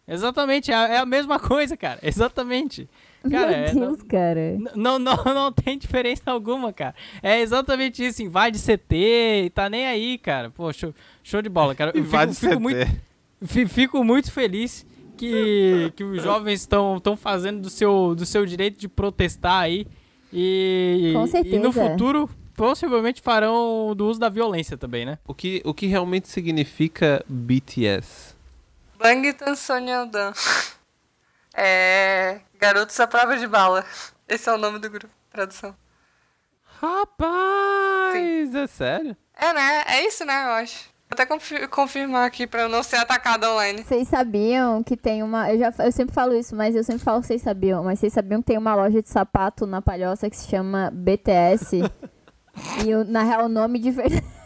Exatamente, 0.06 0.72
é, 0.72 0.74
a- 0.74 0.88
é 0.88 0.96
a 0.98 1.06
mesma 1.06 1.38
coisa, 1.38 1.76
cara. 1.76 2.00
Exatamente. 2.02 2.88
Cara, 3.30 3.52
é- 3.52 3.72
Meu 3.72 3.86
Deus, 3.88 4.02
cara. 4.02 4.40
N- 4.40 4.70
Não, 4.74 4.98
não, 4.98 5.14
não 5.24 5.52
tem 5.52 5.78
diferença 5.78 6.30
alguma, 6.30 6.72
cara. 6.72 6.94
É 7.22 7.40
exatamente 7.40 8.04
isso. 8.04 8.22
Invade 8.22 8.58
CT 8.58 9.44
e 9.46 9.50
tá 9.50 9.68
nem 9.70 9.86
aí, 9.86 10.18
cara. 10.18 10.50
Pô, 10.50 10.72
show, 10.72 10.92
show 11.22 11.40
de 11.40 11.48
bola, 11.48 11.74
cara. 11.74 11.92
Eu 11.94 12.00
Invade 12.02 12.34
fico, 12.34 12.50
fico 12.52 12.56
CT. 12.56 12.60
muito, 12.60 13.00
fi- 13.46 13.66
fico 13.68 14.02
muito 14.04 14.32
feliz 14.32 14.84
que, 15.16 15.92
que 15.94 16.02
os 16.02 16.22
jovens 16.22 16.60
estão 16.60 17.00
fazendo 17.16 17.60
do 17.60 17.70
seu, 17.70 18.14
do 18.16 18.24
seu 18.26 18.44
direito 18.46 18.80
de 18.80 18.88
protestar 18.88 19.62
aí. 19.62 19.86
E, 20.32 21.10
Com 21.14 21.20
e 21.20 21.22
no 21.22 21.28
certeza. 21.28 21.72
futuro, 21.72 22.30
possivelmente 22.60 23.22
farão 23.22 23.94
do 23.96 24.06
uso 24.06 24.20
da 24.20 24.28
violência 24.28 24.76
também, 24.76 25.06
né? 25.06 25.18
O 25.26 25.32
que, 25.32 25.62
o 25.64 25.72
que 25.72 25.86
realmente 25.86 26.28
significa 26.28 27.24
BTS? 27.26 28.34
Bangtan 28.98 29.54
Sonyeondan. 29.54 30.30
É. 31.54 32.40
Garotos 32.60 33.00
à 33.00 33.06
prova 33.06 33.38
de 33.38 33.46
bala. 33.46 33.82
Esse 34.28 34.50
é 34.50 34.52
o 34.52 34.58
nome 34.58 34.78
do 34.78 34.90
grupo. 34.90 35.08
Tradução. 35.30 35.74
Rapaz, 36.78 38.54
é 38.54 38.66
sério? 38.66 39.16
É, 39.34 39.52
né? 39.54 39.82
É 39.86 40.06
isso, 40.06 40.22
né? 40.26 40.44
Eu 40.44 40.50
acho. 40.50 40.90
Vou 41.08 41.14
até 41.14 41.24
confi- 41.24 41.66
confirmar 41.68 42.26
aqui 42.26 42.46
pra 42.46 42.60
eu 42.62 42.68
não 42.68 42.82
ser 42.82 42.96
atacada 42.96 43.50
online. 43.50 43.82
Vocês 43.82 44.06
sabiam 44.06 44.82
que 44.82 44.98
tem 44.98 45.22
uma. 45.22 45.50
Eu, 45.50 45.58
já, 45.58 45.74
eu 45.78 45.92
sempre 45.92 46.14
falo 46.14 46.34
isso, 46.34 46.54
mas 46.54 46.76
eu 46.76 46.84
sempre 46.84 47.02
falo 47.02 47.22
que 47.22 47.26
vocês 47.26 47.40
sabiam. 47.40 47.82
Mas 47.82 47.98
vocês 48.00 48.12
sabiam 48.12 48.42
que 48.42 48.46
tem 48.48 48.58
uma 48.58 48.74
loja 48.74 49.00
de 49.02 49.08
sapato 49.08 49.66
na 49.66 49.80
Palhoça 49.80 50.28
que 50.28 50.36
se 50.36 50.46
chama 50.48 50.90
BTS? 50.92 51.80
e 52.84 52.94
o- 52.94 53.04
na 53.04 53.22
real 53.22 53.46
o 53.46 53.48
nome 53.48 53.78
de 53.78 53.90
verdade. 53.90 54.24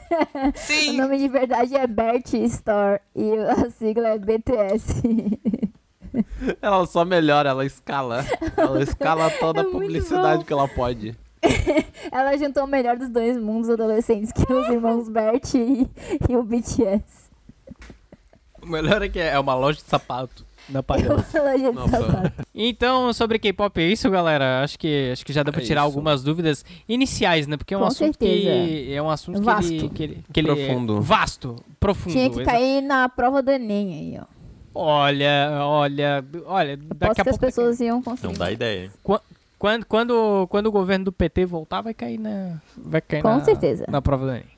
O 0.91 0.93
nome 0.93 1.19
de 1.19 1.29
verdade 1.29 1.75
é 1.75 1.87
Bert 1.89 2.33
Store 2.35 3.01
e 3.17 3.33
a 3.37 3.69
sigla 3.71 4.11
é 4.11 4.19
BTS. 4.19 5.03
Ela 6.63 6.87
só 6.87 7.05
melhora, 7.05 7.49
ela 7.49 7.67
escala. 7.67 8.25
Ela 8.57 8.81
escala 8.83 9.29
toda 9.41 9.61
É 9.61 9.63
a 9.63 9.65
muito 9.65 9.79
publicidade 9.81 10.45
que 10.45 10.53
ela 10.53 10.69
pode. 10.69 11.17
Ela 12.13 12.37
juntou 12.37 12.63
o 12.63 12.67
melhor 12.69 12.97
dos 12.97 13.09
dois 13.09 13.37
mundos 13.37 13.69
adolescentes, 13.69 14.31
que 14.33 14.51
é 14.51 14.55
os 14.55 14.69
irmãos 14.69 15.09
Bert 15.09 15.53
e, 15.55 15.91
e 16.29 16.37
o 16.37 16.45
BTS. 16.45 17.29
O 18.63 18.67
melhor 18.67 19.03
é 19.03 19.09
que 19.09 19.19
é 19.19 19.37
uma 19.39 19.55
loja 19.57 19.79
de 19.79 19.89
sapato 19.89 20.47
na 20.69 20.83
sapato. 20.83 22.33
Então, 22.55 23.13
sobre 23.13 23.39
K-pop 23.39 23.81
é 23.81 23.87
isso, 23.87 24.11
galera. 24.11 24.63
Acho 24.63 24.79
que, 24.79 25.11
acho 25.13 25.25
que 25.25 25.33
já 25.33 25.43
dá 25.43 25.51
pra 25.53 25.61
É 25.63 25.65
tirar 25.65 25.81
isso. 25.81 25.87
algumas 25.87 26.23
dúvidas 26.23 26.65
iniciais, 26.89 27.47
né? 27.47 27.57
Porque 27.57 27.75
é 27.75 27.77
um 27.77 27.81
Com 27.81 27.87
assunto 27.87 28.19
que 28.19 28.27
certeza. 28.27 28.93
é 28.93 29.03
um 29.03 29.11
assunto 29.11 29.39
que 29.41 29.45
Vasto. 29.45 29.73
ele, 29.73 29.89
que 29.89 30.03
ele, 30.03 30.25
que 30.33 30.41
ele 30.41 30.47
Profundo. 30.55 30.97
é 30.97 31.01
vasto, 31.01 31.57
profundo. 31.81 32.13
Tinha 32.13 32.31
que 32.31 32.41
exa- 32.41 32.51
cair 32.51 32.81
na 32.83 33.09
prova 33.09 33.43
do 33.43 33.51
Enem 33.51 33.93
aí, 34.17 34.21
ó. 34.21 34.25
Olha, 34.77 35.51
olha, 35.63 36.25
olha, 36.47 36.75
Aposto 36.75 36.95
daqui 36.99 37.21
a 37.21 37.25
que 37.25 37.31
as 37.31 37.37
pouco 37.39 37.47
pessoas 37.47 37.79
iam 37.81 37.97
Não 37.97 38.03
conseguir. 38.03 38.37
dá 38.39 38.51
ideia. 38.51 38.91
quando, 39.57 39.87
quando, 39.87 40.47
quando 40.51 40.67
o 40.67 40.73
governo 40.73 41.05
do 41.07 41.13
PT 41.13 41.47
voltar, 41.47 41.81
vai 41.81 41.95
cair 41.95 42.19
na 42.19 42.57
vai 42.77 43.01
cair 43.01 43.23
Com 43.23 43.29
na, 43.37 43.45
certeza. 43.45 43.85
na 43.89 44.03
prova 44.03 44.25
do 44.27 44.33
Enem. 44.33 44.54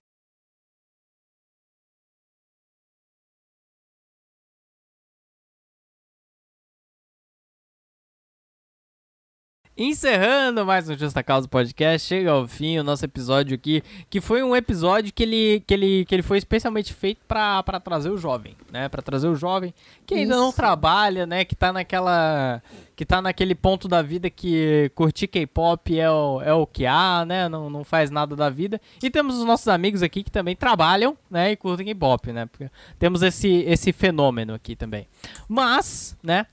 Encerrando 9.79 10.65
mais 10.65 10.89
um 10.89 10.97
Justa 10.97 11.23
Causa 11.23 11.47
Podcast, 11.47 12.09
chega 12.09 12.31
ao 12.31 12.49
fim 12.49 12.79
o 12.79 12.83
nosso 12.83 13.05
episódio 13.05 13.55
aqui, 13.55 13.83
que 14.09 14.23
foi 14.23 14.43
um 14.43 14.57
episódio 14.57 15.13
que 15.13 15.23
ele, 15.23 15.63
que 15.67 15.75
ele, 15.75 16.05
que 16.07 16.15
ele 16.15 16.23
foi 16.23 16.39
especialmente 16.39 16.95
feito 16.95 17.21
pra 17.29 17.63
trazer 17.85 18.09
o 18.09 18.17
jovem, 18.17 18.57
né? 18.73 18.89
Pra 18.89 19.03
trazer 19.03 19.29
o 19.29 19.35
jovem 19.35 19.75
que 20.07 20.15
ainda 20.15 20.35
não 20.35 20.49
Isso. 20.49 20.57
trabalha, 20.57 21.27
né? 21.27 21.45
Que 21.45 21.55
tá 21.55 21.75
naquela. 21.75 22.63
Que 22.95 23.05
tá 23.05 23.21
naquele 23.21 23.55
ponto 23.55 23.87
da 23.87 24.01
vida 24.01 24.31
que 24.31 24.91
curtir 24.95 25.27
K-pop 25.27 26.01
é 26.01 26.11
o, 26.11 26.41
é 26.41 26.55
o 26.55 26.67
que 26.67 26.87
há, 26.87 27.27
né? 27.27 27.47
Não, 27.47 27.69
não 27.69 27.85
faz 27.85 28.11
nada 28.11 28.35
da 28.35 28.49
vida. 28.49 28.81
E 29.03 29.11
temos 29.11 29.37
os 29.37 29.45
nossos 29.45 29.69
amigos 29.69 30.03
aqui 30.03 30.23
que 30.23 30.31
também 30.31 30.57
trabalham, 30.57 31.19
né? 31.31 31.51
E 31.53 31.57
curtem 31.57 31.85
K-pop, 31.89 32.33
né? 32.33 32.47
Porque 32.47 32.71
temos 32.99 33.23
esse, 33.23 33.65
esse 33.67 33.93
fenômeno 33.93 34.55
aqui 34.55 34.75
também. 34.75 35.07
Mas, 35.47 36.17
né? 36.23 36.47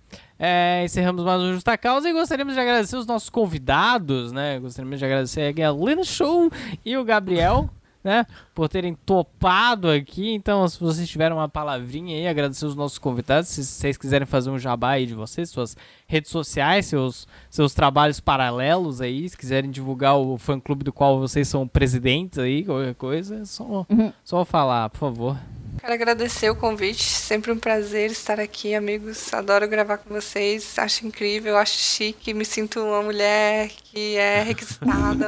É, 0.46 0.84
encerramos 0.84 1.24
mais 1.24 1.42
um 1.42 1.54
Justa 1.54 1.78
Causa 1.78 2.10
e 2.10 2.12
gostaríamos 2.12 2.54
de 2.54 2.60
agradecer 2.60 2.98
os 2.98 3.06
nossos 3.06 3.30
convidados, 3.30 4.34
né? 4.34 4.60
Gostaríamos 4.60 5.00
de 5.00 5.06
agradecer 5.06 5.56
a 5.62 5.72
Lena 5.72 6.04
Show 6.04 6.52
e 6.84 6.98
o 6.98 7.04
Gabriel, 7.06 7.70
né? 8.04 8.26
Por 8.54 8.68
terem 8.68 8.94
topado 8.94 9.90
aqui. 9.90 10.34
Então, 10.34 10.68
se 10.68 10.78
vocês 10.78 11.08
tiverem 11.08 11.38
uma 11.38 11.48
palavrinha 11.48 12.18
aí, 12.18 12.28
agradecer 12.28 12.66
os 12.66 12.76
nossos 12.76 12.98
convidados. 12.98 13.48
Se 13.48 13.64
vocês 13.64 13.96
quiserem 13.96 14.28
fazer 14.28 14.50
um 14.50 14.60
jabá 14.60 14.90
aí 14.90 15.06
de 15.06 15.14
vocês, 15.14 15.50
suas 15.50 15.78
redes 16.06 16.30
sociais, 16.30 16.88
seus, 16.88 17.26
seus 17.50 17.74
trabalhos 17.74 18.20
paralelos 18.20 19.00
aí, 19.00 19.30
se 19.30 19.38
quiserem 19.38 19.72
divulgar 19.72 20.18
o 20.18 20.38
fã-clube 20.38 20.84
do 20.84 20.92
qual 20.92 21.22
vocês 21.22 21.48
são 21.48 21.66
presidentes 21.66 22.38
aí, 22.38 22.66
qualquer 22.66 22.96
coisa, 22.96 23.38
é 23.38 23.46
só, 23.46 23.86
Uhum. 23.90 24.12
só 24.26 24.44
falar, 24.44 24.90
por 24.90 24.98
favor. 25.00 25.38
Quero 25.84 25.96
agradecer 25.96 26.50
o 26.50 26.56
convite, 26.56 27.04
sempre 27.04 27.52
um 27.52 27.60
prazer 27.60 28.10
estar 28.10 28.40
aqui, 28.40 28.74
amigos. 28.74 29.34
Adoro 29.34 29.68
gravar 29.68 29.98
com 29.98 30.14
vocês, 30.14 30.80
acho 30.80 31.06
incrível, 31.06 31.58
acho 31.58 31.78
chique, 31.78 32.34
me 32.34 32.46
sinto 32.46 32.80
uma 32.80 33.02
mulher 33.02 33.68
que 33.68 34.16
é 34.16 34.44
requisitada. 34.48 35.28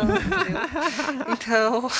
Então, 1.27 1.91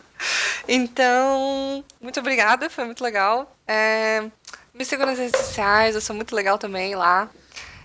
então, 0.66 1.84
muito 2.00 2.18
obrigada, 2.18 2.70
foi 2.70 2.86
muito 2.86 3.04
legal. 3.04 3.54
É, 3.66 4.24
me 4.72 4.86
sigam 4.86 5.04
nas 5.04 5.18
redes 5.18 5.38
sociais, 5.38 5.94
eu 5.94 6.00
sou 6.00 6.16
muito 6.16 6.34
legal 6.34 6.56
também 6.56 6.94
lá. 6.94 7.28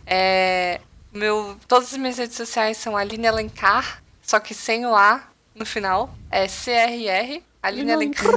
É, 0.07 0.79
meu, 1.11 1.59
todas 1.67 1.91
as 1.91 1.97
minhas 1.97 2.17
redes 2.17 2.37
sociais 2.37 2.77
são 2.77 2.95
Aline 2.95 3.27
Alencar, 3.27 4.01
só 4.21 4.39
que 4.39 4.53
sem 4.53 4.85
o 4.85 4.95
A 4.95 5.21
no 5.53 5.65
final. 5.65 6.15
É 6.31 6.47
CRR, 6.47 7.43
Aline 7.61 7.91
Alencar. 7.91 8.31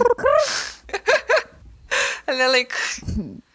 Aline 2.28 2.42
Alencar. 2.42 2.78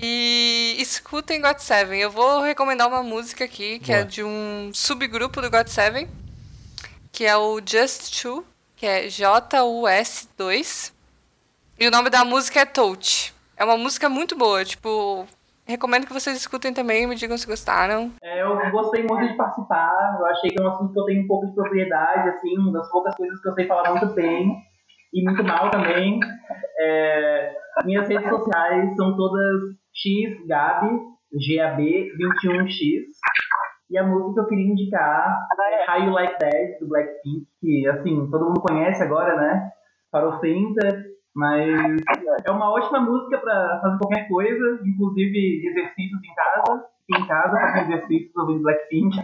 E 0.00 0.76
escutem 0.78 1.40
God 1.40 1.58
Seven. 1.58 1.98
Eu 2.00 2.08
vou 2.08 2.40
recomendar 2.40 2.86
uma 2.86 3.02
música 3.02 3.44
aqui, 3.44 3.80
que 3.80 3.92
é 3.92 3.96
Boa. 3.96 4.06
de 4.06 4.22
um 4.22 4.70
subgrupo 4.72 5.40
do 5.40 5.50
God 5.50 5.66
Seven, 5.66 6.08
que 7.10 7.26
é 7.26 7.36
o 7.36 7.58
Just 7.58 8.22
Two, 8.22 8.44
que 8.76 8.86
é 8.86 9.08
J-U-S-2. 9.08 10.92
E 11.80 11.88
o 11.88 11.90
nome 11.90 12.10
da 12.10 12.24
música 12.24 12.60
é 12.60 12.64
Touch. 12.64 13.34
É 13.56 13.64
uma 13.64 13.76
música 13.76 14.08
muito 14.08 14.36
boa, 14.36 14.64
tipo, 14.64 15.26
recomendo 15.66 16.06
que 16.06 16.12
vocês 16.12 16.36
escutem 16.36 16.72
também 16.72 17.02
e 17.02 17.06
me 17.08 17.16
digam 17.16 17.36
se 17.36 17.44
gostaram. 17.44 18.12
É, 18.22 18.40
eu 18.40 18.70
gostei 18.70 19.02
muito 19.02 19.26
de 19.26 19.36
participar. 19.36 20.16
Eu 20.20 20.26
achei 20.26 20.50
que 20.50 20.60
é 20.60 20.64
um 20.64 20.68
assunto 20.68 20.92
que 20.92 21.00
eu 21.00 21.04
tenho 21.06 21.24
um 21.24 21.26
pouco 21.26 21.46
de 21.46 21.54
propriedade, 21.56 22.28
assim, 22.28 22.56
uma 22.56 22.70
das 22.70 22.88
poucas 22.88 23.16
coisas 23.16 23.42
que 23.42 23.48
eu 23.48 23.54
sei 23.54 23.66
falar 23.66 23.90
muito 23.90 24.14
bem 24.14 24.67
e 25.12 25.24
muito 25.24 25.42
mal 25.44 25.70
também. 25.70 26.20
É, 26.80 27.54
minhas 27.84 28.08
redes 28.08 28.28
sociais 28.28 28.94
são 28.96 29.16
todas 29.16 29.76
xgabi, 29.94 31.00
G-A-B, 31.32 32.12
21x. 32.16 33.04
E 33.90 33.96
a 33.96 34.04
música 34.04 34.34
que 34.34 34.40
eu 34.40 34.46
queria 34.48 34.70
indicar 34.72 35.46
é 35.72 35.90
How 35.90 36.04
You 36.04 36.10
Like 36.12 36.38
That, 36.38 36.78
do 36.80 36.88
Blackpink, 36.88 37.46
que, 37.60 37.88
assim, 37.88 38.30
todo 38.30 38.46
mundo 38.46 38.60
conhece 38.60 39.02
agora, 39.02 39.34
né? 39.36 39.70
Farofenta, 40.12 41.04
mas 41.34 42.02
é 42.46 42.50
uma 42.50 42.70
ótima 42.70 43.00
música 43.00 43.38
pra 43.38 43.80
fazer 43.80 43.98
qualquer 43.98 44.28
coisa, 44.28 44.80
inclusive 44.84 45.66
exercícios 45.66 46.20
em 46.22 46.34
casa. 46.34 46.84
Em 47.10 47.26
casa, 47.26 47.58
fazendo 47.58 47.92
exercícios 47.92 48.36
ouvindo 48.36 48.62
Blackpink. 48.62 49.16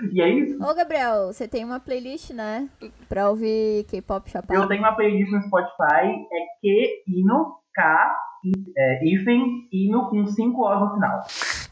E 0.12 0.20
é 0.20 0.28
isso. 0.28 0.62
Ô, 0.62 0.74
Gabriel, 0.74 1.26
você 1.32 1.48
tem 1.48 1.64
uma 1.64 1.80
playlist, 1.80 2.30
né? 2.30 2.68
Pra 3.08 3.28
ouvir 3.30 3.84
K-pop 3.90 4.30
chapado. 4.30 4.54
Eu 4.60 4.68
tenho 4.68 4.80
uma 4.80 4.92
playlist 4.92 5.30
no 5.30 5.42
Spotify, 5.42 6.06
é 6.32 6.46
Q-Ino, 6.60 7.56
K, 7.74 8.16
é, 8.76 9.04
hífen, 9.04 9.68
Ino 9.72 10.08
com 10.08 10.26
5 10.26 10.62
O's 10.62 10.80
no 10.80 10.94
final. 10.94 11.20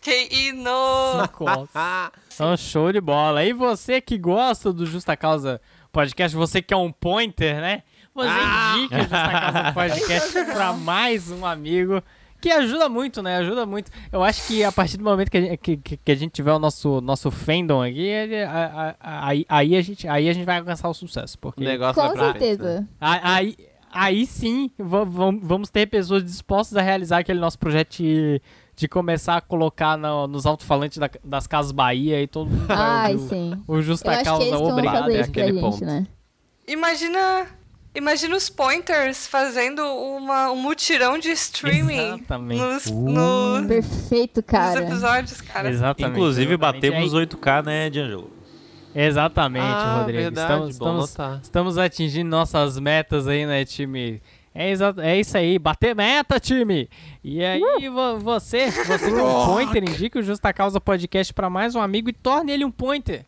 Que 0.01 0.53
no 0.53 1.69
Ah, 1.75 2.11
Então, 2.35 2.57
show 2.57 2.93
de 2.93 3.01
bola. 3.01 3.45
E 3.45 3.53
você 3.53 4.01
que 4.01 4.19
gosta 4.19 4.73
do 4.73 4.87
Justa 4.87 5.17
Causa 5.17 5.61
Podcast, 5.93 6.37
você 6.37 6.61
que 6.61 6.75
é 6.75 6.77
um 6.77 6.93
pointer, 6.93 7.61
né? 7.61 7.83
Você 8.15 8.29
indica 8.79 8.97
o 8.97 9.01
Justa 9.01 9.41
Causa 9.41 9.73
Podcast 9.75 10.45
pra 10.53 10.73
mais 10.73 11.31
um 11.31 11.47
amigo. 11.47 12.03
Que 12.41 12.51
ajuda 12.51 12.89
muito, 12.89 13.23
né? 13.23 13.37
Ajuda 13.39 13.65
muito. 13.67 13.91
Eu 14.13 14.23
acho 14.23 14.47
que 14.47 14.63
a 14.63 14.71
partir 14.71 14.97
do 14.97 15.05
momento 15.05 15.31
que 15.31 15.37
a 15.37 15.41
gente, 15.41 15.57
que, 15.57 15.77
que- 15.77 16.13
a 16.13 16.15
gente 16.15 16.33
tiver 16.33 16.53
o 16.53 16.59
nosso, 16.59 17.01
nosso 17.01 17.31
fandom 17.31 17.83
aqui, 17.83 18.01
ele- 18.01 18.43
a- 18.45 18.95
a- 19.01 19.27
aí, 19.49 19.77
a 19.77 19.83
gente, 19.83 20.07
aí 20.07 20.29
a 20.29 20.33
gente 20.33 20.45
vai 20.45 20.59
alcançar 20.59 20.89
o 20.89 20.95
sucesso. 20.95 21.37
o 21.37 21.41
Porque 21.41 21.65
negócio 21.65 21.95
Com 21.95 22.09
vai 22.09 22.13
pra 22.17 22.27
né? 22.27 22.33
certeza. 22.33 22.89
a- 23.01 23.35
aí, 23.35 23.57
aí 23.93 24.27
sim 24.27 24.71
va- 24.79 25.05
vam- 25.05 25.41
vamos 25.43 25.71
ter 25.71 25.87
pessoas 25.87 26.23
dispostas 26.23 26.77
a 26.77 26.83
realizar 26.83 27.19
aquele 27.19 27.41
nosso 27.41 27.59
projeto 27.59 27.97
de, 27.97 28.41
de 28.77 28.87
começar 28.89 29.37
a 29.37 29.41
colocar 29.41 29.97
no- 29.97 30.27
nos 30.27 30.45
alto-falantes 30.47 30.99
da- 30.99 31.11
das 31.25 31.47
Casas 31.47 31.73
Bahia 31.73 32.21
e 32.23 32.27
todo 32.27 32.51
mundo 32.51 32.67
vai 32.67 32.77
Ai, 32.79 33.15
o- 33.17 33.29
sim. 33.29 33.65
o 33.67 33.77
Eu 33.77 33.83
Justa 33.83 34.13
é 34.13 34.23
Causa 34.23 34.51
vão 34.51 34.65
obrigado. 34.73 35.03
fazer 35.05 35.17
é 35.17 35.21
aquele 35.23 35.53
gente, 35.53 35.61
ponto. 35.61 35.85
né? 35.85 36.07
Imagina, 36.69 37.47
imagina 37.97 38.37
os 38.37 38.49
pointers 38.49 39.27
fazendo 39.27 39.83
uma, 39.83 40.51
um 40.51 40.57
mutirão 40.57 41.19
de 41.19 41.31
streaming 41.31 42.15
Exatamente. 42.15 42.61
nos, 42.61 42.91
no- 42.91 43.67
Perfeito, 43.67 44.37
nos 44.41 44.47
cara. 44.47 44.83
episódios, 44.83 45.41
cara. 45.41 45.69
Exatamente. 45.71 46.13
Inclusive, 46.13 46.55
exatamente. 46.55 46.91
batemos 46.91 47.13
É- 47.15 47.17
8K, 47.17 47.63
né, 47.65 47.91
D'Angelo? 47.91 48.31
Exatamente, 48.95 49.65
Ah, 49.67 49.99
Rodrigo. 49.99 50.23
verdade, 50.23 50.71
estamos, 50.71 50.71
estamos, 51.11 51.43
estamos 51.43 51.79
atingindo 51.79 52.31
nossas 52.31 52.79
metas 52.79 53.29
aí, 53.29 53.45
né, 53.45 53.65
time? 53.65 54.23
É, 54.55 54.73
é 55.03 55.21
isso 55.21 55.37
aí, 55.37 55.59
bater 55.59 55.95
meta, 55.95 56.41
time! 56.41 56.89
E 57.23 57.45
aí, 57.45 57.61
vo- 57.91 58.19
você, 58.19 58.71
você 58.71 59.13
que 59.13 59.19
é 59.19 59.23
um 59.23 59.47
pointer, 59.53 59.83
indique 59.85 60.19
o 60.19 60.23
Justa 60.23 60.51
Causa 60.51 60.81
Podcast 60.81 61.35
pra 61.35 61.51
mais 61.51 61.75
um 61.75 61.81
amigo 61.83 62.09
e 62.09 62.13
torne 62.15 62.53
ele 62.53 62.65
um 62.65 62.71
pointer. 62.71 63.27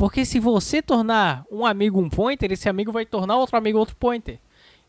Porque 0.00 0.24
se 0.24 0.40
você 0.40 0.80
tornar 0.80 1.44
um 1.52 1.66
amigo 1.66 2.00
um 2.00 2.08
pointer, 2.08 2.50
esse 2.50 2.70
amigo 2.70 2.90
vai 2.90 3.04
tornar 3.04 3.36
outro 3.36 3.58
amigo 3.58 3.78
outro 3.78 3.94
pointer. 3.96 4.38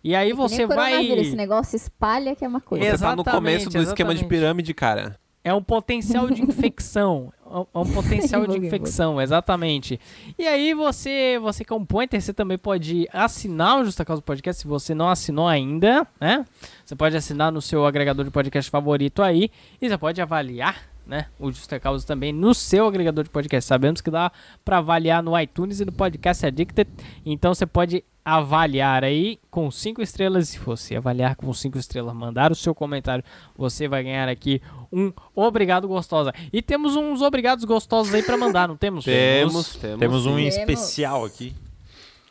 E 0.02 0.16
aí 0.16 0.32
É 0.32 0.34
você 0.34 0.66
vai. 0.66 1.06
Esse 1.06 1.36
negócio 1.36 1.76
espalha 1.76 2.34
que 2.34 2.46
é 2.46 2.48
uma 2.48 2.62
coisa. 2.62 2.86
Você 2.98 3.04
tá 3.04 3.14
no 3.14 3.26
começo 3.26 3.66
do 3.66 3.78
Exatamente, 3.78 3.88
esquema 3.90 4.16
de 4.16 4.24
pirâmide, 4.24 4.74
cara. 4.74 5.20
É 5.44 5.54
um 5.54 5.62
potencial 5.62 6.30
de 6.30 6.40
infecção. 6.48 7.34
É 7.46 7.58
um- 7.78 7.82
É 7.82 7.94
potencial 7.94 8.48
de 8.48 8.58
infecção, 8.58 9.20
exatamente. 9.22 10.00
E 10.40 10.48
aí 10.48 10.74
você, 10.74 11.38
você 11.42 11.66
que 11.66 11.74
é 11.74 11.76
um 11.76 11.84
pointer, 11.86 12.22
você 12.22 12.34
também 12.34 12.58
pode 12.58 13.06
assinar 13.12 13.82
o 13.82 13.84
Justa 13.84 14.06
Causa 14.06 14.22
Podcast, 14.22 14.62
se 14.62 14.68
você 14.68 14.96
não 14.96 15.10
assinou 15.10 15.46
ainda, 15.46 16.08
né? 16.22 16.46
Você 16.86 16.96
pode 16.96 17.18
assinar 17.18 17.52
no 17.52 17.62
seu 17.62 17.86
agregador 17.86 18.24
de 18.24 18.32
podcast 18.32 18.72
favorito 18.72 19.22
aí 19.22 19.52
e 19.82 19.90
você 19.90 19.98
pode 19.98 20.22
avaliar, 20.22 20.90
né, 21.12 21.26
o 21.38 21.52
Justa 21.52 21.78
Causa 21.78 22.08
também 22.08 22.32
no 22.32 22.54
seu 22.54 22.88
agregador 22.88 23.26
de 23.26 23.30
podcast. 23.30 23.68
Sabemos 23.68 24.00
que 24.00 24.10
dá 24.10 24.32
para 24.64 24.78
avaliar 24.78 25.22
no 25.22 25.38
iTunes 25.38 25.82
e 25.82 25.86
no 25.86 25.92
Podcast 25.92 26.46
Addicted, 26.46 26.90
então 27.26 27.54
você 27.54 27.66
pode 27.66 28.02
avaliar 28.24 29.04
aí 29.04 29.38
com 29.50 29.70
cinco 29.70 30.02
estrelas. 30.02 30.48
Se 30.50 30.60
você 30.60 30.96
avaliar 30.96 31.36
com 31.36 31.52
cinco 31.54 31.78
estrelas, 31.78 32.14
mandar 32.16 32.52
o 32.52 32.56
seu 32.56 32.74
comentário, 32.74 33.24
você 33.58 33.88
vai 33.90 34.04
ganhar 34.04 34.30
aqui 34.30 34.62
um 34.92 35.12
obrigado 35.36 35.86
gostosa. 35.88 36.32
E 36.54 36.62
temos 36.62 36.96
uns 36.96 37.22
obrigados 37.22 37.66
gostosos 37.66 38.14
aí 38.14 38.24
pra 38.24 38.38
mandar, 38.38 38.68
não 38.70 38.78
temos? 38.78 39.04
Temos, 39.04 39.76
temos. 39.76 40.00
Temos 40.00 40.26
um 40.26 40.36
Temos. 40.38 40.56
especial 40.56 41.26
aqui. 41.26 41.54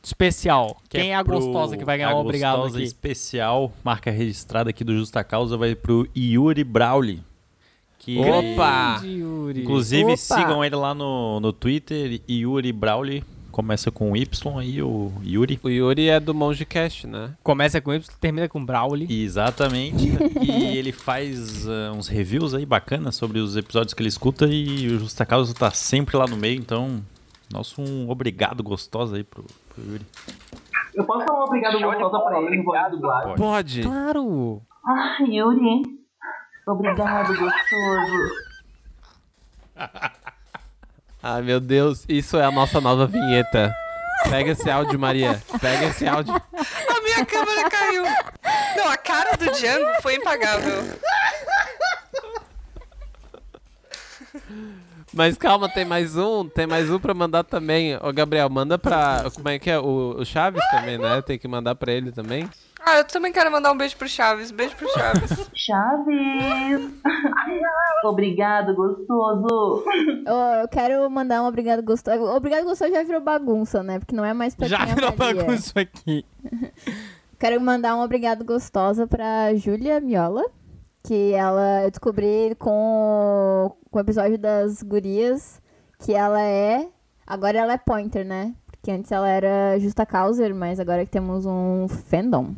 Especial. 0.02 0.78
que 0.88 0.96
Quem 0.98 1.10
é 1.12 1.16
a 1.16 1.22
pro- 1.22 1.34
gostosa 1.38 1.76
que 1.76 1.84
vai 1.84 1.98
ganhar 1.98 2.12
a 2.12 2.16
um 2.16 2.20
obrigado 2.20 2.56
gostosa 2.56 2.78
aqui? 2.78 2.86
especial, 2.86 3.70
marca 3.84 4.10
registrada 4.10 4.70
aqui 4.70 4.82
do 4.82 4.96
Justa 4.96 5.22
Causa, 5.22 5.58
vai 5.58 5.74
pro 5.74 6.08
Yuri 6.16 6.64
Brawley. 6.64 7.20
Que 8.00 8.18
Opa! 8.18 8.98
Grande 8.98 9.20
Yuri. 9.20 9.60
Inclusive, 9.60 10.04
Opa! 10.04 10.16
sigam 10.16 10.64
ele 10.64 10.74
lá 10.74 10.94
no, 10.94 11.38
no 11.38 11.52
Twitter, 11.52 12.20
Yuri 12.28 12.72
Brawley. 12.72 13.22
Começa 13.52 13.90
com 13.90 14.16
Y 14.16 14.58
aí, 14.58 14.80
o 14.80 15.12
Yuri. 15.22 15.60
O 15.62 15.68
Yuri 15.68 16.08
é 16.08 16.18
do 16.18 16.32
Mongecast, 16.32 17.06
né? 17.06 17.34
Começa 17.42 17.78
com 17.78 17.92
Y, 17.92 18.02
termina 18.18 18.48
com 18.48 18.64
Brawley. 18.64 19.06
Exatamente. 19.10 20.08
e 20.40 20.78
ele 20.78 20.92
faz 20.92 21.68
ah, 21.68 21.92
uns 21.94 22.08
reviews 22.08 22.54
aí 22.54 22.64
bacanas 22.64 23.16
sobre 23.16 23.38
os 23.38 23.54
episódios 23.54 23.92
que 23.92 24.00
ele 24.00 24.08
escuta 24.08 24.46
e 24.46 24.86
o 24.86 24.98
Justa 25.00 25.26
Causa 25.26 25.52
tá 25.52 25.70
sempre 25.70 26.16
lá 26.16 26.26
no 26.26 26.38
meio, 26.38 26.58
então 26.58 27.02
nosso 27.52 27.82
um 27.82 28.08
obrigado 28.08 28.62
gostoso 28.62 29.14
aí 29.14 29.24
pro, 29.24 29.44
pro 29.74 29.84
Yuri. 29.84 30.06
Eu 30.94 31.04
posso 31.04 31.26
falar 31.26 31.40
um 31.40 31.48
obrigado 31.48 31.78
gostosa 31.78 32.18
pra 32.20 32.40
ele 32.40 32.56
em 32.56 32.64
voz 32.64 32.82
de 32.84 32.90
dublagem? 32.92 33.34
Pode. 33.36 33.82
Claro! 33.82 34.62
Ah, 34.86 35.18
Yuri. 35.28 35.99
Obrigado, 36.70 37.28
gostoso. 37.36 38.30
Ai, 41.22 41.42
meu 41.42 41.60
Deus. 41.60 42.04
Isso 42.08 42.36
é 42.36 42.44
a 42.44 42.50
nossa 42.50 42.80
nova 42.80 43.06
vinheta. 43.06 43.74
Pega 44.28 44.52
esse 44.52 44.70
áudio, 44.70 44.98
Maria. 44.98 45.42
Pega 45.60 45.86
esse 45.86 46.06
áudio. 46.06 46.34
A 46.34 47.00
minha 47.02 47.26
câmera 47.26 47.68
caiu. 47.68 48.04
Não, 48.76 48.88
a 48.88 48.96
cara 48.96 49.36
do 49.36 49.50
Django 49.52 50.02
foi 50.02 50.14
impagável. 50.16 50.98
Mas 55.12 55.36
calma, 55.36 55.68
tem 55.68 55.84
mais 55.84 56.16
um. 56.16 56.48
Tem 56.48 56.66
mais 56.66 56.88
um 56.88 56.98
pra 56.98 57.12
mandar 57.12 57.42
também. 57.42 57.96
Ô, 57.96 58.12
Gabriel, 58.12 58.48
manda 58.48 58.78
pra... 58.78 59.24
Como 59.34 59.48
é 59.48 59.58
que 59.58 59.70
é? 59.70 59.78
O, 59.78 60.16
o 60.18 60.24
Chaves 60.24 60.62
também, 60.70 60.98
né? 60.98 61.20
Tem 61.22 61.38
que 61.38 61.48
mandar 61.48 61.74
pra 61.74 61.92
ele 61.92 62.12
também. 62.12 62.48
Ah, 62.84 62.98
eu 62.98 63.04
também 63.04 63.30
quero 63.32 63.50
mandar 63.52 63.70
um 63.72 63.76
beijo 63.76 63.96
pro 63.96 64.08
Chaves. 64.08 64.50
Beijo 64.50 64.74
pro 64.76 64.88
Chaves. 64.90 65.50
Chaves. 65.54 66.90
Obrigado, 68.04 68.74
gostoso. 68.74 69.84
Eu, 70.26 70.34
eu 70.62 70.68
quero 70.68 71.08
mandar 71.10 71.42
um 71.42 71.46
obrigado 71.46 71.82
gostoso. 71.82 72.22
Obrigado 72.24 72.64
gostoso 72.64 72.92
já 72.92 73.02
virou 73.02 73.20
bagunça, 73.20 73.82
né? 73.82 73.98
Porque 73.98 74.14
não 74.16 74.24
é 74.24 74.32
mais 74.32 74.54
pra 74.54 74.66
Já 74.66 74.84
quem 74.86 74.94
virou 74.94 75.10
avalia. 75.10 75.44
bagunça 75.44 75.80
aqui. 75.80 76.24
Quero 77.38 77.58
mandar 77.58 77.96
um 77.96 78.02
obrigado 78.02 78.44
gostosa 78.44 79.06
pra 79.06 79.54
Júlia 79.54 79.98
Miola. 80.00 80.44
Que 81.02 81.32
ela 81.32 81.84
eu 81.84 81.90
descobri 81.90 82.54
com, 82.58 83.74
com 83.90 83.98
o 83.98 84.02
episódio 84.02 84.36
das 84.36 84.82
gurias 84.82 85.60
que 86.00 86.12
ela 86.12 86.40
é. 86.42 86.86
Agora 87.26 87.58
ela 87.58 87.72
é 87.72 87.78
pointer, 87.78 88.26
né? 88.26 88.54
Porque 88.70 88.90
antes 88.90 89.10
ela 89.10 89.26
era 89.28 89.78
justa 89.78 90.04
causer, 90.04 90.54
mas 90.54 90.78
agora 90.80 91.04
que 91.06 91.10
temos 91.10 91.46
um 91.46 91.86
fandom. 91.88 92.54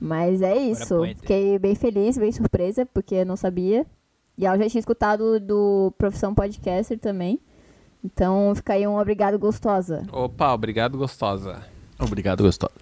Mas 0.00 0.42
é 0.42 0.56
isso. 0.56 0.98
pode. 0.98 1.14
Fiquei 1.16 1.58
bem 1.58 1.74
feliz, 1.74 2.18
bem 2.18 2.32
surpresa, 2.32 2.86
porque 2.86 3.16
eu 3.16 3.26
não 3.26 3.36
sabia. 3.36 3.86
E 4.36 4.44
eu 4.44 4.58
já 4.58 4.68
tinha 4.68 4.80
escutado 4.80 5.40
do 5.40 5.92
Profissão 5.96 6.34
Podcaster 6.34 6.98
também. 6.98 7.40
Então 8.04 8.54
fica 8.54 8.74
aí 8.74 8.86
um 8.86 8.98
obrigado 8.98 9.38
gostosa. 9.38 10.02
Opa, 10.12 10.52
obrigado, 10.52 10.98
gostosa. 10.98 11.62
Obrigado, 11.98 12.42
gostoso. 12.42 12.74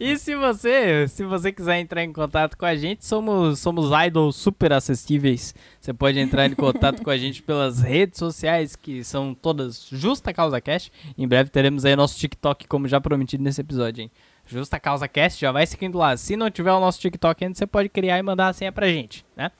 E 0.00 0.18
se 0.18 0.34
você, 0.34 1.06
se 1.06 1.24
você 1.24 1.52
quiser 1.52 1.78
entrar 1.78 2.02
em 2.02 2.12
contato 2.12 2.58
com 2.58 2.66
a 2.66 2.74
gente, 2.74 3.06
somos, 3.06 3.60
somos 3.60 3.90
idols 4.06 4.34
super 4.34 4.72
acessíveis. 4.72 5.54
Você 5.80 5.94
pode 5.94 6.18
entrar 6.18 6.46
em 6.46 6.54
contato 6.54 7.00
com 7.00 7.10
a 7.10 7.16
gente 7.16 7.40
pelas 7.40 7.80
redes 7.80 8.18
sociais, 8.18 8.74
que 8.74 9.04
são 9.04 9.32
todas 9.32 9.86
Justa 9.88 10.32
Causa 10.32 10.60
Cast. 10.60 10.90
Em 11.16 11.28
breve 11.28 11.48
teremos 11.48 11.84
aí 11.84 11.94
nosso 11.94 12.18
TikTok, 12.18 12.66
como 12.66 12.88
já 12.88 13.00
prometido 13.00 13.44
nesse 13.44 13.60
episódio, 13.60 14.02
hein? 14.02 14.10
Justa 14.46 14.78
Causa 14.78 15.08
Cast, 15.08 15.40
já 15.40 15.50
vai 15.50 15.66
seguindo 15.66 15.96
lá. 15.98 16.16
Se 16.16 16.36
não 16.36 16.48
tiver 16.50 16.72
o 16.72 16.80
nosso 16.80 17.00
TikTok 17.00 17.44
ainda, 17.44 17.56
você 17.56 17.66
pode 17.66 17.88
criar 17.88 18.18
e 18.18 18.22
mandar 18.22 18.48
a 18.48 18.52
senha 18.52 18.70
pra 18.70 18.86
gente, 18.88 19.24
né? 19.36 19.50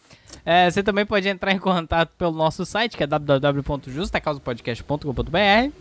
É, 0.44 0.70
você 0.70 0.82
também 0.82 1.06
pode 1.06 1.26
entrar 1.28 1.52
em 1.52 1.58
contato 1.58 2.10
pelo 2.18 2.32
nosso 2.32 2.66
site, 2.66 2.96
que 2.96 3.02
é 3.02 3.06
www.justacausapodcast.com.br 3.06 5.72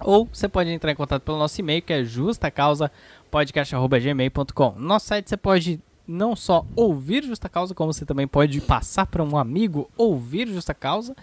ou 0.00 0.28
você 0.32 0.48
pode 0.48 0.70
entrar 0.70 0.90
em 0.90 0.94
contato 0.94 1.22
pelo 1.22 1.38
nosso 1.38 1.60
e-mail, 1.60 1.82
que 1.82 1.92
é 1.92 2.02
justacausapodcast.gmail.com. 2.04 4.70
No 4.76 4.86
nosso 4.86 5.06
site 5.06 5.28
você 5.28 5.36
pode 5.36 5.80
não 6.06 6.36
só 6.36 6.66
ouvir 6.76 7.24
Justa 7.24 7.48
Causa, 7.48 7.74
como 7.74 7.90
você 7.92 8.04
também 8.04 8.26
pode 8.26 8.60
passar 8.60 9.06
para 9.06 9.22
um 9.22 9.38
amigo 9.38 9.88
ouvir 9.96 10.48
Justa 10.48 10.74
Causa. 10.74 11.16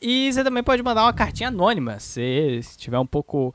E 0.00 0.32
você 0.32 0.42
também 0.42 0.62
pode 0.62 0.82
mandar 0.82 1.02
uma 1.02 1.12
cartinha 1.12 1.48
anônima, 1.48 2.00
se 2.00 2.22
estiver 2.58 2.98
um 2.98 3.06
pouco 3.06 3.54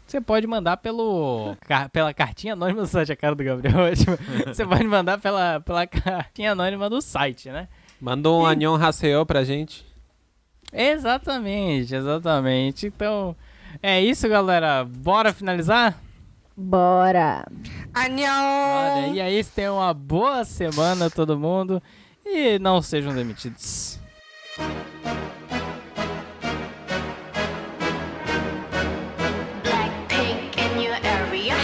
Você 0.08 0.20
pode 0.22 0.48
mandar 0.48 0.78
pelo 0.78 1.56
pela 1.94 2.14
cartinha 2.14 2.54
anônima 2.54 2.82
do 2.82 2.88
site, 2.88 3.12
a 3.12 3.16
cara 3.16 3.36
do 3.36 3.44
Gabriel. 3.44 3.82
é. 3.86 3.94
Você 4.54 4.66
pode 4.66 4.84
mandar 4.86 5.18
pela, 5.20 5.60
pela 5.62 5.86
cartinha 5.88 6.52
anônima 6.54 6.89
do 6.89 7.02
site, 7.02 7.50
né? 7.50 7.68
Manda 8.00 8.30
um 8.30 8.46
Anion 8.46 8.76
Haseo 8.76 9.26
pra 9.26 9.44
gente. 9.44 9.86
Exatamente, 10.74 11.94
exatamente. 11.96 12.88
Então, 12.88 13.36
é 13.82 14.02
isso, 14.02 14.28
galera. 14.28 14.84
Bora 14.86 15.32
finalizar? 15.34 15.98
Bora! 16.62 17.43
Olha, 17.95 18.07
Anhão! 18.07 19.14
e 19.16 19.20
aí, 19.20 19.43
tenham 19.43 19.78
uma 19.78 19.93
boa 19.93 20.45
semana, 20.45 21.09
todo 21.09 21.38
mundo. 21.38 21.82
E 22.24 22.59
não 22.59 22.82
sejam 22.82 23.14
demitidos. 23.14 23.99
Blackpink 29.64 30.55
in 30.59 30.84
your 30.84 30.95
area. 31.03 31.55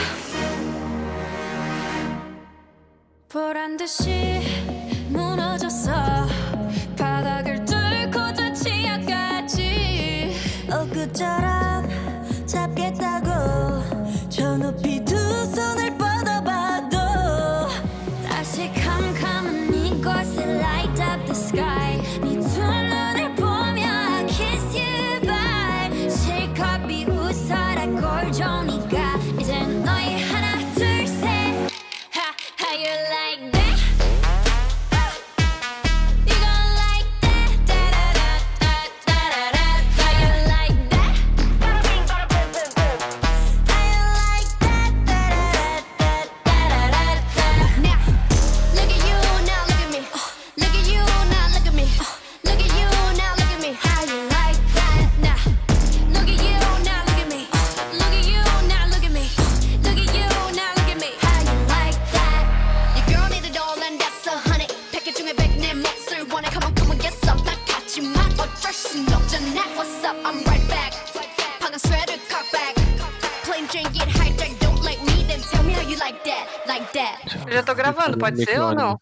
Pode 78.32 78.46
ser 78.46 78.60
ou 78.60 78.76
não? 78.76 79.00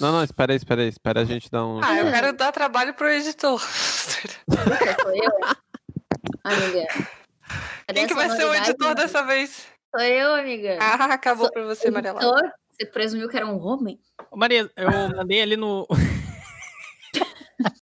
Não, 0.00 0.12
não, 0.12 0.24
espera 0.24 0.52
aí, 0.52 0.56
espera 0.56 0.82
aí. 0.82 0.88
Espera 0.88 1.20
a 1.20 1.24
gente 1.24 1.50
dar 1.50 1.64
um... 1.64 1.80
Ah, 1.82 1.96
eu 1.96 2.10
quero 2.10 2.32
dar 2.32 2.52
trabalho 2.52 2.94
pro 2.94 3.08
editor. 3.08 3.60
Sou 3.60 5.14
eu? 5.14 5.30
Amiga. 6.44 6.86
Quem 7.94 8.06
que 8.06 8.14
vai 8.14 8.28
ser 8.30 8.44
o 8.44 8.54
editor 8.54 8.88
né? 8.88 8.94
dessa 8.94 9.22
vez? 9.22 9.66
Sou 9.94 10.04
eu, 10.04 10.34
amiga. 10.34 10.78
Ah, 10.80 11.14
acabou 11.14 11.46
Sou 11.46 11.52
pra 11.52 11.64
você, 11.64 11.90
Maria 11.90 12.12
Laura. 12.12 12.40
Editor? 12.40 12.52
Você 12.72 12.86
presumiu 12.86 13.28
que 13.28 13.36
era 13.36 13.46
um 13.46 13.64
homem? 13.64 13.98
Ô, 14.30 14.36
Maria, 14.36 14.70
eu 14.76 14.90
mandei 15.16 15.40
ali 15.40 15.56
no. 15.56 15.86